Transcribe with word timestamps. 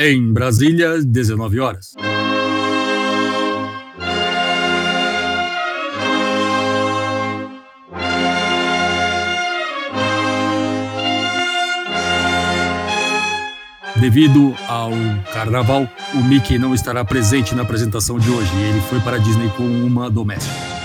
Em 0.00 0.32
Brasília, 0.32 1.02
19 1.02 1.58
horas. 1.58 1.96
Devido 13.96 14.54
ao 14.68 14.92
carnaval, 15.32 15.88
o 16.14 16.22
Mickey 16.22 16.60
não 16.60 16.72
estará 16.72 17.04
presente 17.04 17.56
na 17.56 17.62
apresentação 17.62 18.20
de 18.20 18.30
hoje. 18.30 18.52
Ele 18.68 18.80
foi 18.82 19.00
para 19.00 19.16
a 19.16 19.18
Disney 19.18 19.48
com 19.56 19.64
uma 19.64 20.08
doméstica. 20.08 20.77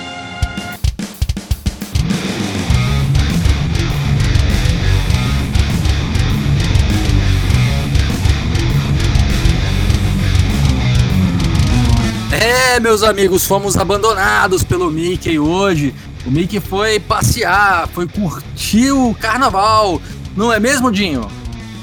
Meus 12.84 13.02
amigos, 13.02 13.48
fomos 13.48 13.78
abandonados 13.78 14.62
pelo 14.62 14.92
Mickey 14.92 15.40
hoje. 15.40 15.96
O 16.26 16.30
Mickey 16.30 16.60
foi 16.60 17.00
passear, 17.00 17.88
foi 17.88 18.06
curtir 18.06 18.92
o 18.92 19.16
carnaval. 19.16 20.02
Não 20.36 20.52
é 20.52 20.60
mesmo, 20.60 20.92
Dinho? 20.92 21.26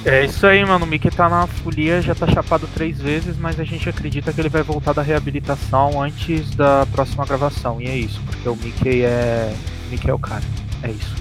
É 0.05 0.27
isso 0.27 0.47
aí, 0.47 0.63
mano. 0.63 0.85
O 0.85 0.89
Mickey 0.89 1.11
tá 1.11 1.27
na 1.27 1.47
folia, 1.47 2.03
já 2.03 2.15
tá 2.15 2.27
chapado 2.27 2.69
três 2.75 2.99
vezes, 2.99 3.39
mas 3.39 3.59
a 3.59 3.65
gente 3.65 3.89
acredita 3.89 4.31
que 4.31 4.43
ele 4.43 4.51
vai 4.51 4.63
voltar 4.63 4.93
da 4.93 5.01
reabilitação 5.01 6.03
antes 6.03 6.51
da 6.51 6.87
próxima 6.93 7.25
gravação. 7.25 7.81
E 7.81 7.87
é 7.87 7.97
isso, 7.97 8.21
porque 8.27 8.47
o 8.47 8.57
Mickey 8.57 9.03
é. 9.03 9.55
O 9.87 9.91
Mickey 9.91 10.11
é 10.11 10.15
o 10.15 10.19
cara. 10.19 10.45
É 10.83 10.91
isso. 10.91 11.17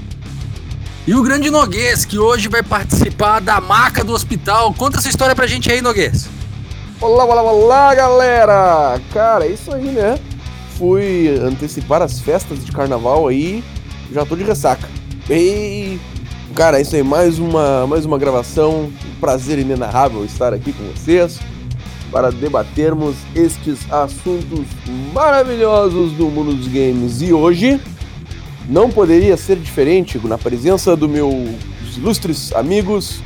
E 1.08 1.16
o 1.16 1.24
grande 1.24 1.50
Noguês, 1.50 2.04
que 2.04 2.20
hoje 2.20 2.50
vai 2.50 2.62
participar 2.62 3.40
da 3.40 3.62
maca 3.62 4.04
do 4.04 4.12
hospital. 4.12 4.74
Conta 4.74 4.98
essa 4.98 5.08
história 5.08 5.34
pra 5.34 5.48
gente 5.48 5.72
aí, 5.72 5.82
Noguês. 5.82 6.30
Olá, 7.02 7.24
olá, 7.24 7.42
olá, 7.42 7.96
galera! 7.96 9.02
Cara, 9.14 9.46
é 9.46 9.50
isso 9.50 9.74
aí, 9.74 9.86
né? 9.86 10.20
Fui 10.78 11.30
antecipar 11.42 12.02
as 12.02 12.20
festas 12.20 12.64
de 12.64 12.72
carnaval 12.72 13.28
aí, 13.28 13.64
já 14.12 14.26
tô 14.26 14.36
de 14.36 14.44
ressaca. 14.44 14.88
E 15.30 15.98
Cara, 16.56 16.78
é 16.78 16.82
isso 16.82 16.96
aí, 16.96 17.04
mais 17.04 17.40
uma, 17.40 17.88
mais 17.88 18.06
uma 18.06 18.18
gravação. 18.18 18.92
Um 18.92 19.20
prazer 19.20 19.60
inenarrável 19.60 20.26
estar 20.26 20.54
aqui 20.54 20.74
com 20.74 20.84
vocês 20.88 21.40
para 22.12 22.32
debatermos 22.32 23.16
estes 23.34 23.80
assuntos 23.92 24.66
maravilhosos 25.14 26.12
do 26.14 26.26
mundo 26.26 26.54
dos 26.54 26.68
games. 26.68 27.22
E 27.22 27.32
hoje 27.32 27.80
não 28.68 28.90
poderia 28.90 29.38
ser 29.38 29.56
diferente 29.56 30.20
na 30.28 30.38
presença 30.38 30.98
dos 30.98 31.10
meus 31.10 31.50
ilustres 31.96 32.52
amigos 32.54 33.22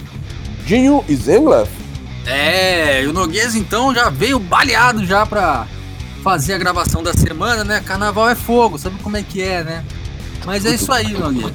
Dinho 0.65 1.03
e 1.09 1.15
Zenglaf. 1.15 1.82
É, 2.25 3.05
o 3.07 3.13
Noguês 3.13 3.55
então 3.55 3.93
já 3.93 4.09
veio 4.09 4.39
baleado 4.39 5.05
já 5.05 5.25
pra 5.25 5.67
fazer 6.23 6.53
a 6.53 6.57
gravação 6.57 7.03
da 7.03 7.13
semana, 7.13 7.63
né? 7.63 7.81
Carnaval 7.81 8.29
é 8.29 8.35
fogo, 8.35 8.77
sabe 8.77 8.97
como 9.03 9.17
é 9.17 9.23
que 9.23 9.41
é, 9.41 9.63
né? 9.63 9.83
Mas 10.45 10.65
é 10.65 10.73
isso 10.73 10.91
aí, 10.91 11.11
Noguês. 11.13 11.51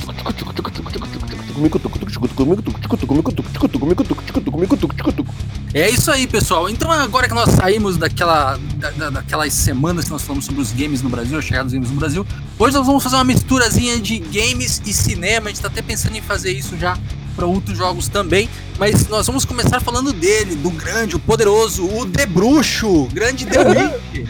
É 5.74 5.88
isso 5.90 6.10
aí, 6.10 6.26
pessoal. 6.26 6.68
Então, 6.68 6.90
agora 6.90 7.28
que 7.28 7.34
nós 7.34 7.50
saímos 7.50 7.96
daquela, 7.96 8.58
da, 8.96 9.10
daquelas 9.10 9.52
semanas 9.52 10.06
que 10.06 10.10
nós 10.10 10.22
falamos 10.22 10.44
sobre 10.44 10.60
os 10.60 10.72
games 10.72 11.02
no 11.02 11.08
Brasil, 11.08 11.38
a 11.38 11.42
chegada 11.42 11.64
dos 11.64 11.74
games 11.74 11.90
no 11.90 11.96
Brasil, 11.96 12.26
hoje 12.58 12.74
nós 12.74 12.86
vamos 12.86 13.02
fazer 13.02 13.16
uma 13.16 13.24
misturazinha 13.24 13.98
de 14.00 14.18
games 14.18 14.80
e 14.86 14.92
cinema. 14.92 15.46
A 15.46 15.48
gente 15.50 15.60
tá 15.60 15.68
até 15.68 15.82
pensando 15.82 16.16
em 16.16 16.22
fazer 16.22 16.52
isso 16.52 16.76
já 16.78 16.96
para 17.36 17.46
outros 17.46 17.78
jogos 17.78 18.08
também, 18.08 18.48
mas 18.78 19.06
nós 19.06 19.26
vamos 19.26 19.44
começar 19.44 19.80
falando 19.80 20.12
dele, 20.12 20.56
do 20.56 20.70
grande, 20.70 21.14
o 21.14 21.20
poderoso, 21.20 21.86
o 21.86 22.04
The 22.04 22.26
Bruxo, 22.26 23.06
grande 23.12 23.46
The 23.46 23.60
Witch. 24.16 24.28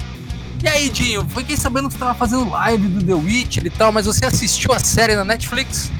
E 0.62 0.68
aí, 0.68 0.90
Dinho, 0.90 1.26
fiquei 1.28 1.56
sabendo 1.56 1.86
que 1.86 1.94
você 1.94 2.00
tava 2.00 2.14
fazendo 2.14 2.50
live 2.50 2.88
do 2.88 3.02
The 3.02 3.14
Witcher 3.14 3.64
e 3.64 3.70
tal, 3.70 3.92
mas 3.92 4.06
você 4.06 4.26
assistiu 4.26 4.72
a 4.72 4.78
série 4.78 5.14
na 5.14 5.24
Netflix? 5.24 5.90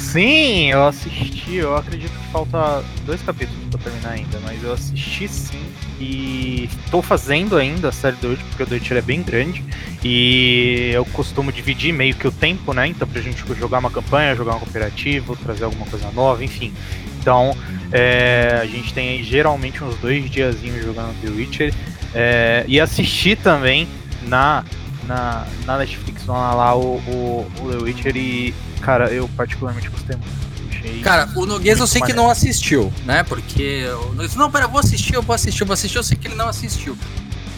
Sim, 0.00 0.70
eu 0.70 0.86
assisti. 0.86 1.56
Eu 1.56 1.76
acredito 1.76 2.10
que 2.10 2.32
falta 2.32 2.82
dois 3.04 3.22
capítulos 3.22 3.62
pra 3.70 3.78
terminar 3.78 4.10
ainda, 4.12 4.40
mas 4.40 4.62
eu 4.62 4.72
assisti 4.72 5.28
sim. 5.28 5.62
E 6.00 6.68
estou 6.84 7.02
fazendo 7.02 7.56
ainda 7.56 7.90
a 7.90 7.92
série 7.92 8.16
do 8.16 8.30
Witcher, 8.30 8.46
porque 8.46 8.62
o 8.62 8.66
The 8.66 8.74
Witcher 8.76 8.96
é 8.96 9.02
bem 9.02 9.22
grande. 9.22 9.62
E 10.02 10.90
eu 10.94 11.04
costumo 11.04 11.52
dividir 11.52 11.92
meio 11.92 12.14
que 12.14 12.26
o 12.26 12.32
tempo, 12.32 12.72
né? 12.72 12.88
Então, 12.88 13.06
pra 13.06 13.20
gente 13.20 13.44
jogar 13.54 13.78
uma 13.78 13.90
campanha, 13.90 14.34
jogar 14.34 14.56
um 14.56 14.58
cooperativo, 14.58 15.36
trazer 15.36 15.64
alguma 15.64 15.86
coisa 15.86 16.10
nova, 16.12 16.42
enfim. 16.42 16.72
Então, 17.20 17.54
é, 17.92 18.58
a 18.62 18.66
gente 18.66 18.94
tem 18.94 19.22
geralmente 19.22 19.84
uns 19.84 19.96
dois 19.96 20.28
diazinhos 20.30 20.82
jogando 20.82 21.14
The 21.20 21.28
Witcher. 21.28 21.74
É, 22.14 22.64
e 22.66 22.80
assistir 22.80 23.36
também 23.36 23.86
na, 24.22 24.64
na, 25.06 25.46
na 25.66 25.78
Netflix 25.78 26.26
lá 26.26 26.74
o, 26.74 26.96
o, 26.96 27.52
o 27.60 27.70
The 27.70 27.76
Witcher 27.76 28.16
e 28.16 28.54
Cara, 28.80 29.12
eu 29.12 29.28
particularmente 29.36 29.88
gostei 29.88 30.16
muito. 30.16 30.50
Achei 30.70 31.00
Cara, 31.00 31.28
o 31.36 31.44
Noguês 31.44 31.78
eu 31.78 31.86
sei 31.86 32.00
maneiro. 32.00 32.18
que 32.18 32.24
não 32.24 32.30
assistiu, 32.30 32.92
né? 33.04 33.22
Porque 33.22 33.84
o 34.04 34.14
Noguês, 34.14 34.34
não, 34.34 34.50
pera, 34.50 34.64
eu 34.64 34.70
vou 34.70 34.80
assistir, 34.80 35.14
eu 35.14 35.22
vou 35.22 35.34
assistir, 35.34 35.62
eu 35.62 35.66
vou 35.66 35.74
assistir, 35.74 35.96
eu 35.98 36.02
sei 36.02 36.16
que 36.16 36.28
ele 36.28 36.34
não 36.34 36.48
assistiu. 36.48 36.96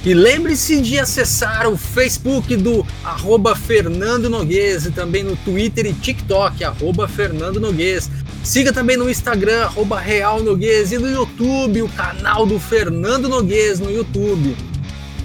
E 0.05 0.15
lembre-se 0.15 0.81
de 0.81 0.99
acessar 0.99 1.69
o 1.69 1.77
Facebook 1.77 2.57
do 2.57 2.85
arroba 3.05 3.55
Fernando 3.55 4.29
Noguês 4.29 4.85
e 4.85 4.91
também 4.91 5.23
no 5.23 5.37
Twitter 5.37 5.87
e 5.87 5.93
TikTok, 5.93 6.65
arroba 6.65 7.07
Fernando 7.07 7.61
Noguês. 7.61 8.11
Siga 8.43 8.73
também 8.73 8.97
no 8.97 9.09
Instagram, 9.09 9.63
arroba 9.63 10.01
Real 10.01 10.43
Noguês 10.43 10.91
e 10.91 10.99
no 10.99 11.09
YouTube, 11.09 11.83
o 11.83 11.89
canal 11.91 12.45
do 12.45 12.59
Fernando 12.59 13.29
Noguês 13.29 13.79
no 13.79 13.89
YouTube. 13.89 14.57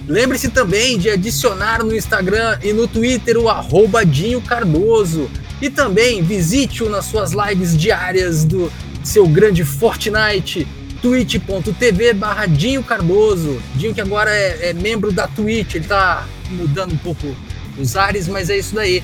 Lembre-se 0.06 0.48
também 0.48 0.96
de 0.96 1.10
adicionar 1.10 1.82
no 1.82 1.94
Instagram 1.94 2.58
e 2.62 2.72
no 2.72 2.86
Twitter 2.86 3.36
o 3.36 3.48
arroba 3.48 4.06
Dinho 4.06 4.40
Cardoso. 4.40 5.28
E 5.60 5.68
também 5.68 6.22
visite-o 6.22 6.88
nas 6.88 7.06
suas 7.06 7.32
lives 7.32 7.76
diárias 7.76 8.44
do 8.44 8.70
seu 9.02 9.26
grande 9.26 9.64
Fortnite, 9.64 10.66
twitch.tv 11.02 12.12
barra 12.12 12.46
Dinho 12.46 12.82
Cardoso. 12.82 13.60
Dinho 13.74 13.94
que 13.94 14.00
agora 14.00 14.30
é, 14.30 14.70
é, 14.70 14.72
membro 14.72 15.10
da 15.12 15.26
Twitch, 15.26 15.74
ele 15.76 15.86
tá 15.86 16.26
mudando 16.50 16.92
um 16.92 16.98
pouco 16.98 17.34
os 17.78 17.96
ares, 17.96 18.28
mas 18.28 18.50
é 18.50 18.58
isso 18.58 18.74
daí. 18.74 19.02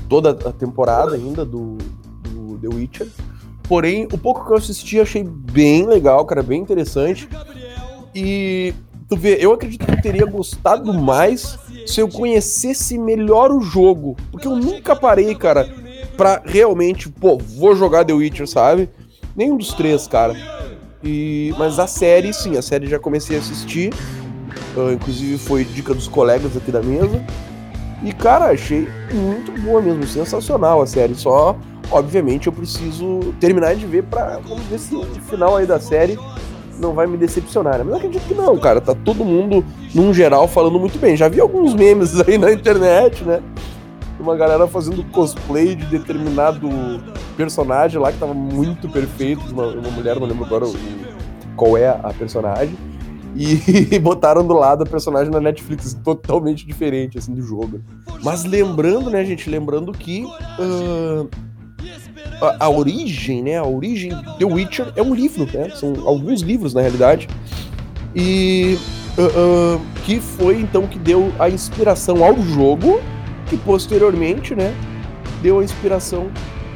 toda 0.09 0.31
a 0.31 0.51
temporada 0.51 1.15
ainda 1.15 1.45
do, 1.45 1.77
do 2.23 2.57
The 2.59 2.67
Witcher. 2.67 3.07
Porém, 3.63 4.07
o 4.11 4.17
pouco 4.17 4.45
que 4.45 4.51
eu 4.51 4.57
assisti 4.57 4.99
achei 4.99 5.23
bem 5.23 5.85
legal, 5.85 6.25
cara, 6.25 6.43
bem 6.43 6.61
interessante. 6.61 7.27
E 8.13 8.73
tu 9.07 9.15
vê, 9.15 9.37
eu 9.39 9.53
acredito 9.53 9.85
que 9.85 9.91
eu 9.91 10.01
teria 10.01 10.25
gostado 10.25 10.93
mais 10.93 11.57
se 11.85 11.99
eu 11.99 12.07
conhecesse 12.07 12.97
melhor 12.97 13.51
o 13.51 13.61
jogo. 13.61 14.17
Porque 14.31 14.47
eu 14.47 14.55
nunca 14.55 14.95
parei, 14.95 15.33
cara, 15.35 15.69
pra 16.15 16.41
realmente, 16.45 17.09
pô, 17.09 17.37
vou 17.37 17.75
jogar 17.75 18.05
The 18.05 18.13
Witcher, 18.13 18.47
sabe? 18.47 18.89
Nenhum 19.35 19.57
dos 19.57 19.73
três, 19.73 20.07
cara. 20.07 20.35
E, 21.03 21.53
mas 21.57 21.79
a 21.79 21.87
série, 21.87 22.33
sim, 22.33 22.57
a 22.57 22.61
série 22.61 22.87
já 22.87 22.97
comecei 22.97 23.35
a 23.35 23.39
assistir. 23.39 23.93
Uh, 24.75 24.93
inclusive 24.93 25.37
foi 25.37 25.63
dica 25.63 25.93
dos 25.93 26.07
colegas 26.07 26.55
aqui 26.55 26.71
da 26.71 26.81
mesa. 26.81 27.23
E, 28.03 28.11
cara, 28.11 28.45
achei 28.45 28.87
muito 29.11 29.51
boa 29.61 29.81
mesmo, 29.81 30.05
sensacional 30.05 30.81
a 30.81 30.87
série. 30.87 31.15
Só, 31.15 31.55
obviamente, 31.91 32.47
eu 32.47 32.53
preciso 32.53 33.33
terminar 33.39 33.75
de 33.75 33.85
ver 33.85 34.03
pra 34.03 34.39
vamos 34.39 34.63
ver 34.65 34.79
se 34.79 34.95
o 34.95 35.05
final 35.29 35.57
aí 35.57 35.65
da 35.65 35.79
série 35.79 36.17
não 36.79 36.93
vai 36.93 37.07
me 37.07 37.17
decepcionar. 37.17 37.77
Né? 37.77 37.83
Mas 37.83 37.93
eu 37.93 37.97
acredito 37.97 38.27
que 38.27 38.33
não, 38.33 38.57
cara. 38.57 38.81
Tá 38.81 38.93
todo 38.93 39.23
mundo, 39.23 39.63
num 39.93 40.13
geral, 40.13 40.47
falando 40.47 40.79
muito 40.79 40.99
bem. 40.99 41.15
Já 41.15 41.27
vi 41.27 41.39
alguns 41.39 41.73
memes 41.73 42.19
aí 42.27 42.37
na 42.37 42.51
internet, 42.51 43.23
né? 43.23 43.41
Uma 44.23 44.37
galera 44.37 44.65
fazendo 44.69 45.03
cosplay 45.11 45.75
de 45.75 45.85
determinado 45.85 46.69
personagem 47.35 47.99
lá 47.99 48.09
que 48.09 48.17
tava 48.17 48.33
muito 48.33 48.87
perfeito. 48.87 49.41
Uma, 49.51 49.65
uma 49.65 49.91
mulher, 49.91 50.17
não 50.17 50.25
lembro 50.25 50.45
agora 50.45 50.65
qual 51.57 51.77
é 51.77 51.89
a 51.89 52.13
personagem. 52.17 52.73
E 53.35 53.99
botaram 53.99 54.47
do 54.47 54.53
lado 54.53 54.83
a 54.83 54.85
personagem 54.85 55.29
na 55.29 55.41
Netflix 55.41 55.93
totalmente 56.05 56.65
diferente, 56.65 57.17
assim, 57.17 57.33
do 57.33 57.41
jogo. 57.41 57.81
Mas 58.23 58.45
lembrando, 58.45 59.09
né, 59.09 59.25
gente? 59.25 59.49
Lembrando 59.49 59.91
que. 59.91 60.23
Uh, 60.57 61.27
a, 62.41 62.65
a, 62.65 62.69
origem, 62.69 63.43
né? 63.43 63.57
A 63.57 63.65
origem 63.65 64.11
The 64.39 64.45
Witcher 64.45 64.93
é 64.95 65.01
um 65.01 65.13
livro, 65.13 65.45
né? 65.53 65.69
São 65.71 66.07
alguns 66.07 66.39
livros, 66.39 66.73
na 66.73 66.79
realidade. 66.79 67.27
E. 68.15 68.79
Uh, 69.17 69.75
uh, 69.75 69.81
que 70.05 70.21
foi 70.21 70.61
então 70.61 70.87
que 70.87 70.97
deu 70.97 71.31
a 71.37 71.49
inspiração 71.49 72.23
ao 72.23 72.35
jogo, 72.41 72.99
que 73.47 73.57
posteriormente, 73.57 74.55
né? 74.55 74.73
Deu 75.41 75.59
a 75.59 75.63
inspiração 75.63 76.31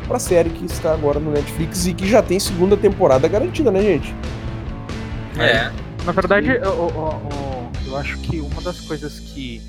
pra 0.08 0.20
série 0.20 0.50
que 0.50 0.66
está 0.66 0.94
agora 0.94 1.20
no 1.20 1.32
Netflix 1.32 1.86
e 1.86 1.94
que 1.94 2.08
já 2.08 2.22
tem 2.22 2.40
segunda 2.40 2.78
temporada 2.78 3.28
garantida, 3.28 3.72
né, 3.72 3.82
gente? 3.82 4.14
É. 5.38 5.72
Na 6.06 6.12
verdade, 6.12 6.50
eu, 6.50 6.56
eu, 6.64 6.92
eu, 6.96 7.72
eu 7.88 7.98
acho 7.98 8.18
que 8.20 8.40
uma 8.40 8.62
das 8.62 8.80
coisas 8.80 9.20
que 9.20 9.62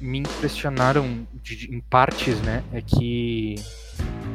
me 0.00 0.18
impressionaram 0.18 1.26
de, 1.42 1.72
em 1.72 1.80
partes, 1.80 2.40
né, 2.40 2.62
é 2.72 2.82
que 2.82 3.54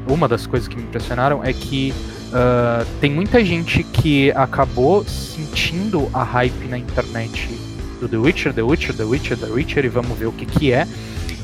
uma 0.08 0.28
das 0.28 0.48
coisas 0.48 0.68
que 0.68 0.78
me 0.78 0.84
impressionaram 0.84 1.44
é 1.44 1.52
que 1.52 1.94
uh, 2.30 2.86
tem 3.02 3.12
muita 3.12 3.44
gente 3.44 3.84
que 3.84 4.32
acabou 4.32 5.04
sentindo 5.04 6.10
a 6.14 6.24
hype 6.24 6.68
na 6.70 6.78
internet 6.78 7.50
do 8.00 8.08
The 8.08 8.18
Witcher, 8.18 8.54
The 8.54 8.62
Witcher, 8.62 8.96
The 8.96 9.04
Witcher, 9.04 9.38
The 9.38 9.48
Witcher, 9.48 9.86
e 9.86 9.90
vamos 9.90 10.18
ver 10.18 10.28
o 10.28 10.32
que 10.32 10.46
que 10.46 10.72
é. 10.72 10.88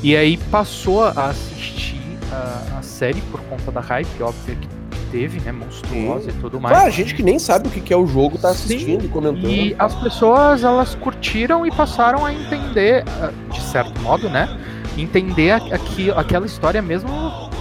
E 0.04 0.14
aí 0.14 0.36
passou 0.36 1.02
a 1.02 1.30
assistir 1.30 1.98
a, 2.30 2.78
a 2.78 2.82
série 2.82 3.22
por 3.32 3.40
conta 3.44 3.72
da 3.72 3.80
hype, 3.80 4.22
óbvio 4.22 4.54
que 4.54 4.68
teve, 5.10 5.40
né? 5.40 5.50
Monstruosa 5.50 6.30
Sim. 6.30 6.36
e 6.36 6.40
tudo 6.42 6.60
mais. 6.60 6.76
Ah, 6.76 6.90
gente 6.90 7.14
que 7.14 7.22
nem 7.22 7.38
sabe 7.38 7.68
o 7.68 7.70
que 7.70 7.90
é 7.90 7.96
o 7.96 8.06
jogo 8.06 8.36
tá 8.36 8.50
assistindo 8.50 9.00
Sim. 9.00 9.06
e 9.06 9.08
comentando. 9.08 9.48
E 9.48 9.74
as 9.78 9.94
pessoas, 9.94 10.62
elas 10.62 10.94
curtiram 10.94 11.66
e 11.66 11.70
passaram 11.70 12.22
a 12.22 12.34
entender, 12.34 13.02
ah, 13.18 13.32
de 13.50 13.62
certo 13.62 13.98
modo, 14.02 14.28
né? 14.28 14.46
Entender 14.98 15.52
aqui, 15.52 16.10
aquela 16.10 16.44
história 16.44 16.82
mesmo 16.82 17.08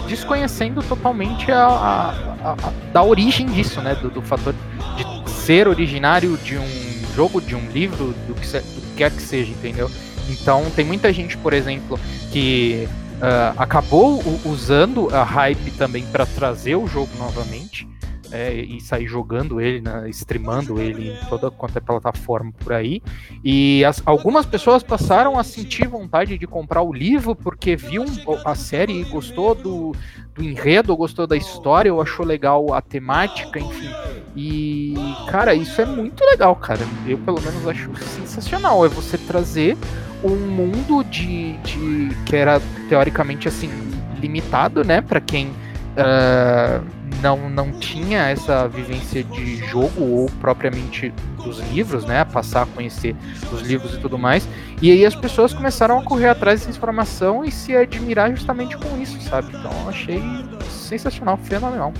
desconhecendo 0.09 0.83
totalmente 0.83 1.49
a, 1.49 1.65
a, 1.65 2.09
a, 2.43 2.51
a 2.51 2.73
da 2.91 3.01
origem 3.01 3.45
disso, 3.45 3.79
né? 3.79 3.95
Do, 3.95 4.09
do, 4.09 4.21
fator 4.21 4.53
de 4.97 5.31
ser 5.31 5.69
originário 5.69 6.37
de 6.39 6.57
um 6.57 7.15
jogo, 7.15 7.39
de 7.39 7.55
um 7.55 7.69
livro, 7.69 8.13
do 8.27 8.33
que, 8.33 8.45
do 8.45 8.81
que 8.81 8.95
quer 8.97 9.11
que 9.11 9.21
seja, 9.21 9.49
entendeu? 9.49 9.89
Então 10.29 10.69
tem 10.75 10.85
muita 10.85 11.11
gente, 11.11 11.37
por 11.37 11.53
exemplo, 11.53 11.99
que 12.31 12.87
uh, 13.15 13.53
acabou 13.57 14.21
usando 14.45 15.13
a 15.13 15.23
hype 15.23 15.71
também 15.71 16.05
para 16.05 16.25
trazer 16.25 16.75
o 16.75 16.87
jogo 16.87 17.11
novamente 17.17 17.87
é, 18.33 18.55
e 18.55 18.81
sair 18.81 19.05
jogando 19.05 19.61
ele, 19.61 19.79
né, 19.79 20.09
streamando 20.09 20.81
ele 20.81 21.11
em 21.11 21.29
toda 21.29 21.51
quanto 21.51 21.77
é 21.77 21.79
plataforma 21.79 22.51
por 22.59 22.73
aí. 22.73 22.99
E 23.43 23.85
as, 23.85 24.01
algumas 24.03 24.43
pessoas 24.43 24.81
passaram 24.81 25.37
a 25.37 25.43
sentir 25.43 25.87
vontade 25.87 26.35
de 26.35 26.47
comprar 26.47 26.81
o 26.81 26.91
livro 26.91 27.35
porque 27.35 27.75
viu 27.75 28.03
a 28.43 28.55
série 28.55 29.01
e 29.01 29.03
gostou 29.03 29.53
do, 29.53 29.95
do 30.33 30.43
enredo, 30.43 30.97
gostou 30.97 31.27
da 31.27 31.37
história, 31.37 31.93
ou 31.93 32.01
achou 32.01 32.25
legal 32.25 32.73
a 32.73 32.81
temática, 32.81 33.59
enfim. 33.59 33.91
E, 34.35 34.95
cara, 35.29 35.53
isso 35.53 35.79
é 35.79 35.85
muito 35.85 36.25
legal, 36.25 36.55
cara. 36.55 36.81
Eu, 37.05 37.19
pelo 37.19 37.39
menos, 37.39 37.67
acho 37.67 37.95
sensacional. 37.97 38.83
É 38.83 38.89
você 38.89 39.15
trazer 39.15 39.77
um 40.23 40.35
mundo 40.35 41.03
de, 41.03 41.53
de 41.57 42.09
que 42.25 42.35
era 42.35 42.61
teoricamente 42.87 43.47
assim 43.47 43.69
limitado, 44.19 44.83
né, 44.83 45.01
para 45.01 45.19
quem 45.19 45.47
uh, 45.47 46.83
não, 47.21 47.49
não 47.49 47.71
tinha 47.71 48.29
essa 48.29 48.67
vivência 48.67 49.23
de 49.23 49.57
jogo 49.57 50.03
ou 50.03 50.29
propriamente 50.41 51.13
dos 51.41 51.59
livros, 51.71 52.05
né? 52.05 52.25
Passar 52.25 52.63
a 52.63 52.65
conhecer 52.65 53.15
os 53.51 53.61
livros 53.61 53.93
e 53.93 53.97
tudo 53.97 54.17
mais. 54.17 54.47
E 54.81 54.91
aí 54.91 55.05
as 55.05 55.15
pessoas 55.15 55.53
começaram 55.53 55.99
a 55.99 56.03
correr 56.03 56.27
atrás 56.27 56.59
dessa 56.59 56.71
informação 56.77 57.45
e 57.45 57.51
se 57.51 57.75
admirar 57.75 58.29
justamente 58.31 58.77
com 58.77 59.01
isso, 59.01 59.19
sabe? 59.21 59.55
Então 59.55 59.71
achei 59.87 60.21
sensacional, 60.69 61.37
fenomenal. 61.37 61.93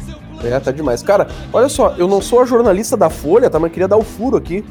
É, 0.43 0.59
tá 0.59 0.71
demais. 0.71 1.01
Cara, 1.01 1.27
olha 1.53 1.69
só, 1.69 1.95
eu 1.97 2.07
não 2.07 2.21
sou 2.21 2.41
a 2.41 2.45
jornalista 2.45 2.97
da 2.97 3.09
Folha, 3.09 3.49
tá? 3.49 3.59
Mas 3.59 3.71
queria 3.71 3.87
dar 3.87 3.97
o 3.97 4.03
furo 4.03 4.35
aqui. 4.35 4.63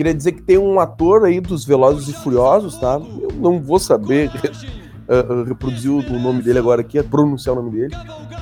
Queria 0.00 0.14
dizer 0.14 0.32
que 0.32 0.40
tem 0.40 0.56
um 0.56 0.80
ator 0.80 1.26
aí 1.26 1.40
dos 1.40 1.62
Velozes 1.62 2.08
e 2.08 2.14
Furiosos, 2.14 2.78
tá? 2.78 2.98
Eu 3.20 3.30
não 3.38 3.60
vou 3.60 3.78
saber 3.78 4.30
uh, 5.06 5.44
reproduziu 5.44 5.98
o 5.98 6.18
nome 6.18 6.40
dele 6.40 6.58
agora 6.58 6.80
aqui, 6.80 7.02
pronunciar 7.02 7.54
o 7.54 7.62
nome 7.62 7.78
dele, 7.78 7.94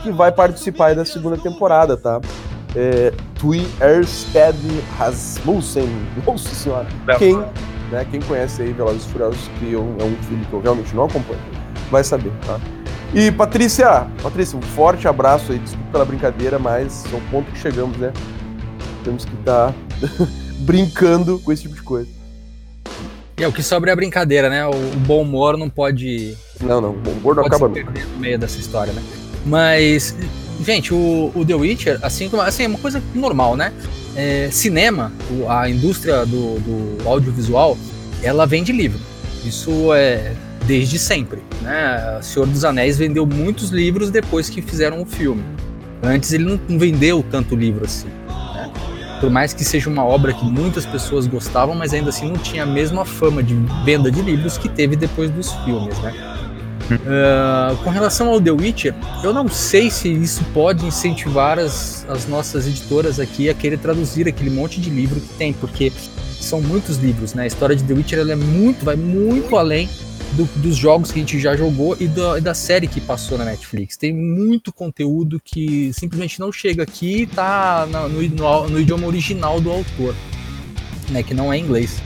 que 0.05 0.13
vai 0.13 0.31
participar 0.31 0.95
da 0.95 1.05
segunda 1.05 1.37
temporada, 1.37 1.97
tá? 1.97 2.21
É, 2.77 3.13
Tui 3.41 3.67
Ersted 3.81 4.57
Rasmussen. 4.97 5.89
Nossa 6.25 6.55
senhora. 6.55 6.87
Quem, 7.19 7.37
né, 7.91 8.07
quem 8.09 8.21
conhece 8.21 8.63
aí 8.63 8.73
Velozes 8.73 9.05
e 9.05 9.09
Furiosos, 9.09 9.51
que 9.59 9.73
eu, 9.73 9.81
é 9.99 10.05
um 10.05 10.15
filme 10.23 10.45
que 10.45 10.53
eu 10.53 10.61
realmente 10.61 10.95
não 10.95 11.07
acompanho, 11.07 11.41
vai 11.91 12.05
saber, 12.05 12.31
tá? 12.47 12.61
E 13.13 13.33
Patrícia, 13.33 14.07
Patrícia, 14.23 14.57
um 14.57 14.63
forte 14.63 15.09
abraço 15.09 15.51
aí, 15.51 15.59
desculpa 15.59 15.91
pela 15.91 16.05
brincadeira, 16.05 16.57
mas 16.57 17.05
é 17.13 17.17
o 17.17 17.21
ponto 17.33 17.51
que 17.51 17.59
chegamos, 17.59 17.97
né? 17.97 18.13
Temos 19.03 19.25
que 19.25 19.35
estar 19.35 19.73
tá 19.73 20.27
brincando 20.59 21.39
com 21.39 21.53
esse 21.53 21.63
tipo 21.63 21.75
de 21.75 21.83
coisa. 21.83 22.09
É, 23.37 23.47
o 23.47 23.53
que 23.53 23.63
sobra 23.63 23.91
é 23.91 23.93
a 23.93 23.97
brincadeira, 23.97 24.51
né? 24.51 24.67
O, 24.67 24.71
o 24.71 24.97
bom 25.07 25.23
humor 25.23 25.57
não 25.57 25.71
pode. 25.71 26.37
Não, 26.61 26.81
não, 26.81 26.91
o 26.91 26.95
bom 26.95 27.13
humor 27.13 27.37
não 27.37 27.45
acaba 27.45 27.69
nunca. 27.69 27.91
no 27.91 28.19
meio 28.19 28.39
dessa 28.39 28.59
história, 28.59 28.93
né? 28.93 29.03
Mas, 29.47 30.15
gente, 30.65 30.93
o, 30.93 31.31
o 31.35 31.45
The 31.47 31.55
Witcher, 31.55 32.01
assim 32.03 32.29
como. 32.29 32.43
Assim, 32.43 32.65
é 32.65 32.69
uma 32.69 32.79
coisa 32.79 33.01
normal, 33.15 33.57
né? 33.57 33.73
É, 34.17 34.49
cinema, 34.51 35.13
a 35.49 35.71
indústria 35.71 36.27
do, 36.27 36.59
do 36.59 37.09
audiovisual, 37.09 37.79
ela 38.23 38.45
vende 38.45 38.73
livro. 38.73 38.99
Isso 39.45 39.95
é 39.95 40.35
desde 40.67 40.99
sempre, 40.99 41.41
né? 41.63 42.19
O 42.19 42.23
Senhor 42.23 42.47
dos 42.47 42.65
Anéis 42.65 42.99
vendeu 42.99 43.25
muitos 43.25 43.71
livros 43.71 44.11
depois 44.11 44.51
que 44.51 44.61
fizeram 44.61 45.01
o 45.01 45.07
filme. 45.07 45.45
Antes 46.03 46.33
ele 46.33 46.61
não 46.69 46.79
vendeu 46.79 47.25
tanto 47.31 47.55
livro 47.55 47.85
assim 47.85 48.09
por 49.21 49.31
mais 49.31 49.53
que 49.53 49.65
seja 49.65 49.89
uma 49.89 50.05
obra 50.05 50.33
que 50.33 50.45
muitas 50.45 50.87
pessoas 50.87 51.27
gostavam, 51.27 51.75
mas 51.75 51.93
ainda 51.93 52.11
assim 52.11 52.31
não 52.31 52.39
tinha 52.39 52.63
a 52.63 52.67
mesma 52.67 53.05
fama 53.05 53.43
de 53.43 53.55
venda 53.85 54.11
de 54.11 54.23
livros 54.23 54.57
que 54.57 54.69
teve 54.69 54.97
depois 54.97 55.31
dos 55.31 55.53
filmes, 55.65 55.99
né? 55.99 56.15
Uh, 56.91 57.77
com 57.85 57.91
relação 57.91 58.31
ao 58.31 58.41
The 58.41 58.51
Witcher, 58.51 58.95
eu 59.23 59.33
não 59.35 59.47
sei 59.47 59.91
se 59.91 60.11
isso 60.11 60.43
pode 60.55 60.87
incentivar 60.87 61.59
as, 61.59 62.07
as 62.09 62.27
nossas 62.27 62.67
editoras 62.67 63.21
aqui 63.21 63.51
a 63.51 63.55
querer 63.55 63.79
traduzir 63.79 64.27
aquele 64.27 64.49
monte 64.49 64.81
de 64.81 64.89
livro 64.89 65.21
que 65.21 65.35
tem, 65.35 65.53
porque 65.53 65.93
são 66.41 66.63
muitos 66.63 66.97
livros, 66.97 67.35
né? 67.35 67.43
A 67.43 67.47
história 67.47 67.77
de 67.77 67.85
The 67.85 67.93
Witcher 67.93 68.19
ela 68.21 68.33
é 68.33 68.37
muito, 68.37 68.87
vai 68.87 68.97
muito 68.97 69.55
além 69.57 69.89
do, 70.33 70.45
dos 70.61 70.77
jogos 70.77 71.11
que 71.11 71.19
a 71.19 71.23
gente 71.23 71.39
já 71.39 71.57
jogou 71.57 71.97
e, 71.99 72.09
da 72.41 72.55
série 72.55 72.87
que 72.87 73.01
passou 73.01 73.39
na 73.39 73.45
Netflix. 73.45 73.97
Tem 73.97 74.13
muito 74.13 74.73
conteúdo 74.73 75.41
que 75.43 75.93
simplesmente 75.93 76.41
não 76.41 76.53
chega 76.53 76.83
aqui 76.83 77.23
e 77.23 77.27
tá 77.27 77.87
no, 77.87 78.09
no, 78.09 78.69
no, 78.69 78.81
idioma 78.81 79.07
original 79.07 79.61
do 79.61 79.71
autor, 79.71 80.15
né, 81.11 81.23
que 81.23 81.35
não 81.35 81.53
é 81.53 81.59
inglês. 81.59 82.03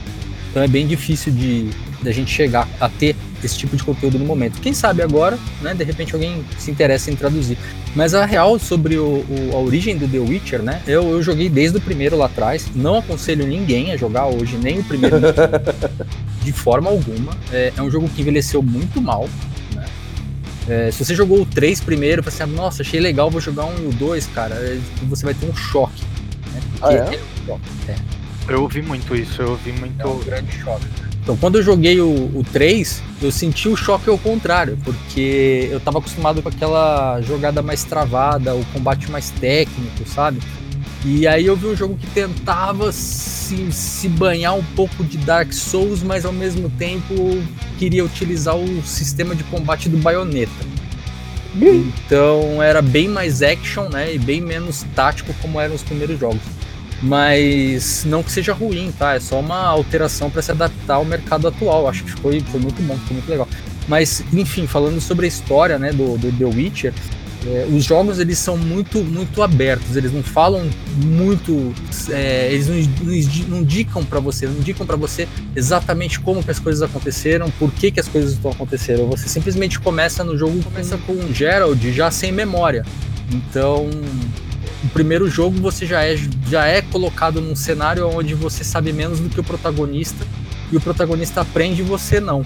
Então 0.53 0.63
é 0.63 0.69
bem 0.69 0.87
difícil 0.87 1.33
de, 1.33 1.71
a 2.05 2.13
gente 2.13 2.31
chegar 2.31 2.69
a 2.79 2.87
ter 2.87 3.17
esse 3.43 3.57
tipo 3.57 3.75
de 3.75 3.83
conteúdo 3.83 4.19
no 4.19 4.27
momento. 4.27 4.61
Quem 4.61 4.75
sabe 4.75 5.03
agora, 5.03 5.39
né, 5.63 5.73
de 5.73 5.83
repente 5.83 6.13
alguém 6.13 6.45
se 6.59 6.71
interessa 6.71 7.11
em 7.11 7.17
traduzir. 7.17 7.57
Mas 7.97 8.13
a 8.13 8.27
real 8.27 8.59
sobre 8.59 8.99
o, 8.99 9.25
o, 9.29 9.51
a 9.55 9.59
origem 9.59 9.97
do 9.97 10.07
The 10.07 10.19
Witcher, 10.19 10.63
né? 10.63 10.83
Eu, 10.87 11.09
eu 11.09 11.23
joguei 11.23 11.49
desde 11.49 11.79
o 11.79 11.81
primeiro 11.81 12.19
lá 12.19 12.27
atrás. 12.27 12.67
Não 12.75 12.99
aconselho 12.99 13.47
ninguém 13.47 13.93
a 13.93 13.97
jogar 13.97 14.27
hoje, 14.27 14.59
nem 14.59 14.81
o 14.81 14.85
primeiro. 14.85 15.17
de 16.45 16.53
forma 16.53 16.91
alguma. 16.91 17.33
É, 17.51 17.73
é, 17.75 17.83
um 17.83 17.91
jogo 17.91 18.07
que 18.11 18.21
envelheceu 18.21 18.63
muito 18.63 19.01
mal. 19.01 19.27
Né? 19.75 19.87
É, 20.69 20.91
se 20.91 21.03
você 21.03 21.15
jogou 21.15 21.41
o 21.41 21.47
3 21.47 21.81
primeiro, 21.81 22.23
você 22.23 22.43
assim, 22.43 22.53
nossa, 22.53 22.83
achei 22.83 23.01
legal, 23.01 23.31
vou 23.31 23.41
jogar 23.41 23.65
um 23.65 23.79
e 23.79 23.87
o 23.87 23.93
2, 23.93 24.27
cara, 24.29 24.55
é, 24.57 24.79
você 25.05 25.25
vai 25.25 25.33
ter 25.33 25.47
um 25.47 25.57
choque. 25.57 26.03
Né? 26.53 26.61
Ah, 26.83 26.93
é? 26.93 26.97
é? 27.89 28.22
Eu 28.49 28.63
ouvi 28.63 28.83
muito 28.83 29.15
isso, 29.15 29.41
eu 29.41 29.51
ouvi 29.51 29.73
muito. 29.73 30.01
É 30.01 30.07
um 30.07 30.19
grande 30.19 30.53
choque. 30.53 30.87
Então, 31.23 31.37
quando 31.37 31.57
eu 31.57 31.63
joguei 31.63 32.01
o, 32.01 32.09
o 32.09 32.45
3, 32.53 33.01
eu 33.23 33.31
senti 33.31 33.69
o 33.69 33.77
choque 33.77 34.11
ao 34.11 34.19
contrário, 34.19 34.77
porque 34.83 35.69
eu 35.71 35.79
estava 35.79 35.99
acostumado 35.99 36.43
com 36.43 36.49
aquela 36.49 37.21
jogada 37.23 37.63
mais 37.63 37.85
travada, 37.85 38.55
o 38.55 38.65
combate 38.73 39.09
mais 39.11 39.31
técnico, 39.31 40.05
sabe? 40.07 40.41
E 41.05 41.27
aí 41.27 41.47
eu 41.47 41.57
vi 41.57 41.67
um 41.67 41.77
jogo 41.77 41.97
que 41.97 42.07
tentava 42.09 42.91
se, 42.91 43.71
se 43.71 44.09
banhar 44.09 44.55
um 44.55 44.63
pouco 44.77 45.05
de 45.05 45.19
Dark 45.19 45.53
Souls, 45.53 46.03
mas 46.03 46.25
ao 46.25 46.33
mesmo 46.33 46.69
tempo 46.71 47.15
queria 47.79 48.05
utilizar 48.05 48.57
o 48.57 48.83
sistema 48.83 49.35
de 49.35 49.45
combate 49.45 49.89
do 49.89 49.99
Bayonetta. 49.99 50.73
Então 51.55 52.63
era 52.63 52.81
bem 52.81 53.09
mais 53.09 53.43
action, 53.43 53.89
né? 53.89 54.15
E 54.15 54.19
bem 54.19 54.41
menos 54.41 54.85
tático 54.95 55.35
como 55.43 55.61
eram 55.61 55.75
os 55.75 55.83
primeiros 55.83 56.19
jogos. 56.19 56.41
Mas 57.03 58.05
não 58.05 58.23
que 58.23 58.31
seja 58.31 58.53
ruim, 58.53 58.93
tá? 58.97 59.15
É 59.15 59.21
só 59.21 59.41
uma 59.41 59.59
alteração 59.67 60.31
para 60.31 60.41
se 60.41 60.53
adaptar 60.53 60.95
ao 60.95 61.05
mercado 61.05 61.49
atual. 61.49 61.89
Acho 61.89 62.05
que 62.05 62.13
foi, 62.13 62.41
foi 62.41 62.61
muito 62.61 62.81
bom, 62.83 62.97
foi 63.07 63.15
muito 63.15 63.29
legal. 63.29 63.49
Mas, 63.89 64.25
enfim, 64.33 64.67
falando 64.67 65.01
sobre 65.01 65.27
a 65.27 65.29
história 65.29 65.79
né, 65.79 65.93
do, 65.93 66.17
do 66.17 66.31
The 66.31 66.45
Witcher, 66.45 66.95
é, 67.47 67.67
os 67.73 67.85
jogos 67.85 68.21
eles 68.21 68.39
são 68.39 68.57
muito 68.57 69.03
muito 69.03 69.43
abertos, 69.43 69.97
eles 69.97 70.13
não 70.13 70.23
falam 70.23 70.69
muito, 70.97 71.75
é, 72.11 72.53
eles 72.53 72.69
não, 72.69 72.77
não 73.49 73.59
indicam 73.59 74.05
para 74.05 74.21
você, 74.21 74.47
não 74.47 74.59
indicam 74.59 74.87
para 74.87 74.97
você 74.97 75.27
exatamente 75.57 76.21
como 76.21 76.43
que 76.43 76.51
as 76.53 76.61
coisas 76.61 76.83
aconteceram, 76.83 77.51
por 77.59 77.73
que 77.73 77.91
que 77.91 77.99
as 77.99 78.07
coisas 78.07 78.33
estão 78.33 78.53
acontecendo. 78.53 79.07
Você 79.09 79.29
simplesmente 79.29 79.81
começa 79.81 80.23
no 80.23 80.39
jogo, 80.39 80.63
começa 80.63 80.97
com 80.99 81.15
um 81.15 81.35
Gerald 81.35 81.93
já 81.93 82.11
sem 82.11 82.31
memória. 82.31 82.85
Então, 83.33 83.89
o 84.85 84.89
primeiro 84.89 85.29
jogo 85.29 85.61
você 85.61 85.87
já 85.87 86.05
é 86.05 86.17
já 86.49 86.67
é 86.67 86.83
colocado 86.83 87.41
num 87.41 87.55
cenário 87.55 88.09
onde 88.09 88.35
você 88.35 88.65
sabe 88.65 88.93
menos 88.93 89.21
do 89.21 89.29
que 89.29 89.41
o 89.41 89.45
protagonista 89.45 90.27
e 90.71 90.77
o 90.77 90.81
protagonista 90.81 91.43
aprende 91.43 91.83
e 91.83 91.85
você 91.85 92.19
não, 92.21 92.45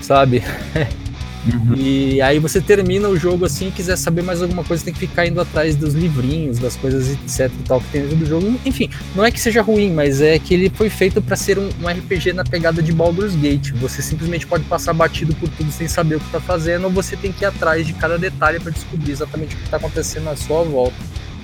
sabe? 0.00 0.42
Uhum. 1.46 1.76
E 1.76 2.20
aí 2.20 2.38
você 2.38 2.60
termina 2.60 3.08
o 3.08 3.16
jogo 3.16 3.44
assim, 3.44 3.70
quiser 3.70 3.96
saber 3.96 4.22
mais 4.22 4.42
alguma 4.42 4.64
coisa, 4.64 4.84
tem 4.84 4.92
que 4.92 5.00
ficar 5.00 5.26
indo 5.26 5.40
atrás 5.40 5.76
dos 5.76 5.94
livrinhos, 5.94 6.58
das 6.58 6.76
coisas 6.76 7.08
etc 7.10 7.52
e 7.52 7.62
tal 7.62 7.80
que 7.80 7.88
tem 7.90 8.02
dentro 8.02 8.16
do 8.16 8.26
jogo. 8.26 8.60
Enfim, 8.64 8.90
não 9.14 9.24
é 9.24 9.30
que 9.30 9.40
seja 9.40 9.62
ruim, 9.62 9.92
mas 9.92 10.20
é 10.20 10.38
que 10.38 10.54
ele 10.54 10.70
foi 10.70 10.90
feito 10.90 11.22
para 11.22 11.36
ser 11.36 11.58
um, 11.58 11.68
um, 11.80 11.88
RPG 11.88 12.32
na 12.32 12.44
pegada 12.44 12.82
de 12.82 12.92
Baldur's 12.92 13.36
Gate. 13.36 13.70
Você 13.74 14.02
simplesmente 14.02 14.46
pode 14.46 14.64
passar 14.64 14.92
batido 14.92 15.34
por 15.36 15.48
tudo 15.50 15.70
sem 15.70 15.86
saber 15.86 16.16
o 16.16 16.20
que 16.20 16.30
tá 16.30 16.40
fazendo, 16.40 16.84
ou 16.84 16.90
você 16.90 17.16
tem 17.16 17.32
que 17.32 17.44
ir 17.44 17.46
atrás 17.46 17.86
de 17.86 17.92
cada 17.92 18.18
detalhe 18.18 18.58
para 18.58 18.72
descobrir 18.72 19.12
exatamente 19.12 19.54
o 19.54 19.58
que 19.58 19.68
tá 19.68 19.76
acontecendo 19.76 20.28
à 20.28 20.36
sua 20.36 20.64
volta. 20.64 20.96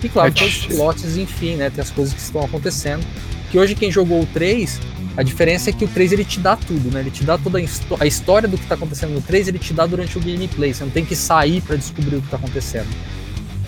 E 0.03 0.09
claro, 0.09 0.29
é 0.29 0.33
tem 0.33 0.47
os 0.47 0.67
plots, 0.67 1.17
enfim, 1.17 1.57
né? 1.57 1.71
Tem 1.71 1.83
as 1.83 1.91
coisas 1.91 2.13
que 2.15 2.21
estão 2.21 2.45
acontecendo. 2.45 3.05
Que 3.51 3.59
hoje 3.59 3.75
quem 3.75 3.91
jogou 3.91 4.23
o 4.23 4.27
3 4.27 4.81
a 5.17 5.23
diferença 5.23 5.69
é 5.69 5.73
que 5.73 5.85
o 5.85 5.89
3 5.89 6.13
ele 6.13 6.25
te 6.25 6.41
dá 6.41 6.57
tudo, 6.57 6.91
né? 6.91 7.01
Ele 7.01 7.11
te 7.11 7.23
dá 7.23 7.37
toda 7.37 7.59
a, 7.59 7.63
a 8.01 8.07
história 8.07 8.49
do 8.49 8.57
que 8.57 8.67
tá 8.67 8.75
acontecendo 8.75 9.13
no 9.13 9.21
3, 9.21 9.49
ele 9.49 9.59
te 9.59 9.75
dá 9.75 9.85
durante 9.85 10.17
o 10.17 10.21
gameplay. 10.21 10.73
Você 10.73 10.85
não 10.85 10.91
tem 10.91 11.05
que 11.05 11.15
sair 11.15 11.61
para 11.61 11.77
descobrir 11.77 12.17
o 12.17 12.23
que 12.23 12.29
tá 12.29 12.37
acontecendo, 12.37 12.89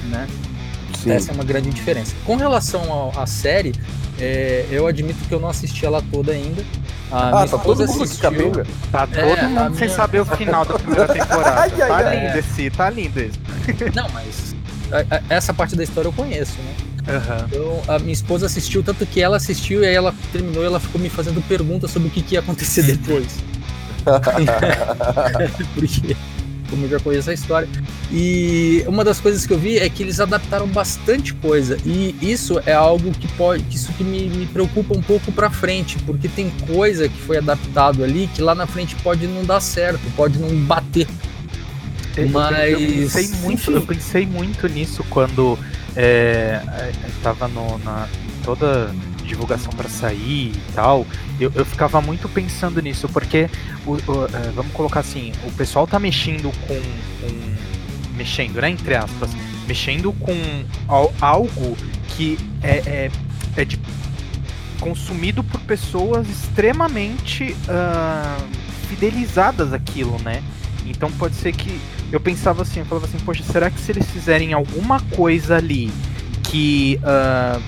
né? 0.09 0.27
Sim. 1.03 1.13
Essa 1.13 1.33
é 1.33 1.35
uma 1.35 1.45
grande 1.45 1.69
diferença. 1.69 2.15
Com 2.25 2.37
relação 2.37 3.13
à 3.15 3.27
série, 3.27 3.75
é, 4.19 4.67
eu 4.71 4.87
admito 4.87 5.19
que 5.29 5.35
eu 5.35 5.41
não 5.41 5.51
assisti 5.51 5.85
ela 5.85 6.03
toda 6.11 6.33
ainda. 6.33 6.65
A 7.13 7.43
ah, 7.43 7.47
tá 7.47 7.59
todo 7.59 7.87
mundo 7.87 8.05
assistiu. 8.05 8.31
capenga? 8.31 8.67
Tá 8.91 9.07
todo 9.07 9.19
é, 9.19 9.43
mundo 9.43 9.77
sem 9.77 9.87
minha... 9.87 9.97
saber 9.97 10.21
o 10.21 10.25
final 10.37 10.65
da 10.65 10.79
primeira 10.79 11.13
temporada. 11.13 11.61
ai, 11.61 11.71
tá 11.71 11.95
ai, 11.95 12.17
lindo 12.17 12.33
ai. 12.33 12.39
esse, 12.39 12.71
tá 12.71 12.89
lindo 12.89 13.21
esse. 13.21 13.39
Não, 13.95 14.09
mas 14.09 14.44
a, 14.95 15.17
a, 15.17 15.23
essa 15.29 15.53
parte 15.53 15.75
da 15.75 15.83
história 15.83 16.09
eu 16.09 16.13
conheço, 16.13 16.55
né? 16.59 16.75
Uhum. 17.07 17.47
Então 17.47 17.95
a 17.95 17.99
minha 17.99 18.13
esposa 18.13 18.47
assistiu, 18.47 18.83
tanto 18.83 19.05
que 19.05 19.21
ela 19.21 19.37
assistiu 19.37 19.83
e 19.83 19.87
aí 19.87 19.95
ela 19.95 20.15
terminou 20.33 20.63
e 20.63 20.67
ela 20.67 20.81
ficou 20.81 21.01
me 21.01 21.11
fazendo 21.11 21.43
perguntas 21.47 21.91
sobre 21.91 22.09
o 22.09 22.11
que, 22.11 22.23
que 22.23 22.35
ia 22.35 22.41
acontecer 22.41 22.83
depois. 22.83 23.37
Porque, 25.75 26.17
como 26.71 26.85
eu 26.85 26.91
já 26.91 27.01
conheço 27.01 27.31
a 27.31 27.35
história. 27.35 27.69
E 28.13 28.85
uma 28.87 29.03
das 29.03 29.21
coisas 29.21 29.47
que 29.47 29.53
eu 29.53 29.59
vi 29.59 29.79
é 29.79 29.89
que 29.89 30.03
eles 30.03 30.21
adaptaram 30.21 30.67
bastante 30.69 31.35
coisa. 31.35 31.79
E 31.85 32.15
isso 32.21 32.61
é 32.67 32.73
algo 32.73 33.11
que 33.13 33.29
pode. 33.29 33.65
Isso 33.75 33.93
que 33.95 34.05
me, 34.05 34.29
me 34.29 34.47
preocupa 34.47 34.97
um 34.97 35.03
pouco 35.03 35.33
pra 35.33 35.51
frente. 35.51 35.99
Porque 36.05 36.29
tem 36.29 36.51
coisa 36.67 37.09
que 37.09 37.19
foi 37.19 37.39
adaptado 37.39 38.05
ali 38.05 38.29
que 38.35 38.43
lá 38.43 38.55
na 38.55 38.67
frente 38.67 38.95
pode 38.97 39.27
não 39.27 39.45
dar 39.45 39.61
certo, 39.61 40.03
pode 40.17 40.39
não 40.39 40.55
bater. 40.65 41.07
Mas. 42.31 42.73
Eu 42.73 42.79
pensei 42.79 43.29
muito, 43.41 43.71
eu 43.71 43.83
pensei 43.83 44.27
muito 44.27 44.69
nisso 44.69 45.05
quando 45.11 45.59
é, 45.97 46.61
estava 47.09 47.49
no, 47.49 47.79
na 47.79 48.09
toda 48.45 48.95
divulgação 49.25 49.73
para 49.73 49.89
sair 49.89 50.53
e 50.55 50.73
tal, 50.75 51.07
eu, 51.41 51.51
eu 51.55 51.65
ficava 51.65 52.01
muito 52.01 52.29
pensando 52.29 52.81
nisso, 52.83 53.09
porque 53.09 53.49
o, 53.87 53.93
o 53.93 54.25
é, 54.27 54.51
vamos 54.55 54.73
colocar 54.73 55.01
assim, 55.01 55.33
o 55.45 55.53
pessoal 55.53 55.87
tá 55.87 55.99
mexendo 55.99 56.53
com, 56.67 56.81
com, 57.21 58.17
mexendo, 58.17 58.61
né, 58.61 58.71
entre 58.71 58.95
aspas, 58.95 59.31
mexendo 59.67 60.13
com 60.13 60.35
algo 61.21 61.77
que 62.09 62.39
é, 62.63 62.77
é, 62.87 63.11
é 63.57 63.65
de, 63.65 63.81
consumido 64.79 65.43
por 65.43 65.61
pessoas 65.63 66.29
extremamente 66.29 67.57
uh, 67.69 68.47
fidelizadas 68.89 69.73
aquilo, 69.73 70.19
né? 70.23 70.43
Então 70.85 71.11
pode 71.13 71.35
ser 71.37 71.53
que 71.53 71.81
eu 72.13 72.21
pensava 72.21 72.63
assim, 72.63 72.81
eu 72.81 72.87
falava 72.87 73.07
assim, 73.07 73.19
poxa, 73.19 73.43
será 73.43 73.71
que 73.71 73.81
se 73.81 73.93
eles 73.93 74.07
fizerem 74.11 74.53
alguma 74.53 75.01
coisa 75.01 75.57
ali 75.57 75.91
que 76.45 77.01
uh, 77.03 77.61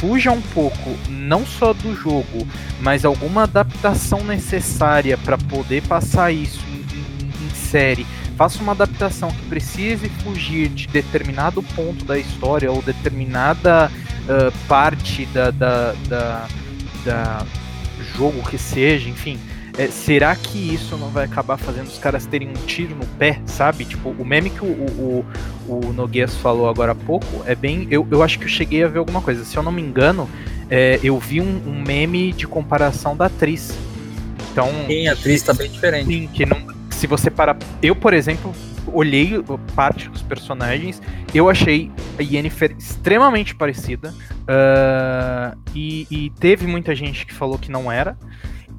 fuja 0.00 0.30
um 0.30 0.40
pouco, 0.40 0.96
não 1.08 1.44
só 1.44 1.72
do 1.72 1.94
jogo, 1.94 2.46
mas 2.80 3.04
alguma 3.04 3.42
adaptação 3.42 4.24
necessária 4.24 5.18
para 5.18 5.36
poder 5.36 5.82
passar 5.82 6.32
isso 6.32 6.60
em, 6.70 7.24
em, 7.24 7.46
em 7.46 7.54
série, 7.54 8.06
faça 8.36 8.62
uma 8.62 8.72
adaptação 8.72 9.30
que 9.30 9.42
precise 9.46 10.08
fugir 10.24 10.68
de 10.70 10.86
determinado 10.86 11.62
ponto 11.62 12.04
da 12.06 12.18
história 12.18 12.72
ou 12.72 12.80
determinada 12.80 13.90
uh, 14.24 14.66
parte 14.66 15.26
da, 15.26 15.50
da, 15.50 15.92
da, 16.08 16.48
da 17.04 17.46
jogo 18.16 18.42
que 18.48 18.56
seja, 18.56 19.10
enfim, 19.10 19.38
é, 19.78 19.86
será 19.88 20.34
que 20.34 20.74
isso 20.74 20.96
não 20.96 21.08
vai 21.08 21.24
acabar 21.24 21.56
fazendo 21.56 21.86
os 21.86 21.98
caras 21.98 22.26
terem 22.26 22.48
um 22.48 22.66
tiro 22.66 22.94
no 22.94 23.06
pé, 23.06 23.40
sabe? 23.46 23.84
Tipo, 23.84 24.10
o 24.10 24.24
meme 24.24 24.50
que 24.50 24.64
o, 24.64 24.66
o, 24.66 25.26
o 25.66 25.92
Noguês 25.92 26.34
falou 26.36 26.68
agora 26.68 26.92
há 26.92 26.94
pouco 26.94 27.42
é 27.46 27.54
bem. 27.54 27.86
Eu, 27.90 28.06
eu 28.10 28.22
acho 28.22 28.38
que 28.38 28.44
eu 28.44 28.48
cheguei 28.48 28.82
a 28.84 28.88
ver 28.88 28.98
alguma 28.98 29.20
coisa. 29.22 29.44
Se 29.44 29.56
eu 29.56 29.62
não 29.62 29.72
me 29.72 29.82
engano, 29.82 30.28
é, 30.68 30.98
eu 31.02 31.18
vi 31.18 31.40
um, 31.40 31.62
um, 31.66 31.82
meme 31.82 32.32
de 32.32 32.46
comparação 32.46 33.16
da 33.16 33.26
atriz. 33.26 33.76
Então. 34.52 34.68
Sim, 34.86 35.08
a 35.08 35.12
atriz 35.12 35.42
tá 35.42 35.52
bem 35.52 35.70
diferente. 35.70 36.06
Sim, 36.06 36.28
que 36.32 36.46
não. 36.46 36.58
Se 36.90 37.06
você 37.06 37.30
parar. 37.30 37.56
Eu, 37.82 37.96
por 37.96 38.12
exemplo, 38.12 38.52
olhei 38.92 39.32
parte 39.74 40.08
dos 40.08 40.22
personagens, 40.22 41.00
eu 41.34 41.48
achei 41.48 41.90
a 42.18 42.22
Yennefer 42.22 42.74
extremamente 42.78 43.54
parecida. 43.54 44.14
Uh, 44.40 45.58
e, 45.74 46.06
e, 46.10 46.30
teve 46.40 46.66
muita 46.66 46.94
gente 46.94 47.24
que 47.24 47.32
falou 47.32 47.58
que 47.58 47.70
não 47.70 47.90
era. 47.90 48.16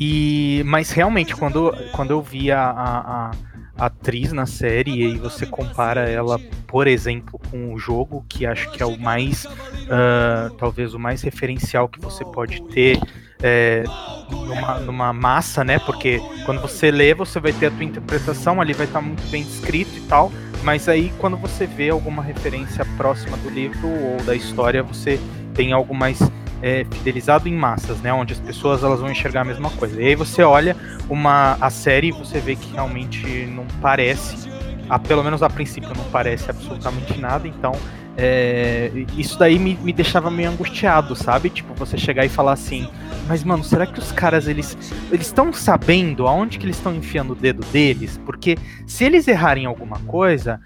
E, 0.03 0.63
mas 0.65 0.89
realmente, 0.89 1.35
quando, 1.35 1.71
quando 1.91 2.09
eu 2.09 2.23
vi 2.23 2.51
a, 2.51 2.71
a, 2.71 3.31
a 3.77 3.85
atriz 3.85 4.33
na 4.33 4.47
série 4.47 4.99
e 4.99 5.15
você 5.19 5.45
compara 5.45 6.09
ela, 6.09 6.39
por 6.65 6.87
exemplo, 6.87 7.39
com 7.51 7.71
o 7.71 7.77
jogo, 7.77 8.25
que 8.27 8.43
acho 8.43 8.71
que 8.71 8.81
é 8.81 8.85
o 8.85 8.99
mais, 8.99 9.45
uh, 9.45 10.51
talvez 10.57 10.95
o 10.95 10.99
mais 10.99 11.21
referencial 11.21 11.87
que 11.87 12.01
você 12.01 12.25
pode 12.25 12.63
ter 12.63 12.99
é, 13.43 13.83
numa, 14.31 14.79
numa, 14.79 15.13
massa, 15.13 15.63
né? 15.63 15.77
Porque 15.77 16.19
quando 16.47 16.59
você 16.61 16.89
lê, 16.89 17.13
você 17.13 17.39
vai 17.39 17.53
ter 17.53 17.67
a 17.67 17.71
tua 17.71 17.83
interpretação, 17.83 18.59
ali 18.59 18.73
vai 18.73 18.87
estar 18.87 19.01
muito 19.01 19.21
bem 19.29 19.43
escrito 19.43 19.95
e 19.95 20.01
tal, 20.07 20.31
mas 20.63 20.89
aí 20.89 21.13
quando 21.19 21.37
você 21.37 21.67
vê 21.67 21.89
alguma 21.89 22.23
referência 22.23 22.83
próxima 22.97 23.37
do 23.37 23.51
livro 23.51 23.87
ou 23.87 24.17
da 24.23 24.33
história, 24.33 24.81
você 24.81 25.19
tem 25.53 25.73
algo 25.73 25.93
mais 25.93 26.19
é, 26.61 26.85
fidelizado 26.89 27.47
em 27.47 27.53
massas, 27.53 27.99
né? 28.01 28.13
Onde 28.13 28.33
as 28.33 28.39
pessoas 28.39 28.83
elas 28.83 28.99
vão 28.99 29.11
enxergar 29.11 29.41
a 29.41 29.45
mesma 29.45 29.69
coisa. 29.71 30.01
E 30.01 30.07
aí 30.07 30.15
você 30.15 30.43
olha 30.43 30.75
uma 31.09 31.57
a 31.59 31.69
série 31.69 32.09
e 32.09 32.11
você 32.11 32.39
vê 32.39 32.55
que 32.55 32.71
realmente 32.73 33.45
não 33.47 33.65
parece, 33.81 34.49
a, 34.89 34.99
pelo 34.99 35.23
menos 35.23 35.41
a 35.41 35.49
princípio 35.49 35.89
não 35.95 36.05
parece 36.05 36.49
absolutamente 36.49 37.19
nada. 37.19 37.47
Então 37.47 37.73
é, 38.17 38.91
isso 39.17 39.39
daí 39.39 39.57
me, 39.57 39.75
me 39.81 39.93
deixava 39.93 40.29
meio 40.29 40.49
angustiado, 40.51 41.15
sabe? 41.15 41.49
Tipo 41.49 41.73
você 41.73 41.97
chegar 41.97 42.25
e 42.25 42.29
falar 42.29 42.53
assim, 42.53 42.87
mas 43.27 43.43
mano, 43.43 43.63
será 43.63 43.85
que 43.87 43.99
os 43.99 44.11
caras 44.11 44.47
eles 44.47 44.77
eles 45.11 45.27
estão 45.27 45.51
sabendo 45.53 46.27
aonde 46.27 46.59
que 46.59 46.65
eles 46.65 46.77
estão 46.77 46.93
enfiando 46.93 47.31
o 47.31 47.35
dedo 47.35 47.65
deles? 47.71 48.19
Porque 48.25 48.57
se 48.85 49.03
eles 49.03 49.27
errarem 49.27 49.65
alguma 49.65 49.97
coisa 49.99 50.59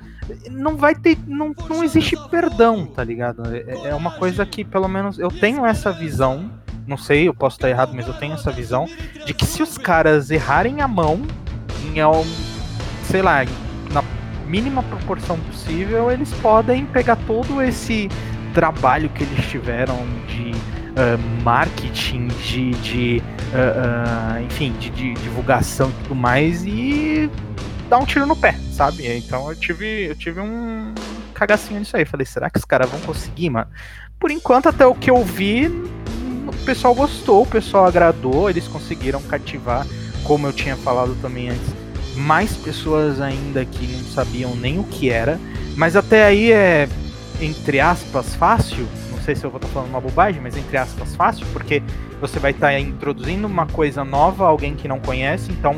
não 0.50 0.76
vai 0.76 0.96
ter. 0.96 1.18
Não, 1.28 1.54
não 1.70 1.84
existe 1.84 2.16
perdão, 2.30 2.86
tá 2.86 3.04
ligado? 3.04 3.44
É, 3.54 3.90
é 3.90 3.96
uma 3.96 4.12
coisa 4.12 4.46
que, 4.46 4.64
pelo 4.64 4.88
menos, 4.88 5.20
eu 5.20 5.30
tenho 5.30 5.66
essa 5.66 5.92
visão. 5.92 6.50
Não 6.88 6.98
sei, 6.98 7.28
eu 7.28 7.34
posso 7.34 7.58
estar 7.58 7.70
errado, 7.70 7.94
mas 7.96 8.08
eu 8.08 8.14
tenho 8.14 8.34
essa 8.34 8.52
visão 8.52 8.88
de 9.26 9.34
que 9.34 9.46
se 9.46 9.64
os 9.64 9.76
caras 9.78 10.30
errarem 10.30 10.82
a 10.82 10.88
mão, 10.88 11.22
em, 11.84 11.96
sei 13.06 13.24
lá, 13.24 13.44
na 13.92 14.04
mínima 14.48 14.84
proporção 14.84 15.40
possível, 15.40 16.12
eles 16.12 16.32
podem 16.36 16.86
pegar 16.86 17.16
todo 17.26 17.60
esse 17.62 18.08
trabalho 18.54 19.10
que 19.10 19.24
eles 19.24 19.46
tiveram 19.50 19.98
de 20.28 20.52
uh, 20.96 21.44
marketing, 21.44 22.28
de, 22.28 22.72
de 22.72 23.24
uh, 23.54 24.38
uh, 24.38 24.44
enfim, 24.44 24.72
de, 24.80 24.90
de 24.90 25.14
divulgação 25.16 25.90
e 25.90 26.04
tudo 26.04 26.16
mais 26.16 26.64
e 26.66 27.30
dar 27.90 27.98
um 27.98 28.06
tiro 28.06 28.26
no 28.26 28.36
pé, 28.36 28.56
sabe? 28.76 29.08
Então 29.08 29.50
eu 29.50 29.56
tive, 29.56 30.08
eu 30.08 30.16
tive 30.16 30.40
um, 30.42 30.94
cagacinho 31.34 31.80
nisso 31.80 31.96
aí. 31.96 32.06
Falei, 32.06 32.26
será 32.26 32.50
que 32.50 32.58
os 32.58 32.66
caras 32.66 32.90
vão 32.90 33.00
conseguir, 33.02 33.50
mano? 33.50 33.68
Por 34.20 34.32
enquanto, 34.32 34.70
até 34.70 34.86
o 34.86 34.96
que 34.96 35.10
eu 35.10 35.24
vi, 35.24 35.68
o 36.48 36.66
pessoal 36.66 36.96
gostou, 36.96 37.44
o 37.44 37.46
pessoal 37.46 37.86
agradou, 37.86 38.50
eles 38.50 38.68
conseguiram 38.68 39.22
cativar, 39.22 39.86
como 40.24 40.48
eu 40.48 40.54
tinha 40.54 40.76
falado 40.76 41.16
também 41.22 41.50
antes, 41.50 41.74
mais 42.16 42.56
pessoas 42.56 43.22
ainda 43.22 43.66
que 43.66 43.86
não 43.88 44.04
sabiam 44.06 44.56
nem 44.56 44.80
o 44.80 44.84
que 44.84 45.10
era. 45.10 45.40
Mas 45.76 45.96
até 45.96 46.26
aí 46.26 46.52
é, 46.52 46.88
entre 47.42 47.80
aspas, 47.80 48.34
fácil. 48.36 48.88
Não 49.12 49.22
sei 49.22 49.36
se 49.36 49.44
eu 49.44 49.50
vou 49.50 49.58
estar 49.58 49.70
falando 49.70 49.90
uma 49.90 50.02
bobagem, 50.02 50.42
mas 50.42 50.56
entre 50.56 50.78
aspas, 50.78 51.16
fácil, 51.16 51.46
porque 51.52 51.84
você 52.22 52.40
vai 52.40 52.52
estar 52.52 52.80
introduzindo 52.80 53.46
uma 53.46 53.66
coisa 53.66 54.04
nova, 54.06 54.48
alguém 54.48 54.76
que 54.76 54.88
não 54.88 55.00
conhece, 55.00 55.52
então 55.52 55.76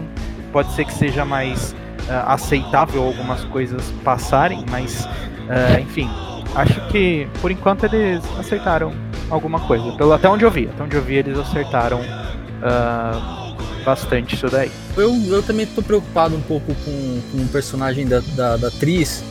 pode 0.51 0.73
ser 0.73 0.85
que 0.85 0.93
seja 0.93 1.25
mais 1.25 1.75
aceitável 2.09 3.03
algumas 3.03 3.43
coisas 3.45 3.83
passarem, 4.03 4.63
mas 4.69 5.05
uh, 5.05 5.79
enfim, 5.81 6.09
acho 6.55 6.79
que 6.87 7.27
por 7.41 7.51
enquanto 7.51 7.83
eles 7.85 8.23
acertaram 8.39 8.93
alguma 9.29 9.59
coisa. 9.59 9.91
Pelo 9.93 10.13
até 10.13 10.29
onde 10.29 10.45
eu 10.45 10.51
vi, 10.51 10.67
até 10.67 10.83
onde 10.83 10.95
eu 10.95 11.01
vi 11.01 11.15
eles 11.15 11.37
acertaram 11.37 11.99
uh, 11.99 13.55
bastante 13.83 14.35
isso 14.35 14.49
daí. 14.49 14.71
Eu, 14.95 15.13
eu 15.27 15.43
também 15.43 15.65
estou 15.65 15.83
preocupado 15.83 16.35
um 16.35 16.41
pouco 16.41 16.73
com, 16.73 17.21
com 17.31 17.37
o 17.43 17.47
personagem 17.47 18.07
da, 18.07 18.19
da, 18.35 18.57
da 18.57 18.67
atriz, 18.67 19.23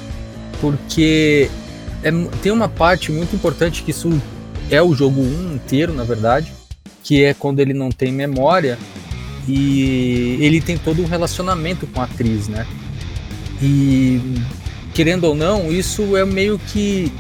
porque 0.61 1.51
é, 2.03 2.11
tem 2.43 2.53
uma 2.53 2.69
parte 2.69 3.13
muito 3.13 3.35
importante 3.35 3.83
que 3.83 3.91
isso 3.91 4.11
é 4.71 4.83
o 4.83 4.95
jogo 4.95 5.21
1 5.21 5.55
inteiro, 5.55 5.93
na 5.93 6.05
verdade, 6.05 6.53
que 7.03 7.25
é 7.25 7.35
quando 7.35 7.61
ele 7.61 7.73
não 7.73 7.91
tem 7.91 8.13
memória 8.13 8.79
e 9.49 10.39
ele 10.41 10.61
tem 10.61 10.77
todo 10.77 11.03
um 11.03 11.07
relacionamento 11.07 11.87
com 11.87 12.01
a 12.01 12.05
atriz, 12.05 12.49
né? 12.49 12.67
E 13.63 14.21
querendo 14.93 15.25
ou 15.25 15.35
não, 15.35 15.71
isso 15.71 16.17
é 16.17 16.25
meio 16.25 16.59
que 16.59 17.13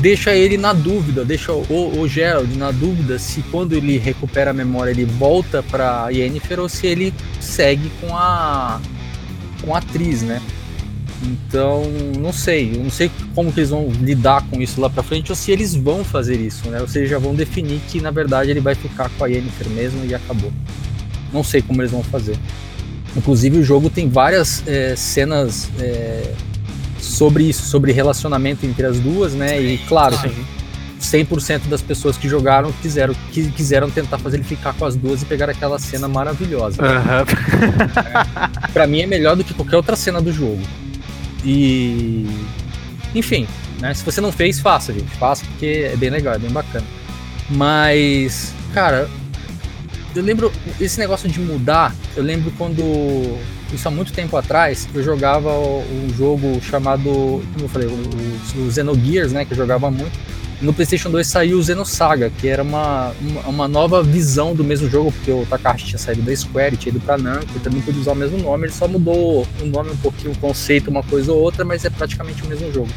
deixa 0.00 0.34
ele 0.34 0.58
na 0.58 0.72
dúvida, 0.72 1.24
deixa 1.24 1.52
o, 1.52 2.00
o 2.00 2.08
Gerald 2.08 2.56
na 2.56 2.70
dúvida 2.70 3.18
se 3.18 3.42
quando 3.42 3.72
ele 3.72 3.96
recupera 3.96 4.50
a 4.50 4.54
memória 4.54 4.90
ele 4.90 5.04
volta 5.04 5.62
para 5.62 6.08
Yennefer 6.10 6.60
ou 6.60 6.68
se 6.68 6.86
ele 6.86 7.14
segue 7.40 7.90
com 8.00 8.14
a 8.14 8.80
com 9.62 9.74
a 9.74 9.78
atriz, 9.78 10.22
né? 10.22 10.42
Então, 11.22 11.84
não 12.18 12.32
sei, 12.32 12.72
não 12.72 12.90
sei 12.90 13.10
como 13.34 13.50
que 13.50 13.60
eles 13.60 13.70
vão 13.70 13.88
lidar 13.88 14.46
com 14.50 14.60
isso 14.60 14.78
lá 14.78 14.90
para 14.90 15.02
frente 15.02 15.32
ou 15.32 15.36
se 15.36 15.50
eles 15.50 15.74
vão 15.74 16.04
fazer 16.04 16.38
isso, 16.38 16.68
né? 16.68 16.80
Ou 16.80 16.88
seja, 16.88 17.12
já 17.12 17.18
vão 17.18 17.34
definir 17.34 17.80
que 17.88 18.00
na 18.00 18.10
verdade 18.10 18.50
ele 18.50 18.60
vai 18.60 18.74
ficar 18.74 19.08
com 19.10 19.24
a 19.24 19.26
Yennefer 19.28 19.70
mesmo 19.70 20.04
e 20.04 20.14
acabou. 20.14 20.52
Não 21.34 21.44
sei 21.44 21.60
como 21.60 21.82
eles 21.82 21.90
vão 21.90 22.02
fazer. 22.02 22.38
Inclusive, 23.16 23.58
o 23.58 23.62
jogo 23.62 23.90
tem 23.90 24.08
várias 24.08 24.62
é, 24.66 24.96
cenas 24.96 25.68
é, 25.78 26.32
sobre 26.98 27.44
isso, 27.44 27.64
sobre 27.66 27.92
relacionamento 27.92 28.64
entre 28.64 28.86
as 28.86 28.98
duas, 28.98 29.34
né? 29.34 29.60
E 29.60 29.78
claro, 29.78 30.16
Sim. 30.16 30.32
100% 31.00 31.68
das 31.68 31.82
pessoas 31.82 32.16
que 32.16 32.28
jogaram 32.28 32.72
quiseram, 32.80 33.14
que, 33.30 33.50
quiseram 33.50 33.90
tentar 33.90 34.18
fazer 34.18 34.38
ele 34.38 34.44
ficar 34.44 34.72
com 34.72 34.84
as 34.86 34.96
duas 34.96 35.22
e 35.22 35.26
pegar 35.26 35.50
aquela 35.50 35.78
cena 35.78 36.08
maravilhosa. 36.08 36.82
Uhum. 36.82 36.88
é, 38.66 38.68
para 38.72 38.86
mim 38.86 39.02
é 39.02 39.06
melhor 39.06 39.36
do 39.36 39.44
que 39.44 39.52
qualquer 39.52 39.76
outra 39.76 39.96
cena 39.96 40.20
do 40.20 40.32
jogo. 40.32 40.62
E. 41.44 42.26
Enfim, 43.14 43.46
né? 43.80 43.92
Se 43.94 44.04
você 44.04 44.20
não 44.20 44.32
fez, 44.32 44.58
faça, 44.58 44.92
gente. 44.92 45.10
Faça 45.16 45.44
porque 45.44 45.90
é 45.92 45.96
bem 45.96 46.10
legal, 46.10 46.34
é 46.34 46.38
bem 46.38 46.50
bacana. 46.50 46.86
Mas, 47.50 48.52
cara, 48.72 49.08
eu 50.14 50.22
lembro 50.22 50.52
esse 50.80 50.98
negócio 50.98 51.28
de 51.28 51.40
mudar. 51.40 51.94
Eu 52.16 52.22
lembro 52.22 52.52
quando 52.56 52.82
isso 53.72 53.88
há 53.88 53.90
muito 53.90 54.12
tempo 54.12 54.36
atrás 54.36 54.88
eu 54.94 55.02
jogava 55.02 55.50
um 55.52 56.08
jogo 56.16 56.60
chamado, 56.62 57.04
como 57.04 57.64
eu 57.64 57.68
falei, 57.68 57.88
o, 57.88 58.62
o 58.62 58.72
Xenogears, 58.72 59.32
né, 59.32 59.44
que 59.44 59.52
eu 59.52 59.56
jogava 59.56 59.90
muito. 59.90 60.16
No 60.62 60.72
PlayStation 60.72 61.10
2 61.10 61.26
saiu 61.26 61.58
o 61.58 61.62
Xenosaga, 61.62 62.30
que 62.30 62.46
era 62.46 62.62
uma, 62.62 63.12
uma, 63.20 63.40
uma, 63.42 63.68
nova 63.68 64.02
visão 64.02 64.54
do 64.54 64.62
mesmo 64.62 64.88
jogo, 64.88 65.10
porque 65.12 65.30
o 65.30 65.44
Takahashi 65.44 65.86
tinha 65.86 65.98
saído 65.98 66.22
da 66.22 66.34
Square, 66.34 66.76
tinha 66.76 66.90
ido 66.90 67.00
pra 67.00 67.18
Namco, 67.18 67.58
também 67.60 67.82
podia 67.82 68.00
usar 68.00 68.12
o 68.12 68.16
mesmo 68.16 68.38
nome, 68.38 68.66
ele 68.66 68.72
só 68.72 68.86
mudou 68.86 69.46
o 69.60 69.66
nome 69.66 69.90
um 69.90 69.96
pouquinho, 69.96 70.32
o 70.32 70.38
conceito, 70.38 70.90
uma 70.90 71.02
coisa 71.02 71.32
ou 71.32 71.40
outra, 71.40 71.64
mas 71.64 71.84
é 71.84 71.90
praticamente 71.90 72.42
o 72.44 72.46
mesmo 72.46 72.72
jogo. 72.72 72.88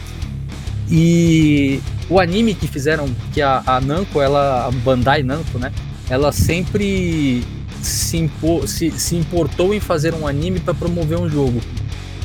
E 0.90 1.82
o 2.10 2.20
anime 2.20 2.54
que 2.54 2.68
fizeram, 2.68 3.10
que 3.34 3.42
a, 3.42 3.62
a 3.66 3.82
Namco, 3.82 4.22
ela, 4.22 4.68
a 4.68 4.72
Bandai 4.72 5.24
Namco, 5.24 5.58
né, 5.58 5.74
ela 6.10 6.32
sempre 6.32 7.44
se, 7.82 8.18
impor, 8.18 8.68
se, 8.68 8.92
se 8.92 9.16
importou 9.16 9.74
em 9.74 9.80
fazer 9.80 10.14
um 10.14 10.28
anime 10.28 10.60
para 10.60 10.74
promover 10.74 11.20
um 11.20 11.30
jogo. 11.30 11.62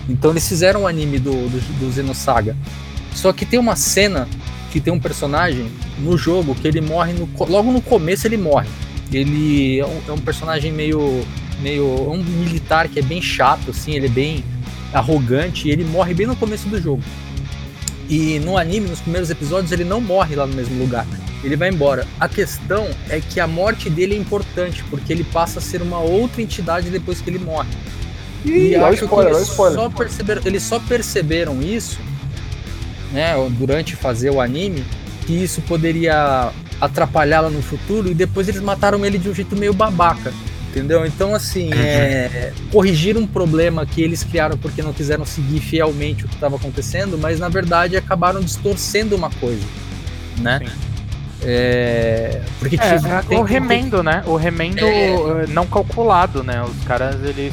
Então 0.08 0.30
eles 0.30 0.48
fizeram 0.48 0.82
um 0.82 0.86
anime 0.86 1.18
do, 1.18 1.32
do, 1.32 1.60
do. 1.60 2.56
Só 3.14 3.32
que 3.32 3.44
tem 3.44 3.58
uma 3.58 3.76
cena 3.76 4.28
que 4.70 4.80
tem 4.80 4.92
um 4.92 4.98
personagem 4.98 5.66
no 5.98 6.16
jogo 6.16 6.54
que 6.54 6.66
ele 6.66 6.80
morre 6.80 7.12
no, 7.12 7.28
logo 7.46 7.70
no 7.70 7.80
começo 7.80 8.26
ele 8.26 8.36
morre. 8.36 8.68
Ele 9.12 9.78
é 9.78 9.86
um, 9.86 10.00
é 10.08 10.12
um, 10.12 10.18
personagem 10.18 10.72
meio 10.72 11.22
meio 11.60 11.84
é 11.84 12.10
um 12.10 12.22
militar 12.22 12.88
que 12.88 12.98
é 12.98 13.02
bem 13.02 13.20
chato 13.20 13.70
assim, 13.70 13.92
ele 13.92 14.06
é 14.06 14.08
bem 14.08 14.44
arrogante 14.92 15.68
e 15.68 15.70
ele 15.70 15.84
morre 15.84 16.14
bem 16.14 16.26
no 16.26 16.34
começo 16.34 16.68
do 16.68 16.80
jogo. 16.80 17.02
E 18.08 18.38
no 18.40 18.58
anime, 18.58 18.88
nos 18.88 19.00
primeiros 19.00 19.30
episódios, 19.30 19.72
ele 19.72 19.84
não 19.84 20.00
morre 20.00 20.34
lá 20.34 20.46
no 20.46 20.54
mesmo 20.54 20.78
lugar 20.78 21.06
ele 21.42 21.56
vai 21.56 21.68
embora. 21.68 22.06
A 22.20 22.28
questão 22.28 22.88
é 23.08 23.20
que 23.20 23.40
a 23.40 23.46
morte 23.46 23.90
dele 23.90 24.14
é 24.14 24.18
importante, 24.18 24.84
porque 24.88 25.12
ele 25.12 25.24
passa 25.24 25.58
a 25.58 25.62
ser 25.62 25.82
uma 25.82 25.98
outra 25.98 26.40
entidade 26.40 26.90
depois 26.90 27.20
que 27.20 27.30
ele 27.30 27.38
morre. 27.38 27.70
Ih, 28.44 28.70
e 28.70 28.76
acho 28.76 29.04
spoiler, 29.04 29.32
que 29.32 29.38
eles 29.38 29.48
só, 29.48 29.88
perceberam, 29.88 30.42
eles 30.44 30.62
só 30.62 30.80
perceberam 30.80 31.62
isso, 31.62 32.00
né, 33.12 33.34
durante 33.50 33.94
fazer 33.94 34.30
o 34.30 34.40
anime, 34.40 34.84
que 35.26 35.32
isso 35.32 35.60
poderia 35.62 36.52
atrapalhá-la 36.80 37.50
no 37.50 37.62
futuro, 37.62 38.10
e 38.10 38.14
depois 38.14 38.48
eles 38.48 38.60
mataram 38.60 39.04
ele 39.04 39.18
de 39.18 39.28
um 39.28 39.34
jeito 39.34 39.56
meio 39.56 39.72
babaca. 39.72 40.32
Entendeu? 40.70 41.04
Então, 41.04 41.34
assim, 41.34 41.66
uhum. 41.66 41.78
é, 41.78 42.50
corrigir 42.70 43.18
um 43.18 43.26
problema 43.26 43.84
que 43.84 44.00
eles 44.00 44.24
criaram 44.24 44.56
porque 44.56 44.80
não 44.80 44.94
quiseram 44.94 45.26
seguir 45.26 45.60
fielmente 45.60 46.24
o 46.24 46.28
que 46.28 46.34
estava 46.34 46.56
acontecendo, 46.56 47.18
mas 47.18 47.38
na 47.38 47.50
verdade 47.50 47.94
acabaram 47.94 48.40
distorcendo 48.40 49.14
uma 49.14 49.28
coisa, 49.32 49.62
né? 50.38 50.60
Sim. 50.60 50.91
É, 51.44 52.40
porque 52.58 52.76
é, 52.76 53.34
é 53.34 53.38
o 53.38 53.42
remendo, 53.42 54.02
né? 54.02 54.22
O 54.26 54.36
remendo 54.36 54.84
é... 54.84 55.46
não 55.48 55.66
calculado, 55.66 56.42
né? 56.42 56.62
Os 56.62 56.84
caras 56.84 57.16
eles 57.24 57.52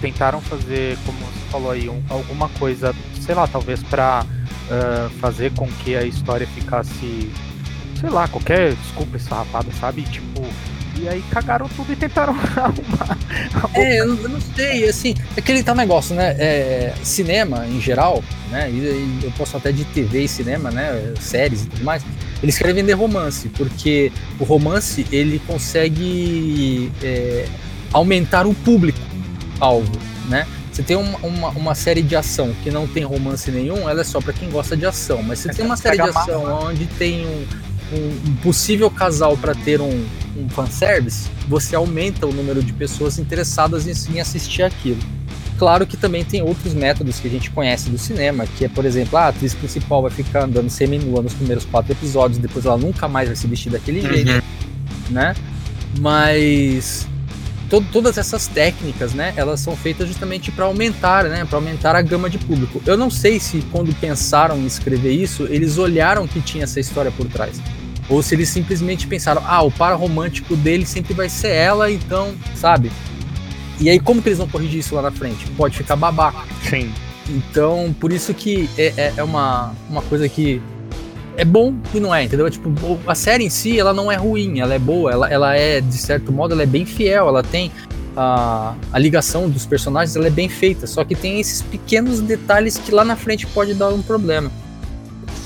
tentaram 0.00 0.40
fazer, 0.40 0.96
como 1.04 1.18
você 1.18 1.50
falou 1.50 1.70
aí, 1.70 1.88
um, 1.88 2.02
alguma 2.08 2.48
coisa, 2.50 2.94
sei 3.20 3.34
lá, 3.34 3.46
talvez 3.46 3.82
para 3.82 4.24
uh, 4.24 5.10
fazer 5.18 5.52
com 5.52 5.66
que 5.66 5.96
a 5.96 6.02
história 6.02 6.46
ficasse, 6.46 7.30
sei 8.00 8.10
lá, 8.10 8.28
qualquer 8.28 8.74
desculpa 8.74 9.16
esfarrapada, 9.16 9.68
sabe? 9.80 10.02
Tipo, 10.02 10.46
e 10.98 11.08
aí 11.08 11.22
cagaram 11.30 11.68
tudo 11.70 11.92
e 11.92 11.96
tentaram 11.96 12.34
arrumar. 12.56 13.18
É, 13.74 14.00
eu, 14.00 14.16
eu, 14.22 14.28
não 14.28 14.40
sei, 14.40 14.88
assim, 14.88 15.14
aquele 15.36 15.62
tal 15.62 15.74
negócio, 15.74 16.14
né? 16.14 16.36
É, 16.38 16.94
cinema 17.02 17.66
em 17.66 17.80
geral, 17.80 18.22
né? 18.50 18.70
E, 18.70 18.74
e 18.74 19.20
eu 19.24 19.32
posso 19.32 19.56
até 19.56 19.72
de 19.72 19.84
TV 19.86 20.22
e 20.22 20.28
cinema, 20.28 20.70
né? 20.70 21.14
Séries 21.20 21.64
e 21.64 21.66
tudo 21.66 21.84
mais 21.84 22.04
eles 22.42 22.58
querem 22.58 22.74
vender 22.74 22.92
romance, 22.92 23.48
porque 23.48 24.12
o 24.38 24.44
romance 24.44 25.06
ele 25.10 25.40
consegue 25.46 26.92
é, 27.02 27.46
aumentar 27.92 28.46
o 28.46 28.54
público 28.54 28.98
alvo, 29.60 29.98
né? 30.28 30.46
Você 30.70 30.82
tem 30.82 30.96
uma, 30.96 31.18
uma, 31.20 31.48
uma, 31.50 31.74
série 31.74 32.02
de 32.02 32.14
ação 32.14 32.54
que 32.62 32.70
não 32.70 32.86
tem 32.86 33.02
romance 33.02 33.50
nenhum, 33.50 33.88
ela 33.88 34.02
é 34.02 34.04
só 34.04 34.20
para 34.20 34.34
quem 34.34 34.50
gosta 34.50 34.76
de 34.76 34.84
ação. 34.84 35.22
Mas 35.22 35.38
você 35.38 35.50
é 35.50 35.54
tem 35.54 35.64
uma 35.64 35.76
série 35.76 35.96
de 35.96 36.02
ação 36.02 36.42
massa, 36.42 36.66
onde 36.66 36.84
tem 36.84 37.26
um, 37.26 37.46
um, 37.96 38.30
um 38.30 38.36
possível 38.42 38.90
casal 38.90 39.38
para 39.38 39.54
ter 39.54 39.80
um, 39.80 40.06
um 40.36 40.48
fanservice, 40.50 41.30
você 41.48 41.74
aumenta 41.74 42.26
o 42.26 42.32
número 42.32 42.62
de 42.62 42.74
pessoas 42.74 43.18
interessadas 43.18 43.86
em, 43.86 44.14
em 44.14 44.20
assistir 44.20 44.62
aquilo. 44.62 45.00
Claro 45.58 45.86
que 45.86 45.96
também 45.96 46.24
tem 46.24 46.42
outros 46.42 46.74
métodos 46.74 47.18
que 47.18 47.28
a 47.28 47.30
gente 47.30 47.50
conhece 47.50 47.88
do 47.88 47.96
cinema, 47.96 48.46
que 48.46 48.64
é, 48.64 48.68
por 48.68 48.84
exemplo, 48.84 49.18
a 49.18 49.28
atriz 49.28 49.54
principal 49.54 50.02
vai 50.02 50.10
ficar 50.10 50.44
andando 50.44 50.68
semi-nua 50.68 51.22
nos 51.22 51.32
primeiros 51.32 51.64
quatro 51.64 51.92
episódios, 51.92 52.38
depois 52.38 52.66
ela 52.66 52.76
nunca 52.76 53.08
mais 53.08 53.28
vai 53.28 53.36
se 53.36 53.46
vestir 53.46 53.70
daquele 53.70 54.00
uhum. 54.00 54.14
jeito, 54.14 54.44
né? 55.10 55.34
Mas 55.98 57.08
to 57.70 57.82
todas 57.92 58.18
essas 58.18 58.46
técnicas, 58.46 59.12
né, 59.12 59.32
elas 59.36 59.60
são 59.60 59.74
feitas 59.74 60.06
justamente 60.06 60.52
para 60.52 60.66
aumentar, 60.66 61.24
né, 61.24 61.44
para 61.44 61.56
aumentar 61.58 61.96
a 61.96 62.02
gama 62.02 62.28
de 62.28 62.38
público. 62.38 62.82
Eu 62.86 62.96
não 62.96 63.10
sei 63.10 63.40
se 63.40 63.64
quando 63.72 63.94
pensaram 63.94 64.58
em 64.58 64.66
escrever 64.66 65.12
isso, 65.12 65.44
eles 65.44 65.78
olharam 65.78 66.26
que 66.26 66.40
tinha 66.40 66.64
essa 66.64 66.78
história 66.78 67.10
por 67.10 67.26
trás. 67.26 67.60
Ou 68.08 68.22
se 68.22 68.34
eles 68.34 68.48
simplesmente 68.48 69.06
pensaram, 69.06 69.42
ah, 69.44 69.62
o 69.62 69.70
par 69.70 69.96
romântico 69.96 70.54
dele 70.54 70.86
sempre 70.86 71.12
vai 71.12 71.28
ser 71.28 71.48
ela, 71.48 71.90
então, 71.90 72.34
sabe? 72.54 72.92
E 73.80 73.90
aí, 73.90 74.00
como 74.00 74.22
que 74.22 74.28
eles 74.28 74.38
vão 74.38 74.48
corrigir 74.48 74.80
isso 74.80 74.94
lá 74.94 75.02
na 75.02 75.10
frente? 75.10 75.46
Pode 75.50 75.76
ficar 75.76 75.96
babaca. 75.96 76.44
Sim. 76.68 76.92
Então, 77.28 77.94
por 78.00 78.12
isso 78.12 78.32
que 78.32 78.68
é, 78.78 78.92
é, 78.96 79.12
é 79.18 79.22
uma, 79.22 79.72
uma 79.90 80.00
coisa 80.02 80.28
que 80.28 80.62
é 81.36 81.44
bom 81.44 81.74
e 81.92 82.00
não 82.00 82.14
é, 82.14 82.22
entendeu? 82.24 82.48
Tipo, 82.50 82.70
a 83.06 83.14
série 83.14 83.44
em 83.44 83.50
si, 83.50 83.78
ela 83.78 83.92
não 83.92 84.10
é 84.10 84.16
ruim, 84.16 84.60
ela 84.60 84.72
é 84.74 84.78
boa, 84.78 85.12
ela, 85.12 85.28
ela 85.28 85.54
é, 85.56 85.80
de 85.80 85.98
certo 85.98 86.32
modo, 86.32 86.54
ela 86.54 86.62
é 86.62 86.66
bem 86.66 86.86
fiel, 86.86 87.28
ela 87.28 87.42
tem 87.42 87.70
a, 88.16 88.74
a 88.92 88.98
ligação 88.98 89.50
dos 89.50 89.66
personagens, 89.66 90.16
ela 90.16 90.28
é 90.28 90.30
bem 90.30 90.48
feita, 90.48 90.86
só 90.86 91.04
que 91.04 91.14
tem 91.14 91.38
esses 91.38 91.60
pequenos 91.60 92.20
detalhes 92.20 92.78
que 92.78 92.90
lá 92.90 93.04
na 93.04 93.16
frente 93.16 93.46
pode 93.46 93.74
dar 93.74 93.88
um 93.90 94.00
problema. 94.00 94.50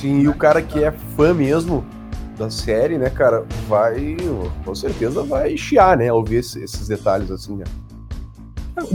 Sim, 0.01 0.21
e 0.21 0.29
o 0.29 0.35
cara 0.35 0.63
que 0.63 0.85
é 0.85 0.93
fã 1.17 1.35
mesmo 1.35 1.85
da 2.39 2.49
série, 2.49 2.97
né, 2.97 3.11
cara, 3.11 3.45
vai, 3.69 4.17
com 4.65 4.75
certeza 4.75 5.23
vai 5.25 5.57
chiar, 5.57 5.97
né, 5.97 6.09
ao 6.09 6.23
ver 6.25 6.39
esse- 6.41 6.63
esses 6.63 6.87
detalhes 6.87 7.31
assim, 7.31 7.57
né. 7.57 7.65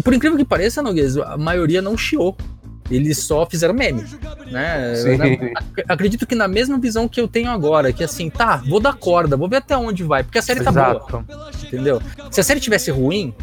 Por 0.03 0.13
incrível 0.13 0.37
que 0.37 0.45
pareça, 0.45 0.81
Noguês, 0.81 1.17
a 1.17 1.37
maioria 1.37 1.81
não 1.81 1.97
chiou. 1.97 2.35
Eles 2.91 3.17
só 3.23 3.47
fizeram 3.47 3.73
meme, 3.73 4.03
né? 4.51 4.93
Acredito 5.89 6.27
que 6.27 6.35
na 6.35 6.47
mesma 6.47 6.77
visão 6.77 7.07
que 7.07 7.19
eu 7.19 7.27
tenho 7.27 7.49
agora, 7.49 7.91
que 7.91 8.03
assim, 8.03 8.29
tá, 8.29 8.57
vou 8.57 8.79
dar 8.79 8.93
corda, 8.93 9.35
vou 9.35 9.49
ver 9.49 9.55
até 9.57 9.75
onde 9.75 10.03
vai, 10.03 10.23
porque 10.23 10.37
a 10.37 10.41
série 10.43 10.61
tá 10.63 10.71
boa, 10.71 10.89
Exato. 10.91 11.25
entendeu? 11.65 11.99
Se 12.29 12.39
a 12.41 12.43
série 12.43 12.59
tivesse 12.59 12.91
ruim, 12.91 13.33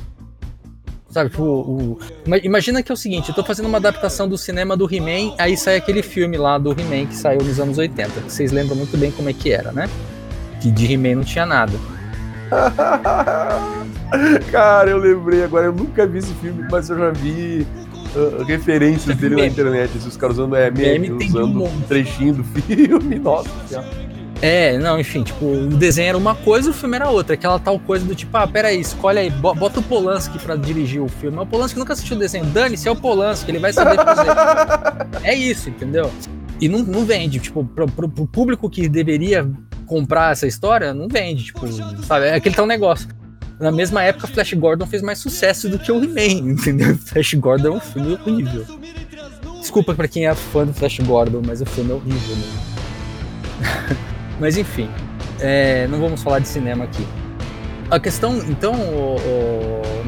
sabe, 1.10 1.30
tipo, 1.30 1.42
o- 1.42 1.98
ima- 2.24 2.38
imagina 2.38 2.84
que 2.84 2.92
é 2.92 2.94
o 2.94 2.96
seguinte, 2.96 3.30
eu 3.30 3.34
tô 3.34 3.42
fazendo 3.42 3.66
uma 3.66 3.78
adaptação 3.78 4.28
do 4.28 4.38
cinema 4.38 4.76
do 4.76 4.86
He-Man, 4.88 5.34
aí 5.36 5.56
sai 5.56 5.74
aquele 5.74 6.04
filme 6.04 6.36
lá 6.36 6.56
do 6.56 6.70
He-Man 6.70 7.06
que 7.06 7.16
saiu 7.16 7.42
nos 7.42 7.58
anos 7.58 7.78
80, 7.78 8.20
que 8.20 8.30
vocês 8.32 8.52
lembram 8.52 8.76
muito 8.76 8.96
bem 8.96 9.10
como 9.10 9.28
é 9.28 9.32
que 9.32 9.50
era, 9.50 9.72
né? 9.72 9.90
Que 10.60 10.70
de 10.70 10.92
He-Man 10.92 11.16
não 11.16 11.24
tinha 11.24 11.44
nada. 11.44 11.72
cara, 14.50 14.90
eu 14.90 14.98
lembrei 14.98 15.42
agora, 15.44 15.66
eu 15.66 15.72
nunca 15.72 16.06
vi 16.06 16.18
esse 16.18 16.32
filme, 16.34 16.64
mas 16.70 16.88
eu 16.90 16.98
já 16.98 17.10
vi 17.10 17.66
ah, 18.16 18.44
referências 18.44 19.16
dele 19.16 19.36
na 19.36 19.42
Meme. 19.42 19.52
internet, 19.52 19.90
assim, 19.96 20.08
os 20.08 20.16
caras 20.16 20.36
usando 20.38 20.54
é, 20.56 20.70
meme, 20.70 21.08
Meme 21.08 21.12
um 21.12 21.16
usando 21.28 21.54
monte. 21.54 21.74
um 21.76 21.80
trechinho 21.82 22.34
do 22.34 22.44
filme, 22.60 23.18
nossa 23.18 23.48
senhora. 23.68 23.88
É, 24.44 24.76
não, 24.76 24.98
enfim, 24.98 25.22
tipo, 25.22 25.44
o 25.46 25.66
desenho 25.68 26.08
era 26.08 26.18
uma 26.18 26.34
coisa 26.34 26.70
o 26.70 26.72
filme 26.72 26.96
era 26.96 27.08
outra. 27.08 27.34
Aquela 27.34 27.60
tal 27.60 27.78
coisa 27.78 28.04
do 28.04 28.12
tipo, 28.12 28.36
ah, 28.36 28.44
peraí, 28.44 28.80
escolhe 28.80 29.20
aí, 29.20 29.30
bo- 29.30 29.54
bota 29.54 29.78
o 29.78 29.82
Polanski 29.84 30.36
pra 30.40 30.56
dirigir 30.56 31.00
o 31.00 31.06
filme. 31.06 31.36
Mas 31.36 31.46
o 31.46 31.48
Polanski 31.48 31.78
nunca 31.78 31.92
assistiu 31.92 32.16
o 32.16 32.18
desenho. 32.18 32.44
Dane-se, 32.46 32.88
é 32.88 32.90
o 32.90 32.96
Polanski, 32.96 33.52
ele 33.52 33.60
vai 33.60 33.72
saber 33.72 33.94
fazer. 34.04 34.30
é 35.22 35.32
isso, 35.32 35.70
entendeu? 35.70 36.10
E 36.60 36.68
não, 36.68 36.80
não 36.80 37.04
vende, 37.04 37.38
tipo, 37.38 37.64
pro, 37.64 37.86
pro- 37.86 38.08
pro 38.08 38.26
público 38.26 38.68
que 38.68 38.88
deveria 38.88 39.48
comprar 39.86 40.32
essa 40.32 40.46
história, 40.46 40.92
não 40.92 41.06
vende, 41.06 41.44
tipo, 41.44 41.64
sabe? 42.04 42.26
É 42.26 42.34
aquele 42.34 42.56
tal 42.56 42.66
negócio. 42.66 43.08
Na 43.62 43.70
mesma 43.70 44.02
época, 44.02 44.26
Flash 44.26 44.54
Gordon 44.54 44.84
fez 44.86 45.02
mais 45.02 45.20
sucesso 45.20 45.68
do 45.68 45.78
que 45.78 45.92
o 45.92 46.02
He-Man, 46.02 46.50
entendeu? 46.50 46.98
Flash 46.98 47.34
Gordon 47.34 47.68
é 47.68 47.70
um 47.70 47.80
filme 47.80 48.14
horrível. 48.14 48.66
Desculpa 49.60 49.94
pra 49.94 50.08
quem 50.08 50.26
é 50.26 50.34
fã 50.34 50.66
do 50.66 50.74
Flash 50.74 50.98
Gordon, 50.98 51.40
mas 51.46 51.60
o 51.60 51.66
filme 51.66 51.92
é 51.92 51.94
horrível, 51.94 52.36
né? 52.36 53.96
Mas 54.40 54.56
enfim, 54.56 54.90
é, 55.38 55.86
não 55.86 56.00
vamos 56.00 56.20
falar 56.20 56.40
de 56.40 56.48
cinema 56.48 56.82
aqui. 56.82 57.06
A 57.88 58.00
questão, 58.00 58.38
então, 58.38 58.72
o, 58.74 59.16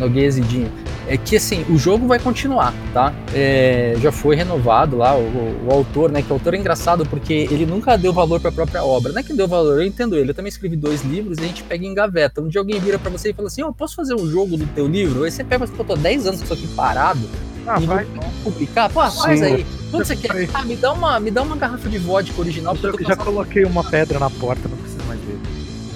o 0.00 0.18
e 0.18 0.40
Dinho, 0.40 0.72
é 1.06 1.16
que 1.16 1.36
assim, 1.36 1.64
o 1.68 1.76
jogo 1.76 2.06
vai 2.06 2.18
continuar, 2.18 2.72
tá? 2.92 3.12
É, 3.34 3.94
já 4.00 4.10
foi 4.10 4.36
renovado 4.36 4.96
lá, 4.96 5.14
o, 5.14 5.20
o- 5.20 5.66
o 5.68 5.72
autor, 5.72 6.10
né? 6.10 6.22
Que 6.22 6.30
o 6.30 6.34
autor 6.34 6.54
é 6.54 6.56
engraçado 6.58 7.04
porque 7.06 7.46
ele 7.50 7.66
nunca 7.66 7.96
deu 7.96 8.12
valor 8.12 8.40
para 8.40 8.50
a 8.50 8.52
própria 8.52 8.82
obra. 8.84 9.12
Não 9.12 9.18
é 9.20 9.22
que 9.22 9.32
deu 9.34 9.46
valor, 9.46 9.80
eu 9.80 9.86
entendo 9.86 10.16
ele. 10.16 10.30
Eu 10.30 10.34
também 10.34 10.48
escrevi 10.48 10.76
dois 10.76 11.02
livros 11.02 11.38
e 11.38 11.42
a 11.42 11.46
gente 11.46 11.62
pega 11.62 11.84
em 11.86 11.94
gaveta. 11.94 12.40
Um 12.40 12.48
dia 12.48 12.60
alguém 12.60 12.80
vira 12.80 12.98
para 12.98 13.10
você 13.10 13.30
e 13.30 13.32
fala 13.34 13.48
assim: 13.48 13.62
Ó, 13.62 13.70
posso 13.72 13.94
fazer 13.96 14.14
um 14.14 14.26
jogo 14.30 14.56
do 14.56 14.66
teu 14.66 14.86
livro? 14.86 15.24
Aí 15.24 15.30
você 15.30 15.44
pega, 15.44 15.60
mas 15.60 15.70
pô, 15.70 15.84
tô 15.84 15.94
10 15.96 16.26
anos 16.26 16.40
com 16.40 16.44
isso 16.44 16.54
aqui 16.54 16.66
parado 16.74 17.20
Ah, 17.66 17.80
e 17.80 17.86
vai. 17.86 18.06
publicar? 18.42 18.88
Pô, 18.88 19.00
faz 19.10 19.40
Sim. 19.40 19.44
aí. 19.46 19.66
Quanto 19.90 20.06
você 20.06 20.16
quer? 20.16 20.48
Ah, 20.54 20.64
me 20.64 20.74
dá 20.76 20.92
uma, 20.92 21.20
me 21.20 21.30
dá 21.30 21.42
uma 21.42 21.54
garrafa 21.56 21.88
de 21.88 21.98
vodka 21.98 22.40
original 22.40 22.74
eu 22.74 22.80
Já, 22.92 22.98
tô 22.98 23.04
já 23.04 23.16
coloquei 23.16 23.64
uma 23.64 23.84
pedra 23.84 24.18
na 24.18 24.28
porta, 24.30 24.68
não. 24.68 24.83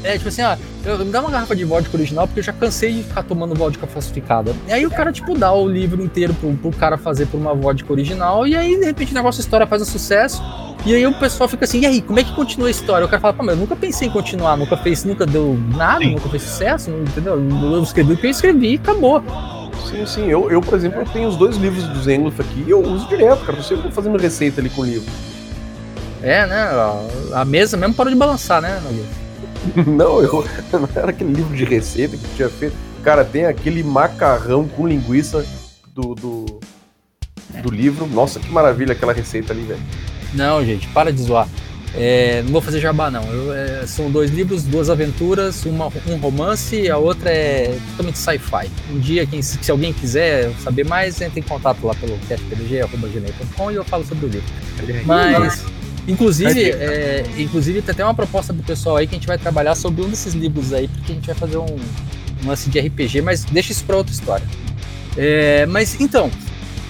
É, 0.05 0.17
tipo 0.17 0.29
assim, 0.29 0.43
ó, 0.43 0.57
eu, 0.85 0.99
me 0.99 1.11
dá 1.11 1.21
uma 1.21 1.31
garrafa 1.31 1.55
de 1.57 1.65
vodka 1.65 1.97
original 1.97 2.27
porque 2.27 2.41
eu 2.41 2.45
já 2.45 2.53
cansei 2.53 2.93
de 2.93 3.03
ficar 3.03 3.23
tomando 3.25 3.55
vodka 3.55 3.87
falsificada. 3.87 4.55
E 4.67 4.73
aí 4.73 4.87
o 4.87 4.91
cara, 4.91 5.11
tipo, 5.13 5.37
dá 5.37 5.53
o 5.53 5.69
livro 5.69 6.03
inteiro 6.03 6.33
pro, 6.35 6.53
pro 6.55 6.71
cara 6.73 6.97
fazer 6.97 7.27
por 7.27 7.39
uma 7.39 7.55
vodka 7.55 7.93
original, 7.93 8.47
e 8.47 8.57
aí, 8.57 8.79
de 8.79 8.85
repente, 8.85 9.13
o 9.13 9.15
negócio, 9.15 9.41
a 9.41 9.45
história 9.45 9.67
faz 9.67 9.83
um 9.83 9.85
sucesso. 9.85 10.43
E 10.87 10.95
aí 10.95 11.05
o 11.07 11.13
pessoal 11.19 11.49
fica 11.49 11.65
assim, 11.65 11.81
e 11.81 11.87
aí, 11.87 12.01
como 12.01 12.21
é 12.21 12.25
que 12.25 12.33
continua 12.33 12.69
a 12.69 12.71
história? 12.71 13.05
O 13.05 13.09
cara 13.09 13.21
fala, 13.21 13.35
pô, 13.35 13.43
mas 13.43 13.55
eu 13.57 13.61
nunca 13.61 13.75
pensei 13.75 14.07
em 14.09 14.11
continuar, 14.11 14.57
nunca 14.57 14.77
fez, 14.77 15.05
nunca 15.05 15.27
deu 15.27 15.59
nada, 15.77 16.05
Sim. 16.05 16.13
nunca 16.13 16.29
fez 16.29 16.43
sucesso, 16.45 16.91
não- 16.91 17.01
entendeu? 17.03 17.35
Eu 17.35 17.83
escrevi 17.83 18.13
o 18.13 18.17
que 18.17 18.27
eu 18.27 18.31
escrevi 18.31 18.73
e 18.73 18.77
acabou. 18.77 19.23
Sim, 19.91 20.07
sim, 20.07 20.27
eu, 20.27 20.51
eu, 20.51 20.61
por 20.61 20.75
exemplo, 20.75 21.01
eu 21.01 21.07
tenho 21.07 21.29
os 21.29 21.37
dois 21.37 21.57
livros 21.57 21.85
do 21.89 22.01
Zengloff 22.03 22.41
aqui 22.41 22.65
e 22.67 22.71
eu 22.71 22.81
uso 22.81 23.09
direto, 23.09 23.45
cara, 23.45 23.59
eu 23.59 23.63
sempre 23.63 23.85
tô 23.85 23.91
fazendo 23.91 24.17
receita 24.19 24.61
ali 24.61 24.71
com 24.71 24.83
o 24.83 24.85
livro. 24.85 25.11
É, 26.23 26.47
né? 26.47 26.57
A, 26.63 27.41
a 27.41 27.45
mesa 27.45 27.77
mesmo 27.77 27.95
parou 27.95 28.13
de 28.13 28.19
balançar, 28.19 28.61
né, 28.61 28.81
Nogueira? 28.85 29.07
Não, 29.87 30.23
eu 30.23 30.45
não 30.73 30.89
era 30.95 31.11
aquele 31.11 31.33
livro 31.33 31.57
de 31.57 31.65
receita 31.65 32.17
que 32.17 32.37
tinha 32.37 32.49
feito. 32.49 32.77
Cara, 33.03 33.25
tem 33.25 33.47
aquele 33.47 33.83
macarrão 33.83 34.67
com 34.69 34.87
linguiça 34.87 35.45
do, 35.95 36.15
do, 36.15 36.61
do 37.63 37.71
livro. 37.71 38.07
Nossa, 38.07 38.41
que 38.41 38.51
maravilha 38.51 38.93
aquela 38.93 39.13
receita 39.13 39.53
ali, 39.53 39.63
velho. 39.63 39.81
Não, 40.35 40.65
gente, 40.65 40.87
para 40.89 41.13
de 41.13 41.23
zoar. 41.23 41.49
É, 41.95 42.43
não 42.43 42.53
vou 42.53 42.61
fazer 42.61 42.81
jabá, 42.81 43.11
não. 43.11 43.23
Eu, 43.25 43.55
é, 43.55 43.87
são 43.87 44.11
dois 44.11 44.31
livros, 44.31 44.63
duas 44.63 44.91
aventuras, 44.91 45.65
uma, 45.65 45.87
um 46.07 46.17
romance 46.17 46.77
e 46.77 46.91
a 46.91 46.99
outra 46.99 47.31
é 47.31 47.79
totalmente 47.91 48.19
sci-fi. 48.19 48.71
Um 48.91 48.99
dia, 48.99 49.27
quem, 49.27 49.41
se 49.41 49.71
alguém 49.71 49.93
quiser 49.93 50.53
saber 50.63 50.85
mais, 50.85 51.21
entre 51.21 51.41
em 51.41 51.43
contato 51.43 51.87
lá 51.87 51.95
pelo 51.95 52.17
castpdg.gmail.com 52.29 53.71
e 53.71 53.75
eu 53.77 53.85
falo 53.85 54.05
sobre 54.05 54.27
o 54.27 54.29
livro. 54.29 54.47
Mas, 55.07 55.65
inclusive, 56.09 56.71
é, 56.71 57.25
inclusive, 57.39 57.83
tem 57.83 57.93
até 57.93 58.05
uma 58.05 58.15
proposta 58.15 58.53
pro 58.53 58.63
pessoal 58.63 58.97
aí 58.97 59.07
que 59.07 59.15
a 59.15 59.19
gente 59.19 59.27
vai 59.27 59.39
trabalhar 59.39 59.75
sobre 59.75 60.03
um 60.03 60.09
desses 60.09 60.35
livros 60.35 60.73
aí, 60.73 60.89
porque 60.89 61.13
a 61.13 61.15
gente 61.15 61.27
vai 61.27 61.35
fazer 61.35 61.59
um, 61.59 61.77
um 62.45 62.49
lance 62.49 62.69
de 62.69 62.81
RPG, 62.81 63.23
mas 63.23 63.45
deixa 63.45 63.73
isso 63.73 63.85
pra 63.85 63.97
outra 63.97 64.13
história. 64.13 64.47
É, 65.17 65.67
mas, 65.67 66.01
então, 66.01 66.31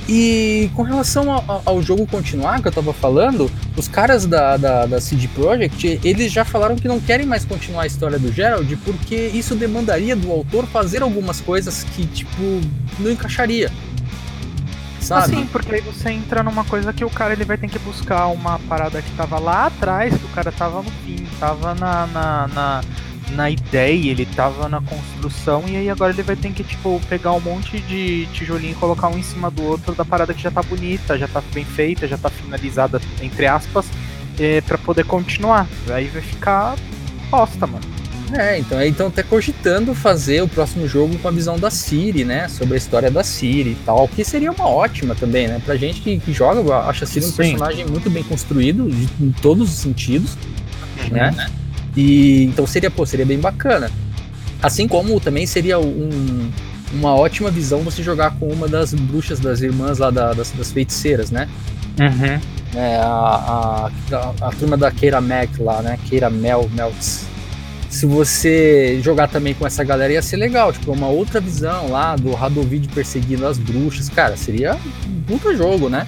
e 0.09 0.71
com 0.75 0.83
relação 0.83 1.31
ao, 1.31 1.63
ao 1.67 1.83
jogo 1.83 2.07
continuar, 2.07 2.63
que 2.63 2.69
eu 2.69 2.73
tava 2.73 2.95
falando, 2.95 3.51
os 3.77 3.87
caras 3.87 4.25
da, 4.25 4.57
da, 4.57 4.87
da 4.87 5.01
CD 5.03 5.29
Projekt, 5.29 6.01
eles 6.03 6.33
já 6.33 6.47
falaram 6.47 6.77
que 6.77 6.89
não 6.89 6.99
querem 6.99 7.27
mais 7.27 7.45
continuar 7.45 7.83
a 7.83 7.87
história 7.87 8.19
do 8.19 8.33
Gerald, 8.33 8.75
porque 8.85 9.15
isso 9.35 9.55
demandaria 9.55 10.17
do 10.17 10.33
autor 10.33 10.67
fazer 10.67 11.03
algumas 11.03 11.43
coisas 11.43 11.85
que, 11.95 12.07
tipo, 12.07 12.43
não 12.99 13.11
encaixaria. 13.11 13.71
Sabe? 15.09 15.35
Assim, 15.35 15.47
porque 15.47 15.75
aí 15.75 15.81
você 15.81 16.11
entra 16.11 16.43
numa 16.43 16.65
coisa 16.65 16.93
que 16.93 17.03
o 17.03 17.09
cara 17.09 17.33
ele 17.33 17.45
vai 17.45 17.57
ter 17.57 17.67
que 17.67 17.79
buscar 17.79 18.27
uma 18.27 18.59
parada 18.59 19.01
que 19.01 19.11
tava 19.13 19.39
lá 19.39 19.67
atrás, 19.67 20.15
que 20.15 20.25
o 20.27 20.29
cara 20.29 20.53
tava 20.53 20.83
no 20.83 20.91
fim, 20.91 21.27
tava 21.41 21.75
na, 21.75 22.07
na, 22.09 22.49
na, 22.49 22.81
na 23.31 23.51
ideia, 23.51 24.11
ele 24.11 24.27
tava 24.27 24.69
na 24.69 24.83
construção, 24.83 25.65
e 25.67 25.77
aí 25.77 25.89
agora 25.89 26.13
ele 26.13 26.23
vai 26.23 26.37
ter 26.37 26.53
que, 26.53 26.63
tipo, 26.63 27.01
pegar 27.09 27.33
um 27.33 27.41
monte 27.41 27.81
de 27.81 28.27
tijolinho 28.35 28.73
e 28.73 28.75
colocar 28.75 29.09
um 29.09 29.17
em 29.17 29.23
cima 29.23 29.51
do 29.51 29.63
outro 29.63 29.95
da 29.95 30.05
parada 30.05 30.35
que 30.35 30.43
já 30.43 30.51
tá 30.51 30.63
bonita, 30.63 31.17
já 31.17 31.27
tá 31.27 31.43
bem 31.55 31.65
feita, 31.65 32.07
já 32.07 32.19
tá 32.19 32.29
finalizada, 32.29 33.01
entre 33.23 33.47
aspas, 33.47 33.87
é, 34.39 34.61
para 34.61 34.77
poder 34.77 35.07
continuar. 35.07 35.67
Aí 35.89 36.09
vai 36.09 36.21
ficar 36.21 36.77
bosta, 37.31 37.67
mano. 37.67 37.98
É, 38.33 38.59
então 38.59 38.77
aí 38.77 38.91
estão 38.91 39.07
até 39.07 39.23
cogitando 39.23 39.95
fazer 39.95 40.43
o 40.43 40.49
próximo 40.49 40.87
jogo 40.87 41.17
com 41.19 41.29
a 41.29 41.31
visão 41.31 41.59
da 41.59 41.71
Siri, 41.71 42.25
né? 42.25 42.47
Sobre 42.49 42.75
a 42.75 42.77
história 42.77 43.11
da 43.11 43.25
Siri 43.25 43.71
e 43.71 43.77
tal, 43.87 44.07
que 44.07 44.23
seria 44.25 44.53
uma 44.53 44.67
ótima 44.69 45.15
também, 45.15 45.49
né? 45.49 45.61
Pra 45.65 45.77
gente 45.77 46.01
que, 46.03 46.19
que 46.19 46.33
joga, 46.33 46.61
eu 46.61 46.73
acho 46.73 47.05
a 47.05 47.07
Siri 47.07 47.25
um 47.25 47.31
Sim. 47.31 47.37
personagem 47.37 47.87
muito 47.87 48.11
bem 48.11 48.23
construído, 48.23 48.91
de- 48.91 49.09
em 49.25 49.33
todos 49.41 49.71
os 49.73 49.79
sentidos, 49.79 50.37
né? 51.11 51.35
E 51.97 52.45
então 52.45 52.67
seria, 52.67 52.91
pô, 52.91 53.07
seria 53.07 53.25
bem 53.25 53.39
bacana. 53.39 53.91
Assim 54.63 54.87
como 54.87 55.19
também 55.21 55.47
seria 55.47 55.79
um- 55.79 56.51
uma 56.93 57.15
ótima 57.15 57.51
visão 57.51 57.81
você 57.81 58.03
jogar 58.03 58.33
com 58.39 58.47
uma 58.49 58.69
das 58.69 58.93
bruxas 58.93 59.41
das 59.41 59.63
irmãs 59.63 59.99
lá 59.99 60.11
da- 60.11 60.33
das, 60.35 60.51
das 60.53 60.71
feiticeiras, 60.71 61.31
né? 61.31 61.49
Uhum. 61.99 62.41
É, 62.79 62.97
a, 62.97 63.07
a, 63.07 63.91
a, 64.13 64.49
a 64.49 64.51
turma 64.51 64.77
da 64.77 64.91
Keira 64.91 65.21
Mac 65.21 65.49
lá, 65.59 65.81
né? 65.81 65.99
Keira 66.09 66.29
Mel, 66.29 66.69
Meltz. 66.75 67.25
Se 67.89 68.05
você 68.05 69.01
jogar 69.03 69.29
também 69.29 69.55
com 69.55 69.67
essa 69.67 69.83
galera, 69.83 70.13
ia 70.13 70.23
ser 70.23 70.37
legal. 70.37 70.73
Tipo, 70.73 70.93
uma 70.93 71.09
outra 71.09 71.41
visão 71.41 71.91
lá 71.91 72.17
do 72.17 72.33
Radovid 72.33 72.89
perseguindo 72.89 73.47
as 73.47 73.59
bruxas. 73.59 74.09
Cara, 74.09 74.37
seria 74.37 74.77
um 75.07 75.23
puta 75.23 75.57
jogo, 75.57 75.89
né? 75.89 76.07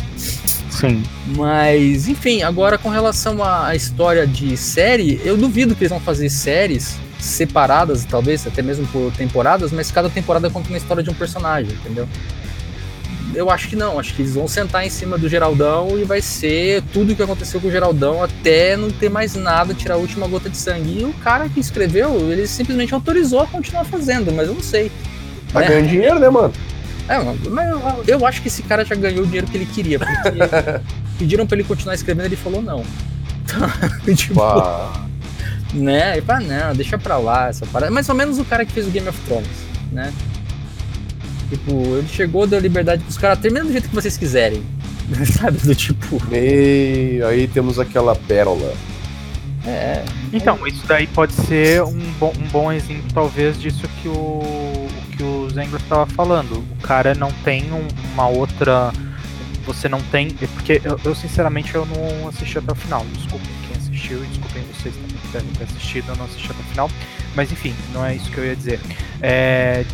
Sim. 0.71 1.03
Mas, 1.37 2.09
enfim, 2.09 2.43
agora 2.43 2.79
com 2.79 2.89
relação 2.89 3.43
à 3.43 3.75
história 3.75 4.27
de 4.27 4.57
série, 4.57 5.21
eu 5.25 5.37
duvido 5.37 5.75
que 5.75 5.83
eles 5.83 5.91
vão 5.91 6.01
fazer 6.01 6.31
séries 6.31 6.97
separadas, 7.19 8.05
talvez, 8.05 8.47
até 8.47 8.63
mesmo 8.63 8.87
por 8.87 9.13
temporadas, 9.13 9.73
mas 9.73 9.91
cada 9.91 10.09
temporada 10.09 10.49
conta 10.49 10.69
uma 10.69 10.79
história 10.79 11.03
de 11.03 11.11
um 11.11 11.15
personagem, 11.15 11.73
entendeu? 11.73 12.09
Eu 13.35 13.51
acho 13.51 13.69
que 13.69 13.77
não, 13.77 13.99
acho 13.99 14.15
que 14.15 14.23
eles 14.23 14.35
vão 14.35 14.49
sentar 14.49 14.85
em 14.85 14.91
cima 14.91 15.17
do 15.17 15.29
Geraldão 15.29 15.99
e 15.99 16.05
vai 16.05 16.21
ser 16.21 16.83
tudo 16.93 17.13
o 17.13 17.17
que 17.17 17.23
aconteceu 17.23 17.61
com 17.61 17.69
o 17.69 17.71
Geraldão 17.71 18.23
até 18.23 18.77
não 18.77 18.91
ter 18.91 19.09
mais 19.09 19.35
nada, 19.35 19.73
tirar 19.73 19.95
a 19.95 19.99
última 19.99 20.27
gota 20.27 20.49
de 20.49 20.57
sangue. 20.57 21.01
E 21.01 21.05
o 21.05 21.13
cara 21.15 21.49
que 21.49 21.61
escreveu, 21.61 22.31
ele 22.31 22.47
simplesmente 22.47 22.93
autorizou 22.93 23.41
a 23.41 23.47
continuar 23.47 23.85
fazendo, 23.85 24.33
mas 24.33 24.49
eu 24.49 24.55
não 24.55 24.63
sei. 24.63 24.91
Tá 25.53 25.61
né? 25.61 25.69
ganhando 25.69 25.89
dinheiro, 25.89 26.19
né, 26.19 26.29
mano? 26.29 26.53
É, 27.09 27.19
mas 27.51 27.69
eu, 27.69 28.05
eu 28.07 28.27
acho 28.27 28.41
que 28.41 28.49
esse 28.49 28.63
cara 28.63 28.85
já 28.85 28.95
ganhou 28.95 29.23
o 29.23 29.27
dinheiro 29.27 29.47
que 29.47 29.57
ele 29.57 29.67
queria, 29.67 29.99
porque 29.99 30.39
pediram 31.19 31.47
pra 31.47 31.57
ele 31.57 31.67
continuar 31.67 31.95
escrevendo, 31.95 32.27
ele 32.27 32.37
falou 32.37 32.63
não. 32.63 32.85
tipo, 34.15 34.35
Pá. 34.35 35.07
né? 35.75 36.19
E 36.19 36.21
fala, 36.21 36.41
não, 36.41 36.75
deixa 36.75 36.97
pra 36.99 37.17
lá 37.19 37.49
essa 37.49 37.67
parada. 37.67 37.91
Mais 37.91 38.09
ou 38.09 38.15
menos 38.15 38.39
o 38.39 38.45
cara 38.45 38.65
que 38.65 38.73
fez 38.73 38.87
o 38.87 38.91
Game 38.91 39.09
of 39.09 39.19
Thrones, 39.23 39.49
né? 39.91 40.13
Tipo, 41.51 41.97
ele 41.97 42.09
chegou, 42.09 42.47
deu 42.47 42.61
liberdade 42.61 43.03
pros 43.03 43.19
caras, 43.19 43.41
termina 43.41 43.65
do 43.65 43.73
jeito 43.73 43.89
que 43.89 43.95
vocês 43.95 44.17
quiserem. 44.17 44.63
Sabe, 45.27 45.59
do 45.59 45.75
tipo. 45.75 46.23
E 46.33 47.21
aí 47.25 47.49
temos 47.49 47.79
aquela 47.79 48.15
pérola. 48.15 48.73
É. 49.67 50.05
Então, 50.33 50.65
isso 50.67 50.87
daí 50.87 51.07
pode 51.09 51.33
ser 51.33 51.83
um 51.83 51.99
bom, 52.19 52.33
um 52.39 52.49
bom 52.49 52.73
exemplo, 52.73 53.05
talvez, 53.13 53.61
disso 53.61 53.87
que 54.01 54.09
o, 54.09 54.89
que 55.17 55.23
o 55.23 55.51
Zengler 55.51 55.81
estava 55.81 56.07
falando. 56.07 56.65
O 56.71 56.83
cara 56.83 57.15
não 57.15 57.33
tem 57.45 57.65
um, 57.73 57.87
uma 58.13 58.29
outra. 58.29 58.93
Você 59.67 59.89
não 59.89 60.01
tem. 60.01 60.31
Porque 60.31 60.81
eu, 60.85 60.99
eu, 61.05 61.15
sinceramente 61.15 61.75
eu 61.75 61.85
não 61.85 62.29
assisti 62.29 62.59
até 62.59 62.73
o 62.73 62.77
final. 62.77 63.05
Desculpem 63.13 63.49
quem 63.67 63.77
assistiu 63.77 64.25
e 64.25 64.27
desculpem 64.29 64.63
vocês 64.73 64.95
também 64.95 65.17
que 65.17 65.29
devem 65.29 65.51
ter 65.51 65.65
assistido, 65.65 66.09
eu 66.09 66.17
não 66.17 66.25
assisti 66.25 66.51
até 66.51 66.61
o 66.61 66.65
final. 66.65 66.91
Mas 67.35 67.53
enfim, 67.53 67.75
não 67.93 68.05
é 68.05 68.15
isso 68.15 68.31
que 68.31 68.39
eu 68.39 68.45
ia 68.45 68.57
dizer. 68.57 68.81
É, 69.23 69.85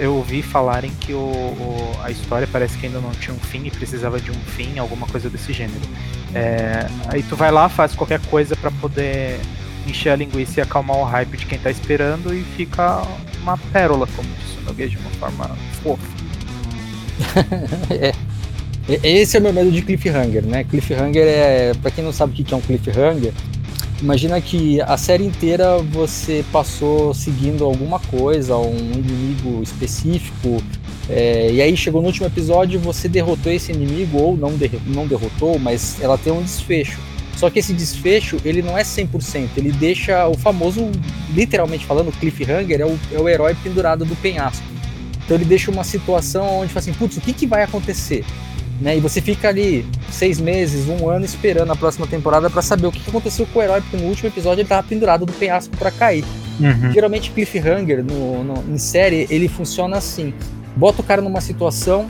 eu 0.00 0.14
ouvi 0.14 0.42
falarem 0.42 0.90
que 1.00 1.12
o, 1.12 1.18
o, 1.18 1.96
a 2.02 2.10
história 2.10 2.48
parece 2.50 2.78
que 2.78 2.86
ainda 2.86 3.00
não 3.00 3.10
tinha 3.12 3.34
um 3.34 3.38
fim 3.38 3.66
e 3.66 3.70
precisava 3.70 4.20
de 4.20 4.30
um 4.30 4.40
fim, 4.56 4.78
alguma 4.78 5.06
coisa 5.06 5.28
desse 5.28 5.52
gênero. 5.52 5.80
É, 6.34 6.86
aí 7.08 7.22
tu 7.22 7.36
vai 7.36 7.50
lá, 7.50 7.68
faz 7.68 7.94
qualquer 7.94 8.20
coisa 8.26 8.54
para 8.54 8.70
poder 8.70 9.40
encher 9.86 10.10
a 10.10 10.16
linguiça 10.16 10.60
e 10.60 10.62
acalmar 10.62 10.96
o 10.98 11.04
hype 11.04 11.36
de 11.36 11.46
quem 11.46 11.58
tá 11.58 11.70
esperando 11.70 12.34
e 12.34 12.42
fica 12.56 13.02
uma 13.42 13.58
pérola, 13.58 14.06
como 14.14 14.28
disse 14.36 14.54
o 14.58 14.88
de 14.88 14.96
uma 14.96 15.10
forma 15.10 15.50
fofa. 15.82 16.06
é. 17.90 18.12
Esse 19.02 19.36
é 19.38 19.40
o 19.40 19.42
meu 19.42 19.52
medo 19.52 19.70
de 19.72 19.80
cliffhanger, 19.80 20.44
né? 20.44 20.62
Cliffhanger 20.64 21.26
é, 21.26 21.72
para 21.80 21.90
quem 21.90 22.04
não 22.04 22.12
sabe 22.12 22.32
o 22.32 22.44
que 22.44 22.52
é 22.52 22.56
um 22.56 22.60
cliffhanger, 22.60 23.32
Imagina 24.04 24.38
que 24.38 24.82
a 24.82 24.98
série 24.98 25.24
inteira 25.24 25.78
você 25.78 26.44
passou 26.52 27.14
seguindo 27.14 27.64
alguma 27.64 27.98
coisa, 27.98 28.54
um 28.54 28.76
inimigo 28.76 29.62
específico, 29.62 30.62
é, 31.08 31.50
e 31.50 31.62
aí 31.62 31.74
chegou 31.74 32.02
no 32.02 32.08
último 32.08 32.26
episódio 32.26 32.78
você 32.78 33.08
derrotou 33.08 33.50
esse 33.50 33.72
inimigo 33.72 34.18
ou 34.18 34.36
não, 34.36 34.52
não 34.84 35.06
derrotou, 35.06 35.58
mas 35.58 36.02
ela 36.02 36.18
tem 36.18 36.30
um 36.30 36.42
desfecho. 36.42 37.00
Só 37.38 37.48
que 37.48 37.60
esse 37.60 37.72
desfecho, 37.72 38.36
ele 38.44 38.60
não 38.60 38.76
é 38.76 38.82
100%, 38.82 39.48
ele 39.56 39.72
deixa 39.72 40.28
o 40.28 40.36
famoso, 40.36 40.92
literalmente 41.30 41.86
falando, 41.86 42.12
cliffhanger, 42.12 42.82
é 42.82 42.84
o, 42.84 42.98
é 43.10 43.18
o 43.18 43.26
herói 43.26 43.56
pendurado 43.62 44.04
do 44.04 44.14
penhasco. 44.16 44.66
Então 45.24 45.34
ele 45.34 45.46
deixa 45.46 45.70
uma 45.70 45.82
situação 45.82 46.58
onde 46.58 46.74
fala 46.74 46.80
assim, 46.80 46.92
putz, 46.92 47.16
o 47.16 47.22
que, 47.22 47.32
que 47.32 47.46
vai 47.46 47.62
acontecer? 47.62 48.22
Né? 48.80 48.96
E 48.96 49.00
você 49.00 49.20
fica 49.20 49.48
ali 49.48 49.86
seis 50.10 50.40
meses, 50.40 50.88
um 50.88 51.08
ano 51.08 51.24
esperando 51.24 51.70
a 51.70 51.76
próxima 51.76 52.06
temporada 52.06 52.50
para 52.50 52.62
saber 52.62 52.86
o 52.86 52.92
que 52.92 53.08
aconteceu 53.08 53.46
com 53.46 53.58
o 53.58 53.62
herói, 53.62 53.80
porque 53.80 53.96
no 53.96 54.08
último 54.08 54.28
episódio 54.28 54.62
ele 54.62 54.68
tava 54.68 54.86
pendurado 54.86 55.24
do 55.24 55.32
penhasco 55.32 55.76
para 55.76 55.90
cair. 55.90 56.24
Uhum. 56.60 56.92
Geralmente 56.92 57.30
cliffhanger 57.30 58.04
no, 58.04 58.44
no, 58.44 58.74
em 58.74 58.78
série 58.78 59.26
ele 59.30 59.48
funciona 59.48 59.96
assim: 59.96 60.34
bota 60.76 61.00
o 61.00 61.04
cara 61.04 61.22
numa 61.22 61.40
situação 61.40 62.08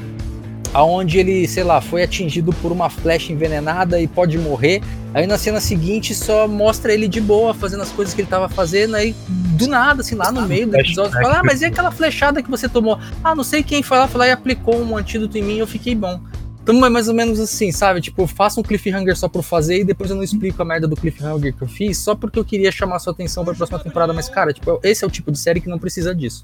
aonde 0.74 1.18
ele, 1.18 1.46
sei 1.46 1.62
lá, 1.62 1.80
foi 1.80 2.02
atingido 2.02 2.52
por 2.54 2.72
uma 2.72 2.90
flecha 2.90 3.32
envenenada 3.32 4.00
e 4.00 4.08
pode 4.08 4.36
morrer. 4.36 4.82
Aí 5.14 5.24
na 5.24 5.38
cena 5.38 5.60
seguinte 5.60 6.12
só 6.12 6.48
mostra 6.48 6.92
ele 6.92 7.06
de 7.06 7.20
boa 7.20 7.54
fazendo 7.54 7.84
as 7.84 7.90
coisas 7.90 8.12
que 8.12 8.20
ele 8.20 8.28
tava 8.28 8.48
fazendo, 8.48 8.96
aí 8.96 9.14
do 9.28 9.68
nada, 9.68 10.00
assim, 10.00 10.16
lá 10.16 10.32
no 10.32 10.42
meio 10.42 10.66
do 10.66 10.76
episódio, 10.76 11.12
fala: 11.12 11.38
Ah, 11.38 11.42
mas 11.44 11.62
e 11.62 11.66
aquela 11.66 11.92
flechada 11.92 12.42
que 12.42 12.50
você 12.50 12.68
tomou? 12.68 12.98
Ah, 13.22 13.36
não 13.36 13.44
sei 13.44 13.62
quem 13.62 13.82
foi 13.84 13.98
lá, 13.98 14.08
foi 14.08 14.18
lá 14.18 14.26
e 14.26 14.32
aplicou 14.32 14.76
um 14.82 14.96
antídoto 14.96 15.38
em 15.38 15.42
mim 15.42 15.54
e 15.54 15.58
eu 15.60 15.66
fiquei 15.66 15.94
bom. 15.94 16.20
Então 16.64 16.84
é 16.84 16.88
mais 16.88 17.08
ou 17.08 17.14
menos 17.14 17.38
assim, 17.38 17.70
sabe? 17.70 18.00
Tipo, 18.00 18.22
eu 18.22 18.26
faço 18.26 18.58
um 18.58 18.62
cliffhanger 18.62 19.14
só 19.14 19.28
por 19.28 19.42
fazer 19.42 19.80
e 19.80 19.84
depois 19.84 20.08
eu 20.08 20.16
não 20.16 20.22
explico 20.22 20.62
a 20.62 20.64
merda 20.64 20.88
do 20.88 20.96
cliffhanger 20.96 21.54
que 21.54 21.60
eu 21.60 21.68
fiz 21.68 21.98
só 21.98 22.14
porque 22.14 22.38
eu 22.38 22.44
queria 22.44 22.72
chamar 22.72 22.98
sua 23.00 23.12
atenção 23.12 23.44
pra 23.44 23.52
próxima 23.52 23.78
temporada. 23.78 24.14
Mas, 24.14 24.30
cara, 24.30 24.50
tipo, 24.50 24.80
esse 24.82 25.04
é 25.04 25.06
o 25.06 25.10
tipo 25.10 25.30
de 25.30 25.38
série 25.38 25.60
que 25.60 25.68
não 25.68 25.78
precisa 25.78 26.14
disso. 26.14 26.42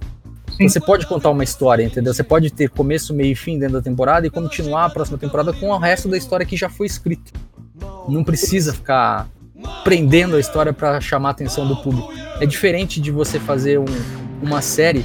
Sim. 0.59 0.69
Você 0.69 0.79
pode 0.79 1.07
contar 1.07 1.31
uma 1.31 1.43
história, 1.43 1.83
entendeu? 1.83 2.13
Você 2.13 2.23
pode 2.23 2.51
ter 2.51 2.69
começo, 2.69 3.15
meio 3.15 3.33
e 3.33 3.35
fim 3.35 3.59
dentro 3.59 3.77
da 3.77 3.83
temporada 3.83 4.27
e 4.27 4.31
continuar 4.31 4.85
a 4.85 4.91
próxima 4.91 5.17
temporada 5.17 5.55
com 5.55 5.71
o 5.71 5.79
resto 5.79 6.07
da 6.07 6.19
história 6.19 6.45
que 6.45 6.55
já 6.57 6.69
foi 6.69 6.87
escrita. 6.87 7.33
Não 8.07 8.23
precisa 8.23 8.75
ficar 8.75 9.27
prendendo 9.83 10.37
a 10.37 10.41
história 10.41 10.75
para 10.75 11.01
chamar 11.01 11.31
a 11.31 11.33
atenção 11.33 11.67
do 11.67 11.77
público. 11.77 12.13
É 12.41 12.45
diferente 12.45 13.01
de 13.01 13.11
você 13.11 13.41
fazer 13.41 13.79
um, 13.79 13.87
uma 14.43 14.61
série 14.61 15.03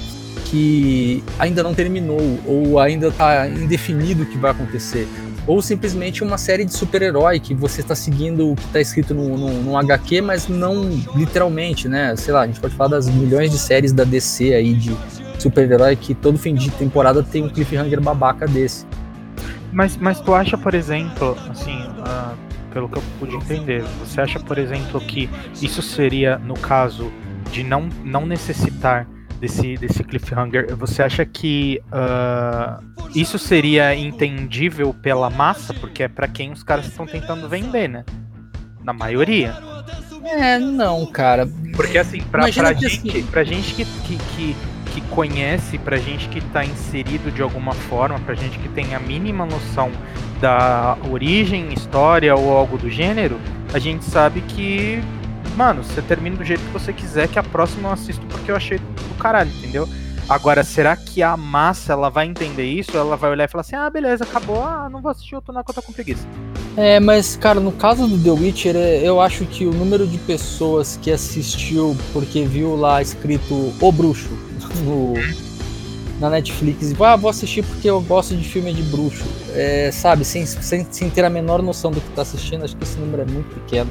que 0.55 1.21
ainda 1.37 1.61
não 1.61 1.73
terminou 1.73 2.39
ou 2.45 2.79
ainda 2.79 3.09
está 3.09 3.45
indefinido 3.45 4.23
o 4.23 4.25
que 4.25 4.37
vai 4.37 4.51
acontecer. 4.51 5.05
Ou 5.45 5.61
simplesmente 5.61 6.23
uma 6.23 6.37
série 6.37 6.63
de 6.63 6.71
super-herói 6.71 7.41
que 7.41 7.53
você 7.53 7.81
está 7.81 7.93
seguindo 7.93 8.51
o 8.51 8.55
que 8.55 8.63
está 8.63 8.79
escrito 8.79 9.13
no, 9.13 9.37
no, 9.37 9.63
no, 9.63 9.77
HQ, 9.77 10.21
mas 10.21 10.47
não 10.47 10.89
literalmente, 11.13 11.89
né? 11.89 12.15
Sei 12.15 12.33
lá, 12.33 12.43
a 12.43 12.47
gente 12.47 12.61
pode 12.61 12.73
falar 12.73 12.91
das 12.91 13.09
milhões 13.09 13.51
de 13.51 13.57
séries 13.57 13.91
da 13.91 14.05
DC 14.05 14.53
aí 14.53 14.73
de 14.73 14.95
super-herói 15.37 15.97
que 15.97 16.15
todo 16.15 16.37
fim 16.37 16.55
de 16.55 16.71
temporada 16.71 17.21
tem 17.21 17.43
um 17.43 17.49
cliffhanger 17.49 17.99
babaca 17.99 18.47
desse. 18.47 18.85
Mas, 19.73 19.97
mas 19.97 20.21
tu 20.21 20.33
acha, 20.33 20.57
por 20.57 20.73
exemplo, 20.73 21.37
assim, 21.49 21.77
uh, 21.99 22.33
pelo 22.71 22.87
que 22.87 22.97
eu 22.97 23.03
pude 23.19 23.35
entender, 23.35 23.83
você 23.99 24.21
acha, 24.21 24.39
por 24.39 24.57
exemplo, 24.57 25.01
que 25.01 25.29
isso 25.61 25.81
seria 25.81 26.37
no 26.37 26.53
caso 26.53 27.11
de 27.51 27.61
não, 27.61 27.89
não 28.05 28.25
necessitar 28.25 29.05
desse, 29.39 29.77
desse 29.77 30.03
cliffhanger, 30.03 30.75
você 30.75 31.03
acha 31.03 31.25
que 31.25 31.81
uh, 31.87 33.09
isso 33.15 33.37
seria 33.37 33.95
entendível 33.95 34.93
pela 34.93 35.29
massa? 35.29 35.73
Porque 35.73 36.03
é 36.03 36.07
para 36.07 36.27
quem 36.27 36.51
os 36.51 36.63
caras 36.63 36.87
estão 36.87 37.05
tentando 37.05 37.47
vender, 37.47 37.87
né? 37.87 38.05
Na 38.83 38.93
maioria. 38.93 39.55
É, 40.23 40.57
não, 40.57 41.05
cara. 41.05 41.47
Porque 41.75 41.97
assim, 41.97 42.21
pra, 42.21 42.41
pra 42.51 42.73
gente, 42.73 42.85
assim... 42.85 43.23
pra 43.27 43.43
gente 43.43 43.73
que, 43.75 43.85
que, 43.85 44.17
que, 44.17 44.55
que 44.93 45.01
conhece, 45.09 45.77
pra 45.77 45.97
gente 45.97 46.27
que 46.29 46.41
tá 46.41 46.65
inserido 46.65 47.31
de 47.31 47.41
alguma 47.41 47.73
forma, 47.73 48.19
pra 48.19 48.33
gente 48.33 48.57
que 48.57 48.69
tem 48.69 48.95
a 48.95 48.99
mínima 48.99 49.45
noção 49.45 49.91
da 50.41 50.97
origem, 51.09 51.71
história 51.73 52.35
ou 52.35 52.51
algo 52.51 52.77
do 52.77 52.89
gênero, 52.89 53.39
a 53.73 53.79
gente 53.79 54.03
sabe 54.05 54.41
que 54.41 55.01
mano, 55.55 55.83
você 55.83 56.01
termina 56.01 56.35
do 56.35 56.43
jeito 56.43 56.63
que 56.63 56.71
você 56.71 56.93
quiser, 56.93 57.27
que 57.27 57.39
a 57.39 57.43
próxima 57.43 57.89
eu 57.89 57.93
assisto 57.93 58.25
porque 58.27 58.51
eu 58.51 58.55
achei 58.55 58.77
do 58.77 59.15
caralho, 59.17 59.51
entendeu? 59.51 59.87
Agora, 60.27 60.63
será 60.63 60.95
que 60.95 61.21
a 61.21 61.37
massa 61.37 61.93
ela 61.93 62.09
vai 62.09 62.25
entender 62.25 62.65
isso? 62.65 62.97
Ela 62.97 63.15
vai 63.15 63.29
olhar 63.29 63.45
e 63.45 63.47
falar 63.47 63.61
assim: 63.61 63.75
ah, 63.75 63.89
beleza, 63.89 64.23
acabou, 64.23 64.63
ah, 64.63 64.89
não 64.91 65.01
vou 65.01 65.11
assistir, 65.11 65.35
eu 65.35 65.41
tô 65.41 65.51
na 65.51 65.63
conta 65.63 65.81
com 65.81 65.93
preguiça. 65.93 66.27
É, 66.75 66.99
mas, 66.99 67.37
cara, 67.37 67.59
no 67.59 67.71
caso 67.71 68.07
do 68.07 68.21
The 68.21 68.31
Witcher, 68.31 68.75
é, 68.75 69.07
eu 69.07 69.21
acho 69.21 69.45
que 69.45 69.65
o 69.65 69.71
número 69.71 70.05
de 70.07 70.17
pessoas 70.17 70.99
que 71.01 71.11
assistiu 71.11 71.95
porque 72.11 72.43
viu 72.43 72.75
lá 72.75 73.01
escrito 73.01 73.73
O 73.79 73.91
Bruxo 73.91 74.29
no, 74.83 75.13
na 76.19 76.29
Netflix 76.29 76.91
e 76.91 76.95
ah, 77.03 77.15
vou 77.15 77.29
assistir 77.29 77.63
porque 77.63 77.89
eu 77.89 78.01
gosto 78.01 78.35
de 78.35 78.43
filme 78.43 78.73
de 78.73 78.81
bruxo, 78.83 79.23
é, 79.53 79.91
sabe, 79.91 80.25
sem, 80.25 80.45
sem, 80.45 80.85
sem 80.89 81.09
ter 81.09 81.23
a 81.23 81.29
menor 81.29 81.61
noção 81.61 81.91
do 81.91 82.01
que 82.01 82.09
tá 82.09 82.23
assistindo, 82.23 82.65
acho 82.65 82.75
que 82.75 82.83
esse 82.83 82.97
número 82.97 83.21
é 83.21 83.25
muito 83.25 83.53
pequeno. 83.61 83.89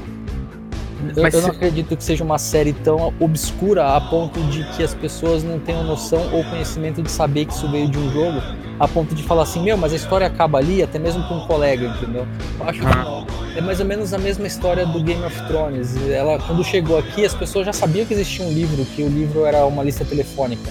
Eu, 1.17 1.29
eu, 1.29 1.43
não 1.43 1.51
acredito 1.51 1.97
que 1.97 2.05
seja 2.05 2.25
uma 2.25 2.39
série 2.39 2.73
tão 2.73 3.13
obscura 3.21 3.97
a 3.97 4.01
ponto 4.01 4.41
de 4.45 4.65
que 4.73 4.83
as 4.83 4.95
pessoas 4.95 5.43
não 5.43 5.59
tenham 5.59 5.85
noção 5.85 6.33
ou 6.33 6.45
conhecimento 6.45 7.03
de 7.03 7.11
saber 7.11 7.47
que 7.47 7.53
isso 7.53 7.71
veio 7.71 7.89
de 7.89 7.99
um 7.99 8.11
jogo, 8.11 8.41
a 8.79 8.89
ponto 8.89 9.15
de 9.15 9.23
falar 9.23 9.43
assim, 9.43 9.63
meu, 9.63 9.77
mas 9.77 9.93
a 9.93 9.97
história 9.97 10.27
acaba 10.27 10.59
ali, 10.59 10.83
até 10.83 10.99
mesmo 10.99 11.23
com 11.29 11.35
um 11.35 11.47
colega, 11.47 11.87
entendeu? 11.87 12.27
Eu 12.59 12.69
acho 12.69 12.81
que 12.81 12.87
não. 12.87 13.27
É 13.57 13.61
mais 13.61 13.81
ou 13.81 13.87
menos 13.87 14.13
a 14.13 14.19
mesma 14.19 14.47
história 14.47 14.85
do 14.85 15.01
Game 15.03 15.23
of 15.25 15.43
Thrones. 15.47 15.97
Ela, 16.09 16.39
quando 16.39 16.65
chegou 16.65 16.99
aqui, 16.99 17.25
as 17.25 17.35
pessoas 17.35 17.67
já 17.67 17.73
sabiam 17.73 18.05
que 18.05 18.15
existia 18.15 18.45
um 18.45 18.53
livro, 18.53 18.85
que 18.85 19.03
o 19.03 19.09
livro 19.09 19.45
era 19.45 19.65
uma 19.65 19.83
lista 19.83 20.05
telefônica, 20.05 20.71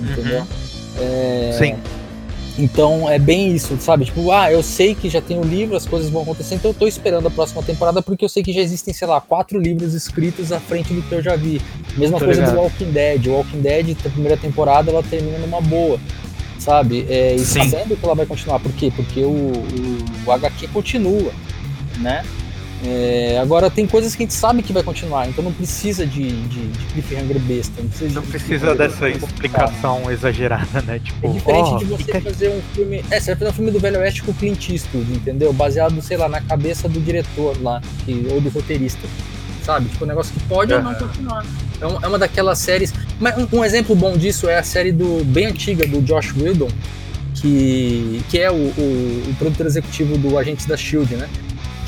entendeu? 0.00 0.40
Uhum. 0.40 0.46
É... 1.00 1.52
Sim. 1.56 1.76
Então 2.58 3.08
é 3.08 3.20
bem 3.20 3.54
isso, 3.54 3.76
sabe? 3.78 4.04
Tipo, 4.04 4.32
ah, 4.32 4.50
eu 4.50 4.62
sei 4.64 4.92
que 4.92 5.08
já 5.08 5.20
tem 5.20 5.38
o 5.38 5.42
um 5.42 5.44
livro, 5.44 5.76
as 5.76 5.86
coisas 5.86 6.10
vão 6.10 6.22
acontecer, 6.22 6.56
então 6.56 6.72
eu 6.72 6.74
tô 6.74 6.88
esperando 6.88 7.28
a 7.28 7.30
próxima 7.30 7.62
temporada 7.62 8.02
porque 8.02 8.24
eu 8.24 8.28
sei 8.28 8.42
que 8.42 8.52
já 8.52 8.60
existem, 8.60 8.92
sei 8.92 9.06
lá, 9.06 9.20
quatro 9.20 9.60
livros 9.60 9.94
escritos 9.94 10.50
à 10.50 10.58
frente 10.58 10.92
do 10.92 11.00
que 11.02 11.12
eu 11.12 11.22
já 11.22 11.36
vi. 11.36 11.62
Mesma 11.96 12.18
tô 12.18 12.24
coisa 12.24 12.40
ligado. 12.40 12.56
do 12.56 12.60
Walking 12.60 12.90
Dead. 12.90 13.26
O 13.26 13.30
Walking 13.30 13.60
Dead, 13.60 13.96
a 14.04 14.08
primeira 14.08 14.36
temporada, 14.36 14.90
ela 14.90 15.04
termina 15.04 15.38
numa 15.38 15.60
boa, 15.60 16.00
sabe? 16.58 17.06
É, 17.08 17.36
e 17.36 17.38
Sim. 17.38 17.70
sabendo 17.70 17.96
que 17.96 18.04
ela 18.04 18.16
vai 18.16 18.26
continuar. 18.26 18.58
Por 18.58 18.72
quê? 18.72 18.92
Porque 18.94 19.20
o, 19.20 19.52
o, 19.52 20.04
o 20.26 20.32
HQ 20.32 20.66
continua, 20.68 21.32
né? 21.98 22.24
É, 22.84 23.38
agora 23.40 23.68
tem 23.68 23.86
coisas 23.86 24.14
que 24.14 24.22
a 24.22 24.26
gente 24.26 24.34
sabe 24.34 24.62
que 24.62 24.72
vai 24.72 24.84
continuar, 24.84 25.28
então 25.28 25.42
não 25.42 25.52
precisa 25.52 26.06
de, 26.06 26.30
de, 26.46 26.68
de 26.68 26.84
cliffhanger 26.92 27.38
besta. 27.40 27.82
Não 27.82 27.88
precisa, 27.88 28.14
não 28.14 28.22
precisa 28.22 28.74
dessa 28.74 29.08
explicação 29.08 30.10
exagerada, 30.10 30.80
né? 30.82 31.00
Tipo, 31.00 31.26
é 31.26 31.30
diferente 31.30 31.70
oh, 31.72 31.78
de 31.78 31.84
você 31.86 32.04
fica... 32.04 32.20
fazer 32.20 32.48
um 32.50 32.62
filme. 32.74 33.04
É, 33.10 33.18
você 33.18 33.32
vai 33.32 33.36
fazer 33.36 33.50
um 33.50 33.54
filme 33.54 33.70
do 33.72 33.80
Velho 33.80 33.98
Oeste 33.98 34.22
com 34.22 34.30
o 34.30 34.34
Clint 34.34 34.68
Eastwood, 34.68 35.12
entendeu? 35.12 35.52
Baseado, 35.52 36.00
sei 36.00 36.16
lá, 36.16 36.28
na 36.28 36.40
cabeça 36.40 36.88
do 36.88 37.00
diretor 37.00 37.60
lá, 37.60 37.82
que, 38.04 38.26
ou 38.30 38.40
do 38.40 38.48
roteirista. 38.48 39.08
Sabe? 39.64 39.88
Tipo, 39.88 40.04
um 40.04 40.08
negócio 40.08 40.32
que 40.32 40.40
pode 40.44 40.72
ou 40.72 40.80
não 40.80 40.94
continuar. 40.94 41.44
É, 41.80 41.84
é 41.84 42.08
uma 42.08 42.18
daquelas 42.18 42.60
séries. 42.60 42.94
Mas 43.18 43.36
um, 43.36 43.58
um, 43.58 43.64
exemplo 43.64 43.96
bom 43.96 44.16
disso 44.16 44.48
é 44.48 44.56
a 44.56 44.62
série 44.62 44.92
do 44.92 45.24
bem 45.24 45.46
antiga 45.46 45.84
do 45.84 46.00
Josh 46.00 46.32
Whedon, 46.36 46.68
que, 47.34 48.22
que 48.30 48.38
é 48.38 48.50
o, 48.52 48.54
o, 48.54 49.22
o 49.30 49.34
produtor 49.36 49.66
executivo 49.66 50.16
do 50.16 50.38
Agentes 50.38 50.64
da 50.64 50.76
Shield, 50.76 51.16
né? 51.16 51.28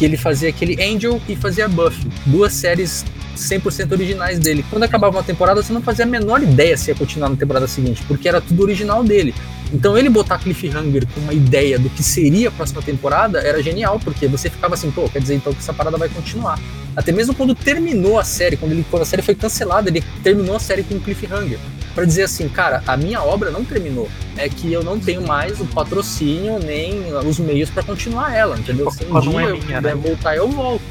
Que 0.00 0.04
ele 0.06 0.16
fazia 0.16 0.48
aquele 0.48 0.82
Angel 0.82 1.20
e 1.28 1.36
fazia 1.36 1.68
Buffy, 1.68 2.10
duas 2.24 2.54
séries 2.54 3.04
100% 3.36 3.92
originais 3.92 4.38
dele. 4.38 4.64
Quando 4.70 4.82
acabava 4.84 5.18
uma 5.18 5.22
temporada, 5.22 5.62
você 5.62 5.74
não 5.74 5.82
fazia 5.82 6.06
a 6.06 6.08
menor 6.08 6.42
ideia 6.42 6.74
se 6.74 6.90
ia 6.90 6.94
continuar 6.94 7.28
na 7.28 7.36
temporada 7.36 7.68
seguinte, 7.68 8.02
porque 8.08 8.26
era 8.26 8.40
tudo 8.40 8.62
original 8.62 9.04
dele. 9.04 9.34
Então 9.70 9.98
ele 9.98 10.08
botar 10.08 10.38
Cliffhanger 10.38 11.06
com 11.14 11.20
uma 11.20 11.34
ideia 11.34 11.78
do 11.78 11.90
que 11.90 12.02
seria 12.02 12.48
a 12.48 12.50
próxima 12.50 12.80
temporada 12.80 13.40
era 13.40 13.62
genial, 13.62 14.00
porque 14.02 14.26
você 14.26 14.48
ficava 14.48 14.72
assim, 14.72 14.90
pô, 14.90 15.06
quer 15.06 15.20
dizer 15.20 15.34
então 15.34 15.52
que 15.52 15.58
essa 15.58 15.74
parada 15.74 15.98
vai 15.98 16.08
continuar. 16.08 16.58
Até 16.96 17.12
mesmo 17.12 17.34
quando 17.34 17.54
terminou 17.54 18.18
a 18.18 18.24
série, 18.24 18.56
quando, 18.56 18.72
ele, 18.72 18.86
quando 18.90 19.02
a 19.02 19.06
série 19.06 19.20
foi 19.20 19.34
cancelada, 19.34 19.90
ele 19.90 20.02
terminou 20.22 20.56
a 20.56 20.60
série 20.60 20.82
com 20.82 20.94
um 20.94 20.98
cliffhanger. 20.98 21.58
Para 21.94 22.04
dizer 22.04 22.24
assim, 22.24 22.48
cara, 22.48 22.82
a 22.86 22.96
minha 22.96 23.22
obra 23.22 23.50
não 23.50 23.64
terminou. 23.64 24.08
É 24.36 24.48
que 24.48 24.72
eu 24.72 24.82
não 24.82 24.98
tenho 24.98 25.26
mais 25.26 25.60
o 25.60 25.66
patrocínio 25.66 26.58
nem 26.58 27.12
os 27.14 27.38
meios 27.38 27.68
para 27.68 27.82
continuar 27.82 28.34
ela, 28.34 28.58
entendeu? 28.58 28.90
Se 28.90 29.04
um 29.04 29.20
dia 29.20 29.40
é 29.40 29.52
minha, 29.52 29.76
eu 29.76 29.82
né? 29.82 29.94
voltar, 29.94 30.36
eu 30.36 30.48
volto. 30.48 30.82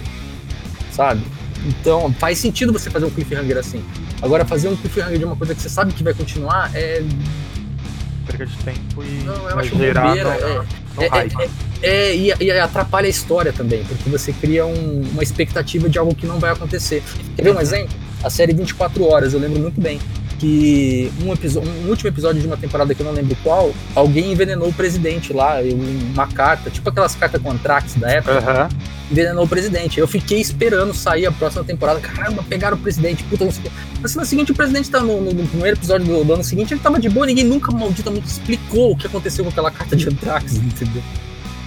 Sabe? 0.92 1.22
Então 1.66 2.14
faz 2.14 2.38
sentido 2.38 2.74
você 2.74 2.90
fazer 2.90 3.06
um 3.06 3.10
cliffhanger 3.10 3.58
assim. 3.58 3.84
Agora, 4.22 4.46
fazer 4.46 4.68
um 4.68 4.76
cliffhanger 4.76 5.18
de 5.18 5.26
uma 5.26 5.36
coisa 5.36 5.56
que 5.56 5.62
você 5.62 5.70
sabe 5.70 5.94
que 5.94 6.04
vai 6.04 6.14
continuar 6.14 6.72
é. 6.76 7.04
Perca 8.26 8.46
de 8.46 8.58
tempo 8.58 9.04
e. 9.04 9.24
Não, 9.24 9.50
eu 9.50 9.60
acho 9.60 9.78
gerar 9.78 10.08
bobeira, 10.08 10.30
no, 10.30 10.36
é, 10.36 10.56
no 10.56 11.04
é, 11.04 11.08
é, 11.08 11.50
é, 11.82 12.16
e, 12.16 12.34
e, 12.40 12.52
atrapalha 12.52 13.08
a 13.08 13.10
história 13.10 13.54
também, 13.54 13.84
porque 13.86 14.10
você 14.10 14.34
cria 14.34 14.66
um, 14.66 15.02
uma 15.14 15.24
expectativa 15.24 15.90
de 15.90 15.98
algo 15.98 16.14
que 16.14 16.28
não 16.28 16.40
vai 16.40 16.52
acontecer. 16.52 17.02
Quer 17.36 17.44
ver 17.44 17.56
um 17.56 17.62
exemplo? 17.62 17.96
A 18.22 18.30
série 18.30 18.54
24 18.54 19.04
Horas, 19.04 19.34
eu 19.34 19.40
lembro 19.40 19.60
muito 19.62 19.80
bem 19.80 20.00
que 20.40 21.12
um, 21.22 21.34
episódio, 21.34 21.70
um 21.70 21.90
último 21.90 22.10
episódio 22.10 22.42
de 22.42 22.48
uma 22.48 22.58
temporada 22.58 22.96
que 22.96 23.02
eu 23.02 23.06
não 23.06 23.14
lembro 23.14 23.36
qual, 23.44 23.72
alguém 23.94 24.32
envenenou 24.32 24.70
o 24.70 24.74
presidente 24.74 25.34
lá, 25.34 25.58
uma 26.14 26.28
carta, 26.28 26.70
tipo 26.70 26.90
aquelas 26.90 27.14
cartas 27.16 27.42
contracts 27.42 27.96
da 27.96 28.10
época, 28.10 28.40
uhum. 28.40 28.78
envenenou 29.12 29.44
o 29.44 29.48
presidente. 29.48 30.00
Eu 30.00 30.08
fiquei 30.08 30.40
esperando 30.40 30.94
sair 30.94 31.26
a 31.26 31.32
próxima 31.32 31.64
temporada. 31.64 32.00
Caramba, 32.00 32.44
pegaram 32.48 32.78
o 32.78 32.80
presidente, 32.80 33.24
puta, 33.26 33.44
não 33.44 33.52
sei. 33.52 33.70
Mas 34.02 34.16
na 34.16 34.26
seguinte, 34.26 34.52
o 34.52 34.56
presidente 34.56 34.90
tá 34.90 35.02
no, 35.02 35.22
no, 35.22 35.34
no, 35.34 35.48
primeiro 35.48 35.78
episódio 35.78 36.08
do, 36.08 36.24
do 36.24 36.34
ano 36.34 36.44
seguinte, 36.44 36.74
ele 36.74 36.82
tava 36.82 37.00
de 37.00 37.10
boa, 37.10 37.26
ninguém 37.26 37.44
nunca 37.44 37.72
malditamente 37.72 38.28
explicou 38.28 38.94
o 38.94 38.98
que 38.98 39.08
aconteceu 39.08 39.44
com 39.44 39.52
aquela 39.52 39.70
carta 39.70 39.96
de 39.96 40.08
Antrax, 40.08 40.56
entendeu? 40.58 41.04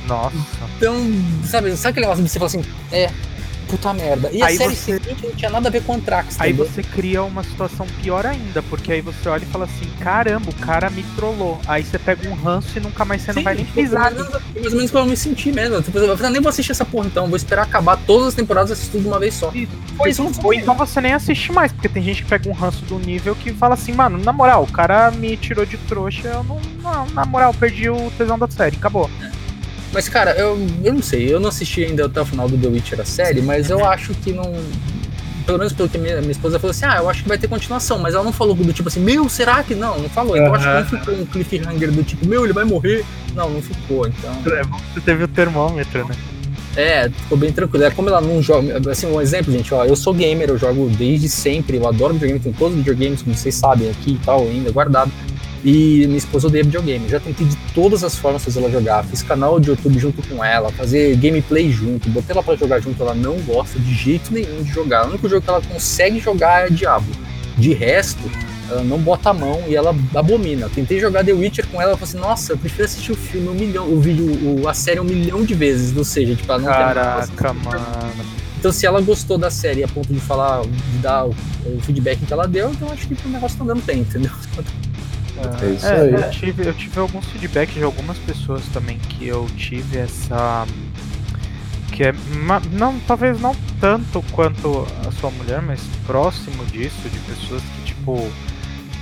Nossa. 0.08 0.34
Então, 0.76 0.96
sabe, 1.44 1.76
sabe 1.76 1.90
aquele 1.90 2.06
negócio 2.06 2.24
de 2.24 2.30
você 2.30 2.38
falar 2.38 2.48
assim, 2.48 2.64
é, 2.90 3.10
puta 3.72 3.94
merda. 3.94 4.28
E 4.30 4.42
aí 4.42 4.54
a 4.54 4.58
série 4.58 4.76
você... 4.76 5.00
seguinte 5.00 5.26
não 5.26 5.34
tinha 5.34 5.50
nada 5.50 5.68
a 5.68 5.72
ver 5.72 5.82
com 5.82 5.94
Antrax. 5.94 6.38
Aí 6.38 6.52
entendeu? 6.52 6.70
você 6.70 6.82
cria 6.82 7.22
uma 7.22 7.42
situação 7.42 7.86
pior 8.02 8.26
ainda, 8.26 8.62
porque 8.64 8.92
aí 8.92 9.00
você 9.00 9.30
olha 9.30 9.44
e 9.44 9.46
fala 9.46 9.64
assim: 9.64 9.86
caramba, 9.98 10.50
o 10.50 10.54
cara 10.54 10.90
me 10.90 11.02
trollou. 11.16 11.58
Aí 11.66 11.82
você 11.82 11.98
pega 11.98 12.28
um 12.28 12.34
ranço 12.34 12.76
e 12.76 12.80
nunca 12.80 13.04
mais 13.06 13.22
você 13.22 13.32
Sim, 13.32 13.38
não 13.38 13.44
vai 13.44 13.54
nem 13.54 13.64
pisar. 13.64 14.12
Mais 14.12 14.66
ou 14.66 14.76
menos 14.76 14.90
como 14.90 15.04
eu 15.04 15.10
me 15.10 15.16
senti 15.16 15.50
mesmo. 15.50 15.80
Tipo, 15.80 15.98
eu 15.98 16.30
nem 16.30 16.42
vou 16.42 16.50
assistir 16.50 16.72
essa 16.72 16.84
porra 16.84 17.06
então, 17.06 17.26
vou 17.28 17.36
esperar 17.36 17.62
acabar 17.62 17.96
todas 17.96 18.28
as 18.28 18.34
temporadas 18.34 18.70
e 18.70 18.72
assistir 18.74 19.00
de 19.00 19.08
uma 19.08 19.18
vez 19.18 19.32
só. 19.34 19.50
Isso. 19.54 19.72
isso 20.06 20.40
Ou 20.44 20.52
então 20.52 20.74
você 20.74 21.00
nem 21.00 21.14
assiste 21.14 21.50
mais, 21.50 21.72
porque 21.72 21.88
tem 21.88 22.02
gente 22.02 22.22
que 22.22 22.28
pega 22.28 22.48
um 22.48 22.52
ranço 22.52 22.84
do 22.84 22.98
nível 22.98 23.34
que 23.34 23.52
fala 23.54 23.74
assim, 23.74 23.92
mano, 23.92 24.18
na 24.18 24.32
moral, 24.32 24.64
o 24.64 24.70
cara 24.70 25.10
me 25.10 25.34
tirou 25.36 25.64
de 25.64 25.78
trouxa, 25.78 26.28
eu 26.28 26.44
não. 26.44 26.60
não 26.82 27.06
na 27.06 27.24
moral, 27.24 27.54
perdi 27.54 27.88
o 27.88 28.10
tesão 28.18 28.38
da 28.38 28.48
série, 28.48 28.76
acabou. 28.76 29.10
É. 29.22 29.31
Mas, 29.92 30.08
cara, 30.08 30.32
eu, 30.32 30.58
eu 30.82 30.94
não 30.94 31.02
sei, 31.02 31.32
eu 31.32 31.38
não 31.38 31.50
assisti 31.50 31.84
ainda 31.84 32.06
até 32.06 32.20
o 32.20 32.24
final 32.24 32.48
do 32.48 32.56
The 32.56 32.68
Witcher 32.68 33.00
a 33.00 33.04
série, 33.04 33.42
mas 33.42 33.68
eu 33.70 33.84
acho 33.84 34.14
que 34.14 34.32
não. 34.32 34.52
Pelo 35.44 35.58
menos 35.58 35.72
pelo 35.72 35.88
que 35.88 35.98
minha, 35.98 36.20
minha 36.20 36.30
esposa 36.30 36.58
falou 36.58 36.70
assim, 36.70 36.84
ah, 36.84 36.98
eu 36.98 37.10
acho 37.10 37.24
que 37.24 37.28
vai 37.28 37.36
ter 37.36 37.48
continuação, 37.48 37.98
mas 37.98 38.14
ela 38.14 38.22
não 38.22 38.32
falou 38.32 38.54
do 38.54 38.72
tipo 38.72 38.88
assim, 38.88 39.00
meu, 39.00 39.28
será 39.28 39.62
que 39.62 39.74
não? 39.74 39.98
Não 39.98 40.08
falou. 40.08 40.36
Então 40.36 40.48
uhum. 40.48 40.54
acho 40.54 40.66
que 40.66 40.94
não 40.94 41.00
ficou 41.00 41.14
um 41.14 41.26
cliffhanger 41.26 41.90
do 41.90 42.04
tipo, 42.04 42.26
meu, 42.26 42.44
ele 42.44 42.52
vai 42.52 42.64
morrer. 42.64 43.04
Não, 43.34 43.50
não 43.50 43.60
ficou, 43.60 44.06
então. 44.06 44.56
É 44.56 44.62
bom 44.64 44.76
que 44.78 44.94
você 44.94 45.00
teve 45.00 45.24
o 45.24 45.28
termômetro, 45.28 46.06
né? 46.06 46.14
É, 46.76 47.10
ficou 47.10 47.36
bem 47.36 47.52
tranquilo. 47.52 47.84
É 47.84 47.90
como 47.90 48.08
ela 48.08 48.20
não 48.20 48.40
joga. 48.40 48.90
Assim, 48.90 49.06
um 49.06 49.20
exemplo, 49.20 49.52
gente, 49.52 49.74
ó, 49.74 49.84
eu 49.84 49.96
sou 49.96 50.14
gamer, 50.14 50.48
eu 50.48 50.58
jogo 50.58 50.88
desde 50.88 51.28
sempre, 51.28 51.76
eu 51.76 51.86
adoro 51.86 52.14
videogame, 52.14 52.40
tenho 52.40 52.54
todos 52.54 52.78
os 52.78 52.84
videogames, 52.84 53.22
como 53.22 53.36
vocês 53.36 53.54
sabem, 53.54 53.90
aqui 53.90 54.12
e 54.12 54.18
tal, 54.24 54.42
ainda 54.42 54.70
guardado. 54.70 55.10
E 55.64 56.06
minha 56.06 56.18
esposa 56.18 56.48
odeia 56.48 56.64
videogame. 56.64 57.08
Já 57.08 57.20
tentei 57.20 57.46
de 57.46 57.56
todas 57.72 58.02
as 58.02 58.16
formas 58.16 58.44
fazer 58.44 58.58
ela 58.58 58.70
jogar. 58.70 59.04
Fiz 59.04 59.22
canal 59.22 59.60
de 59.60 59.68
YouTube 59.70 59.98
junto 59.98 60.26
com 60.26 60.44
ela, 60.44 60.70
fazer 60.72 61.16
gameplay 61.16 61.70
junto, 61.70 62.08
botei 62.08 62.32
ela 62.32 62.42
pra 62.42 62.56
jogar 62.56 62.80
junto. 62.80 63.00
Ela 63.00 63.14
não 63.14 63.36
gosta 63.42 63.78
de 63.78 63.94
jeito 63.94 64.32
nenhum 64.32 64.62
de 64.62 64.70
jogar. 64.70 65.06
O 65.06 65.10
único 65.10 65.28
jogo 65.28 65.42
que 65.42 65.48
ela 65.48 65.62
consegue 65.62 66.18
jogar 66.18 66.66
é 66.66 66.70
Diabo. 66.70 67.06
De 67.56 67.72
resto, 67.74 68.22
ela 68.68 68.82
não 68.82 68.98
bota 68.98 69.30
a 69.30 69.34
mão 69.34 69.62
e 69.68 69.76
ela 69.76 69.94
abomina. 70.14 70.68
tentei 70.68 70.98
jogar 70.98 71.24
The 71.24 71.32
Witcher 71.32 71.66
com 71.68 71.80
ela, 71.80 71.90
ela 71.90 71.98
falou 71.98 72.08
assim: 72.08 72.18
Nossa, 72.18 72.52
eu 72.54 72.58
prefiro 72.58 72.84
assistir 72.84 73.12
o 73.12 73.16
filme 73.16 73.48
um 73.48 73.54
milhão, 73.54 73.92
o 73.92 74.00
vídeo, 74.00 74.68
a 74.68 74.74
série 74.74 74.98
um 74.98 75.04
milhão 75.04 75.44
de 75.44 75.54
vezes, 75.54 75.96
ou 75.96 76.04
seja, 76.04 76.34
tipo, 76.34 76.50
ela 76.50 76.60
não 76.60 76.68
Caraca, 76.68 77.52
mano. 77.52 77.86
Então, 78.58 78.72
se 78.72 78.86
ela 78.86 79.00
gostou 79.00 79.36
da 79.36 79.50
série 79.50 79.82
a 79.82 79.88
ponto 79.88 80.12
de 80.12 80.20
falar, 80.20 80.62
de 80.62 80.98
dar 80.98 81.26
o, 81.26 81.34
o 81.66 81.80
feedback 81.82 82.24
que 82.24 82.32
ela 82.32 82.46
deu, 82.46 82.70
então 82.70 82.90
acho 82.92 83.08
que 83.08 83.26
o 83.26 83.28
negócio 83.28 83.58
tá 83.58 83.64
dando 83.64 83.82
bem, 83.84 84.00
entendeu? 84.00 84.30
É 85.62 85.70
isso 85.70 85.86
é, 85.86 86.00
aí. 86.00 86.12
Eu 86.12 86.30
tive, 86.30 86.66
eu 86.66 86.74
tive 86.74 87.00
alguns 87.00 87.26
feedbacks 87.26 87.74
de 87.74 87.82
algumas 87.82 88.18
pessoas 88.18 88.62
também 88.72 88.98
que 88.98 89.26
eu 89.26 89.46
tive 89.56 89.98
essa. 89.98 90.66
Que 91.92 92.04
é. 92.04 92.14
Não, 92.72 92.98
talvez 93.00 93.40
não 93.40 93.54
tanto 93.80 94.22
quanto 94.32 94.86
a 95.06 95.12
sua 95.12 95.30
mulher, 95.30 95.62
mas 95.62 95.80
próximo 96.06 96.64
disso, 96.66 97.08
de 97.08 97.18
pessoas 97.20 97.62
que, 97.62 97.94
tipo. 97.94 98.30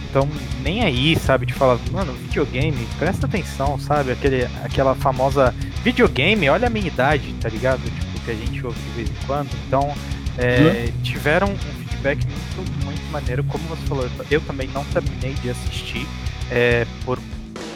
Então, 0.09 0.29
nem 0.65 0.83
aí, 0.83 1.17
sabe? 1.17 1.47
De 1.47 1.55
falar, 1.55 1.79
mano, 1.93 2.13
videogame, 2.13 2.85
presta 2.99 3.27
atenção, 3.27 3.79
sabe? 3.79 4.11
Aquele, 4.11 4.45
aquela 4.65 4.93
famosa 4.97 5.55
videogame, 5.85 6.49
olha 6.49 6.67
a 6.67 6.71
minha 6.71 6.89
idade, 6.89 7.33
tá 7.41 7.49
ligado? 7.49 7.81
Tipo, 7.83 8.11
que 8.25 8.31
a 8.33 8.35
gente 8.35 8.67
ouve 8.67 8.79
de 8.81 8.91
vez 8.91 9.09
em 9.09 9.27
quando. 9.27 9.51
Então, 9.67 9.95
é, 10.37 10.87
uhum. 10.87 11.03
tiveram 11.03 11.49
um 11.49 11.80
feedback 12.01 12.27
muito, 12.57 12.85
muito 12.85 13.13
maneiro. 13.13 13.45
Como 13.45 13.63
você 13.65 13.83
falou, 13.87 14.09
eu 14.31 14.41
também 14.41 14.69
não 14.69 14.85
terminei 14.87 15.35
de 15.35 15.51
assistir 15.51 16.07
é, 16.51 16.87
por 17.05 17.19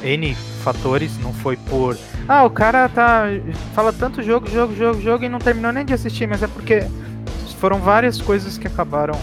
N 0.02 0.34
fatores, 0.62 1.18
não 1.18 1.32
foi 1.32 1.56
por. 1.56 1.96
Ah, 2.26 2.44
o 2.44 2.50
cara 2.50 2.88
tá. 2.88 3.24
fala 3.74 3.92
tanto 3.92 4.22
jogo, 4.22 4.50
jogo, 4.50 4.74
jogo, 4.74 5.00
jogo 5.00 5.24
e 5.24 5.28
não 5.28 5.38
terminou 5.38 5.72
nem 5.72 5.84
de 5.84 5.92
assistir, 5.92 6.26
mas 6.26 6.42
é 6.42 6.46
porque 6.46 6.86
foram 7.60 7.78
várias 7.78 8.20
coisas 8.20 8.58
que 8.58 8.66
acabaram 8.66 9.14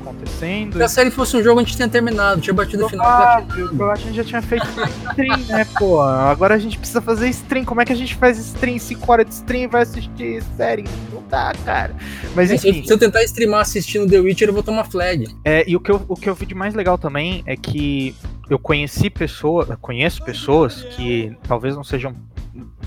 acontecendo. 0.00 0.76
Se 0.76 0.82
a 0.82 0.88
série 0.88 1.10
fosse 1.10 1.36
um 1.36 1.42
jogo, 1.42 1.60
a 1.60 1.62
gente 1.62 1.76
tinha 1.76 1.88
terminado, 1.88 2.40
tinha 2.40 2.54
batido 2.54 2.82
no 2.82 2.88
final. 2.88 3.06
Ah, 3.06 3.44
eu 3.56 3.90
acho 3.90 4.02
que 4.02 4.08
a 4.08 4.12
gente 4.12 4.16
já 4.16 4.24
tinha 4.24 4.42
feito 4.42 4.66
stream, 4.66 5.38
né, 5.46 5.66
pô? 5.78 6.00
Agora 6.00 6.54
a 6.54 6.58
gente 6.58 6.78
precisa 6.78 7.00
fazer 7.00 7.28
stream. 7.28 7.64
Como 7.64 7.80
é 7.80 7.84
que 7.84 7.92
a 7.92 7.96
gente 7.96 8.14
faz 8.14 8.38
stream? 8.38 8.78
5 8.78 9.12
horas 9.12 9.26
de 9.26 9.34
stream 9.34 9.70
vai 9.70 9.82
assistir 9.82 10.42
série? 10.56 10.84
Não 11.12 11.22
dá, 11.28 11.52
cara. 11.64 11.94
Mas 12.34 12.50
enfim. 12.50 12.84
Se 12.84 12.92
eu 12.92 12.98
tentar 12.98 13.22
streamar 13.24 13.60
assistindo 13.60 14.08
The 14.08 14.18
Witcher, 14.18 14.48
eu 14.48 14.54
vou 14.54 14.62
tomar 14.62 14.84
flag. 14.84 15.28
É, 15.44 15.64
e 15.68 15.76
o 15.76 15.80
que, 15.80 15.90
eu, 15.90 16.02
o 16.08 16.16
que 16.16 16.28
eu 16.28 16.34
vi 16.34 16.46
de 16.46 16.54
mais 16.54 16.74
legal 16.74 16.98
também 16.98 17.42
é 17.46 17.56
que 17.56 18.14
eu 18.48 18.58
conheci 18.58 19.08
pessoas, 19.08 19.68
conheço 19.80 20.22
pessoas 20.22 20.82
que 20.96 21.34
talvez 21.48 21.74
não 21.74 21.84
sejam 21.84 22.14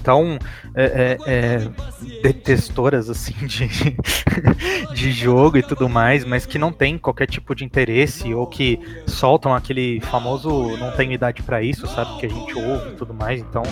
tão 0.04 0.38
é, 0.76 1.18
é, 1.26 1.34
é, 1.34 2.22
detestoras 2.22 3.10
assim 3.10 3.34
de, 3.46 3.68
de 4.94 5.12
jogo 5.12 5.58
e 5.58 5.64
tudo 5.64 5.90
mais, 5.90 6.24
mas 6.24 6.46
que 6.46 6.58
não 6.58 6.72
tem 6.72 6.98
qualquer 6.98 7.28
tipo 7.28 7.54
de 7.54 7.66
interesse 7.66 8.34
ou 8.34 8.48
que 8.48 8.80
soltam 9.06 9.54
aquele 9.54 10.00
famoso 10.02 10.78
não 10.78 10.92
tem 10.92 11.14
idade 11.14 11.44
para 11.44 11.62
isso, 11.62 11.88
sabe? 11.88 12.20
Que 12.20 12.26
a 12.26 12.30
gente 12.30 12.58
ouve 12.58 12.92
e 12.92 12.96
tudo 12.96 13.14
mais. 13.14 13.42
Então, 13.42 13.64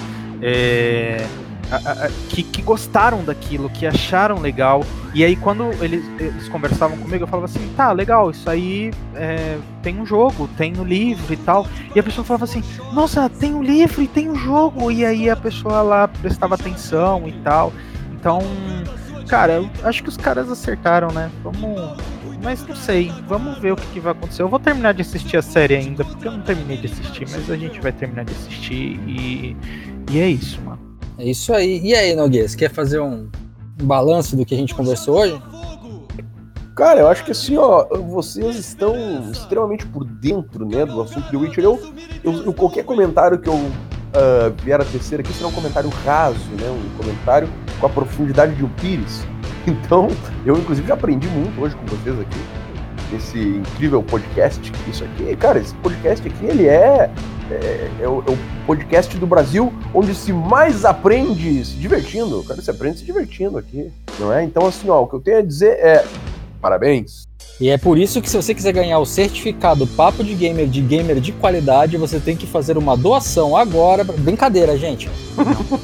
é, 0.42 1.26
a, 1.72 2.06
a, 2.06 2.10
que, 2.30 2.44
que, 2.44 2.62
gostaram 2.62 3.24
daquilo, 3.24 3.70
que 3.70 3.86
acharam 3.86 4.40
legal. 4.40 4.84
E 5.14 5.24
aí, 5.24 5.36
quando 5.36 5.72
eles, 5.84 6.06
eles 6.20 6.48
conversavam 6.50 6.98
comigo, 6.98 7.24
eu 7.24 7.28
falava 7.28 7.46
assim: 7.46 7.68
tá, 7.76 7.92
legal, 7.92 8.32
isso 8.32 8.50
aí 8.50 8.92
é, 9.16 9.58
tem 9.82 10.00
um 10.00 10.06
jogo, 10.06 10.48
tem 10.58 10.78
um 10.78 10.84
livro 10.84 11.34
e 11.34 11.38
tal. 11.38 11.68
E 11.96 12.00
a 12.00 12.04
pessoa 12.04 12.24
falava 12.24 12.46
assim: 12.46 12.64
nossa, 12.94 13.30
tem 13.30 13.54
o 13.54 13.58
um 13.58 13.64
livro 13.64 14.02
e 14.02 14.08
tem 14.08 14.30
o 14.30 14.34
um 14.34 14.36
jogo. 14.36 14.92
E 14.92 15.06
aí 15.06 15.30
a 15.30 15.36
pessoa 15.36 15.82
lá 15.82 16.08
prestava 16.08 16.56
atenção 16.56 17.28
e 17.28 17.32
tal. 17.44 17.74
Então, 18.14 18.42
cara, 19.28 19.54
eu 19.54 19.70
acho 19.84 20.04
que 20.04 20.10
os 20.10 20.18
caras 20.18 20.50
acertaram, 20.50 21.12
né? 21.12 21.32
Vamos. 21.44 22.16
Mas 22.44 22.66
não 22.68 22.76
sei, 22.76 23.12
vamos 23.28 23.58
ver 23.58 23.72
o 23.72 23.76
que, 23.76 23.88
que 23.88 24.00
vai 24.00 24.12
acontecer. 24.12 24.44
Eu 24.44 24.50
vou 24.50 24.60
terminar 24.60 24.94
de 24.94 25.02
assistir 25.02 25.36
a 25.36 25.42
série 25.42 25.76
ainda, 25.76 26.06
porque 26.06 26.28
eu 26.28 26.32
não 26.32 26.42
terminei 26.42 26.78
de 26.78 26.86
assistir, 26.86 27.28
mas 27.32 27.50
a 27.50 27.58
gente 27.58 27.82
vai 27.82 27.92
terminar 27.92 28.24
de 28.24 28.34
assistir 28.34 29.00
e, 29.08 29.58
e 30.12 30.20
é 30.20 30.30
isso, 30.30 30.62
mano. 30.62 30.85
É 31.18 31.26
isso 31.26 31.54
aí. 31.54 31.80
E 31.84 31.96
aí, 31.96 32.16
Noguês, 32.16 32.56
quer 32.56 32.72
fazer 32.72 33.00
um, 33.00 33.30
balanço 33.84 34.36
do 34.36 34.46
que 34.46 34.56
a 34.56 34.58
gente 34.58 34.74
conversou 34.74 35.20
hoje? 35.20 35.42
Cara, 36.76 37.00
eu 37.00 37.08
acho 37.08 37.24
que 37.24 37.32
assim, 37.32 37.56
ó, 37.58 37.86
vocês 38.02 38.58
estão 38.58 38.94
extremamente 39.32 39.86
por 39.86 40.04
dentro, 40.04 40.66
né, 40.66 40.86
do 40.86 41.02
assunto 41.02 41.30
de 41.30 41.38
Witcher. 41.38 41.64
Eu, 41.64 41.80
eu, 42.24 42.46
eu 42.46 42.54
qualquer 42.54 42.84
comentário 42.84 43.40
que 43.40 43.48
eu 43.48 43.56
uh, 43.56 44.54
vier 44.62 44.80
a 44.80 44.84
terceira 44.84 45.24
aqui 45.24 45.34
será 45.34 45.48
um 45.48 45.54
comentário 45.54 45.90
raso, 46.06 46.50
né, 46.60 46.70
um 46.70 46.98
comentário 46.98 47.48
com 47.80 47.86
a 47.86 47.90
profundidade 47.90 48.56
de 48.56 48.64
um 48.64 48.70
pires. 48.70 49.26
Então, 49.68 50.10
eu 50.46 50.56
inclusive 50.56 50.88
já 50.88 50.94
aprendi 50.94 51.28
muito 51.28 51.60
hoje 51.60 51.76
com 51.76 51.88
vocês 51.88 52.20
aqui 52.20 52.38
nesse 53.12 53.40
incrível 53.40 54.04
podcast. 54.04 54.72
Isso 54.88 55.04
aqui, 55.04 55.36
cara, 55.38 55.58
esse 55.58 55.74
podcast 55.76 56.28
aqui, 56.28 56.46
ele 56.46 56.68
é 56.68 57.10
é, 57.52 57.92
é, 58.02 58.08
o, 58.08 58.24
é, 58.28 58.32
o, 58.32 58.38
podcast 58.66 59.16
do 59.18 59.28
Brasil 59.28 59.72
onde 59.94 60.16
se 60.16 60.34
mais 60.34 60.86
aprende 60.86 61.64
se 61.64 61.76
divertindo. 61.76 62.44
Cara, 62.44 62.62
se 62.62 62.72
aprende 62.72 63.00
se 63.00 63.06
divertindo 63.06 63.58
aqui, 63.58 63.92
não 64.20 64.34
é? 64.34 64.44
Então, 64.44 64.66
assim, 64.66 64.90
ó, 64.90 65.04
o 65.04 65.08
que 65.08 65.16
eu 65.16 65.20
tenho 65.20 65.38
a 65.38 65.42
dizer 65.42 65.78
é 65.80 66.06
parabéns. 66.62 67.26
E 67.62 67.70
é 67.70 67.78
por 67.78 67.98
isso 67.98 68.22
que 68.22 68.30
se 68.30 68.36
você 68.36 68.54
quiser 68.54 68.74
ganhar 68.74 69.00
o 69.00 69.06
certificado 69.06 69.88
Papo 69.88 70.24
de 70.24 70.34
Gamer 70.34 70.68
de 70.68 70.82
gamer 70.82 71.22
de 71.22 71.32
qualidade, 71.32 71.96
você 71.96 72.20
tem 72.20 72.36
que 72.36 72.46
fazer 72.46 72.78
uma 72.78 72.98
doação 72.98 73.56
agora. 73.56 74.04
Brincadeira, 74.04 74.78
gente. 74.78 75.10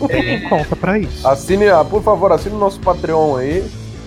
Tem 0.08 0.50
conta 0.50 0.76
pra 0.76 1.00
isso. 1.00 1.26
Assine, 1.26 1.70
ah, 1.70 1.86
por 1.86 2.04
favor, 2.04 2.32
assine 2.32 2.56
o 2.56 2.60
nosso 2.60 2.80
Patreon 2.82 3.38
aí. 3.38 3.64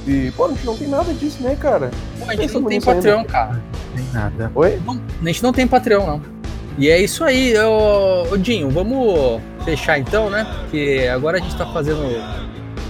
E, 0.06 0.30
pô, 0.32 0.44
a 0.44 0.48
gente 0.48 0.66
não 0.66 0.76
tem 0.76 0.88
nada 0.88 1.14
disso, 1.14 1.42
né, 1.42 1.56
cara? 1.58 1.90
Pô, 2.18 2.30
a 2.30 2.36
gente 2.36 2.52
não 2.52 2.64
tem 2.64 2.80
Patreon, 2.80 3.18
ainda. 3.20 3.28
cara. 3.28 3.62
Tem 3.94 4.04
nada. 4.12 4.52
Oi? 4.54 4.78
Não, 4.84 5.00
a 5.22 5.26
gente 5.26 5.42
não 5.42 5.52
tem 5.52 5.66
Patreon, 5.66 6.06
não. 6.06 6.33
E 6.76 6.90
é 6.90 7.00
isso 7.00 7.22
aí, 7.22 7.54
ô, 7.56 8.36
Dinho, 8.36 8.68
vamos 8.68 9.40
fechar 9.64 9.98
então, 9.98 10.28
né? 10.28 10.46
Porque 10.60 11.08
agora 11.12 11.38
a 11.38 11.40
gente 11.40 11.56
tá 11.56 11.66
fazendo 11.66 12.02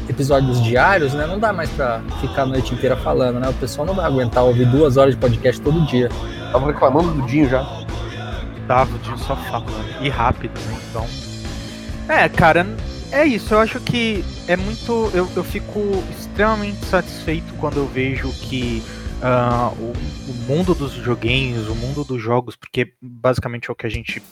episódios 0.08 0.62
diários, 0.62 1.12
né? 1.12 1.26
Não 1.26 1.38
dá 1.38 1.52
mais 1.52 1.70
pra 1.70 2.00
ficar 2.20 2.42
a 2.42 2.46
noite 2.46 2.74
inteira 2.74 2.96
falando, 2.96 3.40
né? 3.40 3.48
O 3.48 3.54
pessoal 3.54 3.86
não 3.86 3.94
vai 3.94 4.06
aguentar 4.06 4.44
ouvir 4.44 4.66
duas 4.66 4.96
horas 4.96 5.14
de 5.14 5.20
podcast 5.20 5.60
todo 5.60 5.84
dia. 5.86 6.08
Tava 6.50 6.66
reclamando 6.66 7.12
do 7.12 7.26
Dinho 7.26 7.48
já. 7.48 7.62
Tava, 8.66 8.94
o 8.94 8.98
Dinho 8.98 9.18
só 9.18 9.36
fala. 9.36 9.66
E 10.00 10.08
rápido, 10.08 10.58
né? 10.66 10.78
Então. 10.90 11.06
É, 12.08 12.28
cara, 12.28 12.66
é 13.10 13.26
isso. 13.26 13.54
Eu 13.54 13.60
acho 13.60 13.80
que 13.80 14.24
é 14.48 14.56
muito. 14.56 15.10
Eu, 15.12 15.28
eu 15.36 15.44
fico 15.44 15.80
extremamente 16.10 16.84
satisfeito 16.86 17.52
quando 17.54 17.78
eu 17.78 17.86
vejo 17.86 18.30
que 18.30 18.82
uh, 19.22 19.74
o, 19.78 19.92
o, 20.30 20.34
mundo 20.46 20.74
dos 20.74 20.92
joguinhos, 20.92 21.68
o 21.68 21.74
mundo 21.74 22.04
dos 22.04 22.22
jogos, 22.22 22.56
porque 22.56 22.92
basicamente 23.00 23.68
é 23.68 23.72
o 23.72 23.76
que 23.76 23.86
a 23.86 23.90
gente 23.90 24.22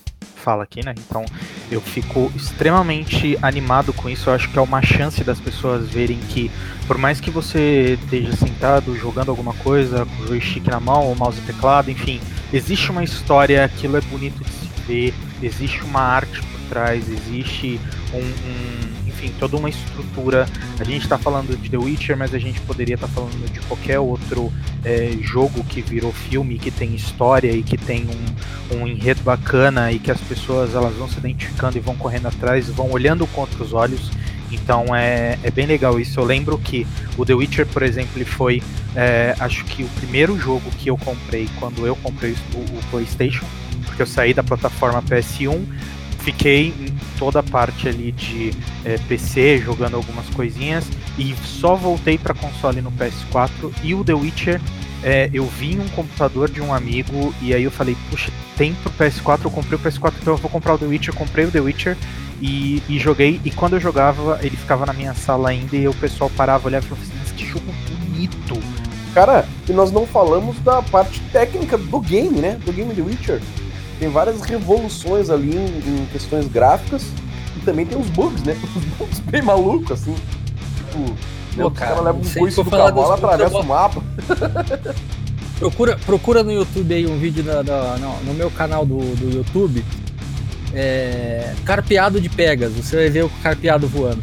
fala 0.42 0.64
aqui, 0.64 0.84
né? 0.84 0.92
Então 0.98 1.24
eu 1.70 1.80
fico 1.80 2.30
extremamente 2.34 3.38
animado 3.40 3.92
com 3.92 4.10
isso. 4.10 4.28
Eu 4.28 4.34
acho 4.34 4.50
que 4.50 4.58
é 4.58 4.62
uma 4.62 4.82
chance 4.82 5.22
das 5.22 5.40
pessoas 5.40 5.88
verem 5.88 6.18
que, 6.18 6.50
por 6.86 6.98
mais 6.98 7.20
que 7.20 7.30
você 7.30 7.98
esteja 8.02 8.32
sentado 8.32 8.96
jogando 8.96 9.30
alguma 9.30 9.54
coisa, 9.54 10.04
com 10.04 10.24
o 10.24 10.26
joystick 10.26 10.66
na 10.66 10.80
mão, 10.80 11.10
o 11.10 11.16
mouse 11.16 11.38
e 11.38 11.42
teclado, 11.42 11.90
enfim, 11.90 12.20
existe 12.52 12.90
uma 12.90 13.04
história, 13.04 13.64
aquilo 13.64 13.96
é 13.96 14.00
bonito 14.00 14.42
de 14.42 14.50
se 14.50 14.68
ver, 14.86 15.14
existe 15.42 15.82
uma 15.84 16.00
arte 16.00 16.42
por 16.42 16.60
trás, 16.68 17.08
existe 17.08 17.80
um, 18.12 18.18
um 18.18 18.91
enfim, 19.22 19.32
toda 19.38 19.56
uma 19.56 19.68
estrutura. 19.68 20.46
A 20.78 20.84
gente 20.84 21.02
está 21.02 21.16
falando 21.16 21.56
de 21.56 21.70
The 21.70 21.78
Witcher, 21.78 22.16
mas 22.16 22.34
a 22.34 22.38
gente 22.38 22.60
poderia 22.62 22.96
estar 22.96 23.06
tá 23.06 23.12
falando 23.12 23.52
de 23.52 23.60
qualquer 23.60 24.00
outro 24.00 24.52
é, 24.84 25.16
jogo 25.20 25.62
que 25.64 25.80
virou 25.80 26.12
filme, 26.12 26.58
que 26.58 26.70
tem 26.70 26.94
história 26.94 27.52
e 27.52 27.62
que 27.62 27.76
tem 27.76 28.06
um, 28.72 28.76
um 28.78 28.86
enredo 28.86 29.22
bacana 29.22 29.92
e 29.92 29.98
que 29.98 30.10
as 30.10 30.20
pessoas 30.20 30.74
elas 30.74 30.94
vão 30.94 31.08
se 31.08 31.18
identificando 31.18 31.76
e 31.76 31.80
vão 31.80 31.94
correndo 31.94 32.26
atrás, 32.26 32.68
vão 32.68 32.90
olhando 32.90 33.26
com 33.28 33.42
outros 33.42 33.72
olhos. 33.72 34.10
Então 34.50 34.94
é, 34.94 35.38
é 35.42 35.50
bem 35.50 35.66
legal 35.66 35.98
isso. 35.98 36.18
Eu 36.18 36.24
lembro 36.24 36.58
que 36.58 36.86
o 37.16 37.24
The 37.24 37.34
Witcher, 37.34 37.66
por 37.66 37.82
exemplo, 37.82 38.22
foi, 38.26 38.62
é, 38.94 39.34
acho 39.38 39.64
que 39.64 39.82
o 39.82 39.88
primeiro 40.00 40.38
jogo 40.38 40.68
que 40.78 40.90
eu 40.90 40.98
comprei 40.98 41.48
quando 41.58 41.86
eu 41.86 41.96
comprei 41.96 42.34
o, 42.54 42.58
o 42.58 42.80
PlayStation, 42.90 43.46
porque 43.86 44.02
eu 44.02 44.06
saí 44.06 44.34
da 44.34 44.42
plataforma 44.42 45.00
PS1 45.02 45.64
fiquei 46.22 46.68
em 46.68 46.94
toda 47.18 47.40
a 47.40 47.42
parte 47.42 47.88
ali 47.88 48.12
de 48.12 48.52
é, 48.84 48.96
PC 49.08 49.58
jogando 49.58 49.96
algumas 49.96 50.26
coisinhas 50.30 50.84
e 51.18 51.34
só 51.44 51.74
voltei 51.74 52.16
para 52.16 52.32
console 52.32 52.80
no 52.80 52.92
PS4 52.92 53.72
e 53.82 53.94
o 53.94 54.04
The 54.04 54.14
Witcher 54.14 54.60
é, 55.02 55.28
eu 55.32 55.44
vi 55.46 55.78
um 55.78 55.88
computador 55.88 56.48
de 56.48 56.60
um 56.60 56.72
amigo 56.72 57.34
e 57.42 57.52
aí 57.52 57.64
eu 57.64 57.70
falei, 57.70 57.96
puxa, 58.08 58.30
tem 58.56 58.72
pro 58.74 58.92
PS4, 58.92 59.44
eu 59.44 59.50
comprei 59.50 59.76
o 59.76 59.82
PS4, 59.82 60.12
então 60.20 60.34
eu 60.34 60.38
vou 60.38 60.50
comprar 60.50 60.74
o 60.74 60.78
The 60.78 60.86
Witcher, 60.86 61.14
comprei 61.14 61.44
o 61.44 61.50
The 61.50 61.60
Witcher 61.60 61.96
e, 62.40 62.80
e 62.88 62.98
joguei, 63.00 63.40
e 63.44 63.50
quando 63.50 63.74
eu 63.74 63.80
jogava, 63.80 64.38
ele 64.42 64.56
ficava 64.56 64.86
na 64.86 64.92
minha 64.92 65.14
sala 65.14 65.50
ainda 65.50 65.76
e 65.76 65.88
o 65.88 65.94
pessoal 65.94 66.30
parava, 66.30 66.68
olhava 66.68 66.86
e 66.86 66.88
falava 66.88 67.06
assim, 67.06 67.34
que 67.34 67.44
jogo 67.44 67.66
bonito! 67.88 68.60
Cara, 69.12 69.46
e 69.68 69.72
nós 69.72 69.90
não 69.90 70.06
falamos 70.06 70.58
da 70.60 70.80
parte 70.82 71.20
técnica 71.32 71.76
do 71.76 72.00
game, 72.00 72.40
né? 72.40 72.58
Do 72.64 72.72
game 72.72 72.94
The 72.94 73.02
Witcher 73.02 73.42
tem 73.98 74.08
várias 74.08 74.40
revoluções 74.42 75.30
ali 75.30 75.56
em, 75.56 76.02
em, 76.02 76.06
questões 76.12 76.46
gráficas 76.46 77.04
e 77.56 77.60
também 77.60 77.86
tem 77.86 77.98
os 77.98 78.08
bugs, 78.08 78.42
né? 78.42 78.56
Os 78.76 78.84
bugs 78.96 79.20
bem 79.20 79.42
malucos, 79.42 79.92
assim. 79.92 80.14
Tipo, 80.76 81.14
Pô, 81.56 81.66
o 81.66 81.70
cara, 81.70 82.00
leva 82.00 82.18
um 82.18 82.38
coice 82.38 82.62
do 82.62 82.70
cavalo, 82.70 83.12
atravessa 83.12 83.58
o 83.58 83.64
mapa. 83.64 84.02
procura, 85.58 85.98
procura 86.04 86.42
no 86.42 86.52
YouTube 86.52 86.94
aí 86.94 87.06
um 87.06 87.18
vídeo 87.18 87.42
da, 87.42 87.62
da, 87.62 87.96
no, 87.98 88.24
no, 88.24 88.34
meu 88.34 88.50
canal 88.50 88.86
do, 88.86 88.98
do 89.16 89.36
YouTube. 89.36 89.84
É, 90.74 91.52
carpeado 91.66 92.18
de 92.18 92.30
Pegas, 92.30 92.72
você 92.72 92.96
vai 92.96 93.10
ver 93.10 93.24
o 93.24 93.30
carpeado 93.42 93.86
voando. 93.86 94.22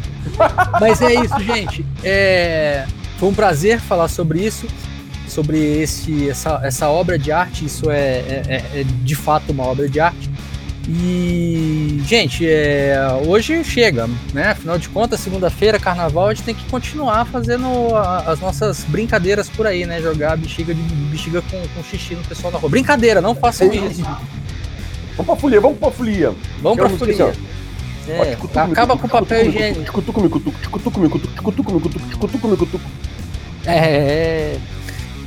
Mas 0.82 1.00
é 1.02 1.14
isso, 1.14 1.40
gente. 1.42 1.86
É, 2.04 2.88
foi 3.18 3.30
um 3.30 3.34
prazer 3.34 3.80
falar 3.80 4.08
sobre 4.08 4.40
isso 4.40 4.66
sobre 5.30 5.82
esse, 5.82 6.30
essa, 6.30 6.60
essa 6.64 6.90
obra 6.90 7.18
de 7.18 7.32
arte. 7.32 7.66
Isso 7.66 7.90
é, 7.90 7.98
é, 7.98 8.44
é, 8.48 8.82
é 8.82 8.84
de 8.84 9.16
fato 9.16 9.52
uma 9.52 9.66
obra 9.66 9.88
de 9.88 10.00
arte. 10.00 10.30
E, 10.92 12.02
gente, 12.04 12.48
é, 12.50 12.98
hoje 13.28 13.64
chega, 13.64 14.10
né? 14.34 14.50
Afinal 14.50 14.80
de 14.80 14.90
contas, 14.90 15.20
segunda-feira, 15.20 15.78
carnaval, 15.78 16.30
a 16.30 16.34
gente 16.34 16.44
tem 16.44 16.56
que 16.56 16.64
continuar 16.68 17.26
fazendo 17.26 17.96
a, 17.96 18.32
as 18.32 18.40
nossas 18.40 18.84
brincadeiras 18.86 19.48
por 19.48 19.68
aí, 19.68 19.86
né? 19.86 20.02
Jogar 20.02 20.36
bexiga, 20.36 20.74
de, 20.74 20.82
bexiga 20.82 21.44
com, 21.44 21.62
com 21.76 21.84
xixi 21.84 22.16
no 22.16 22.24
pessoal 22.24 22.52
na 22.52 22.58
rua. 22.58 22.72
Brincadeira, 22.72 23.22
não 23.22 23.36
façam 23.36 23.72
isso. 23.72 24.02
Vamos 25.16 25.26
pra 25.26 25.36
folia, 25.36 25.62
vamos 25.62 25.78
pra 25.78 25.92
folia. 25.92 26.34
Vamos 26.60 26.80
pra 26.80 26.90
folia. 26.90 27.34
É, 28.08 28.36
acaba 28.64 28.98
com 28.98 29.06
o 29.06 29.10
papel 29.10 29.48
higiênico. 29.48 29.84
Ticutuco, 29.84 30.22
ticutuco, 30.24 30.60
ticutuco, 30.60 32.50
ticutuco. 32.56 32.82
É. 33.68 34.58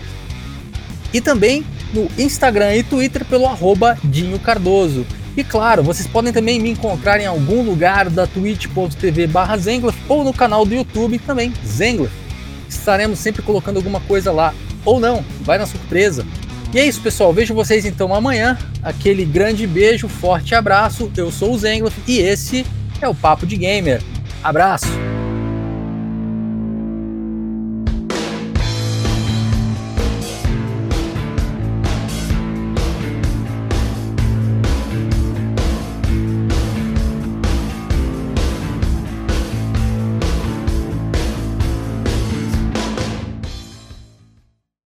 E 1.12 1.20
também 1.20 1.64
no 1.92 2.08
Instagram 2.18 2.76
e 2.76 2.82
Twitter 2.82 3.24
pelo 3.24 3.46
arroba 3.46 3.98
Dinho 4.04 4.38
Cardoso. 4.38 5.06
E 5.36 5.44
claro, 5.44 5.82
vocês 5.82 6.08
podem 6.08 6.32
também 6.32 6.58
me 6.58 6.70
encontrar 6.70 7.20
em 7.20 7.26
algum 7.26 7.62
lugar 7.62 8.10
da 8.10 8.26
twitch.tv 8.26 9.26
barra 9.28 9.56
ou 10.08 10.24
no 10.24 10.32
canal 10.32 10.64
do 10.64 10.74
YouTube 10.74 11.18
também, 11.20 11.52
Zengler. 11.64 12.10
Estaremos 12.68 13.18
sempre 13.18 13.42
colocando 13.42 13.76
alguma 13.76 14.00
coisa 14.00 14.32
lá, 14.32 14.54
ou 14.84 14.98
não, 14.98 15.24
vai 15.42 15.58
na 15.58 15.66
surpresa. 15.66 16.26
E 16.72 16.78
é 16.78 16.86
isso, 16.86 17.00
pessoal. 17.00 17.32
Vejo 17.32 17.52
vocês 17.52 17.84
então 17.84 18.14
amanhã. 18.14 18.56
Aquele 18.82 19.24
grande 19.24 19.66
beijo, 19.66 20.08
forte 20.08 20.54
abraço. 20.54 21.10
Eu 21.16 21.30
sou 21.30 21.52
o 21.52 21.58
Zengler 21.58 21.92
e 22.06 22.18
esse 22.18 22.64
é 23.00 23.08
o 23.08 23.14
Papo 23.14 23.46
de 23.46 23.56
Gamer. 23.56 24.00
Abraço! 24.42 25.19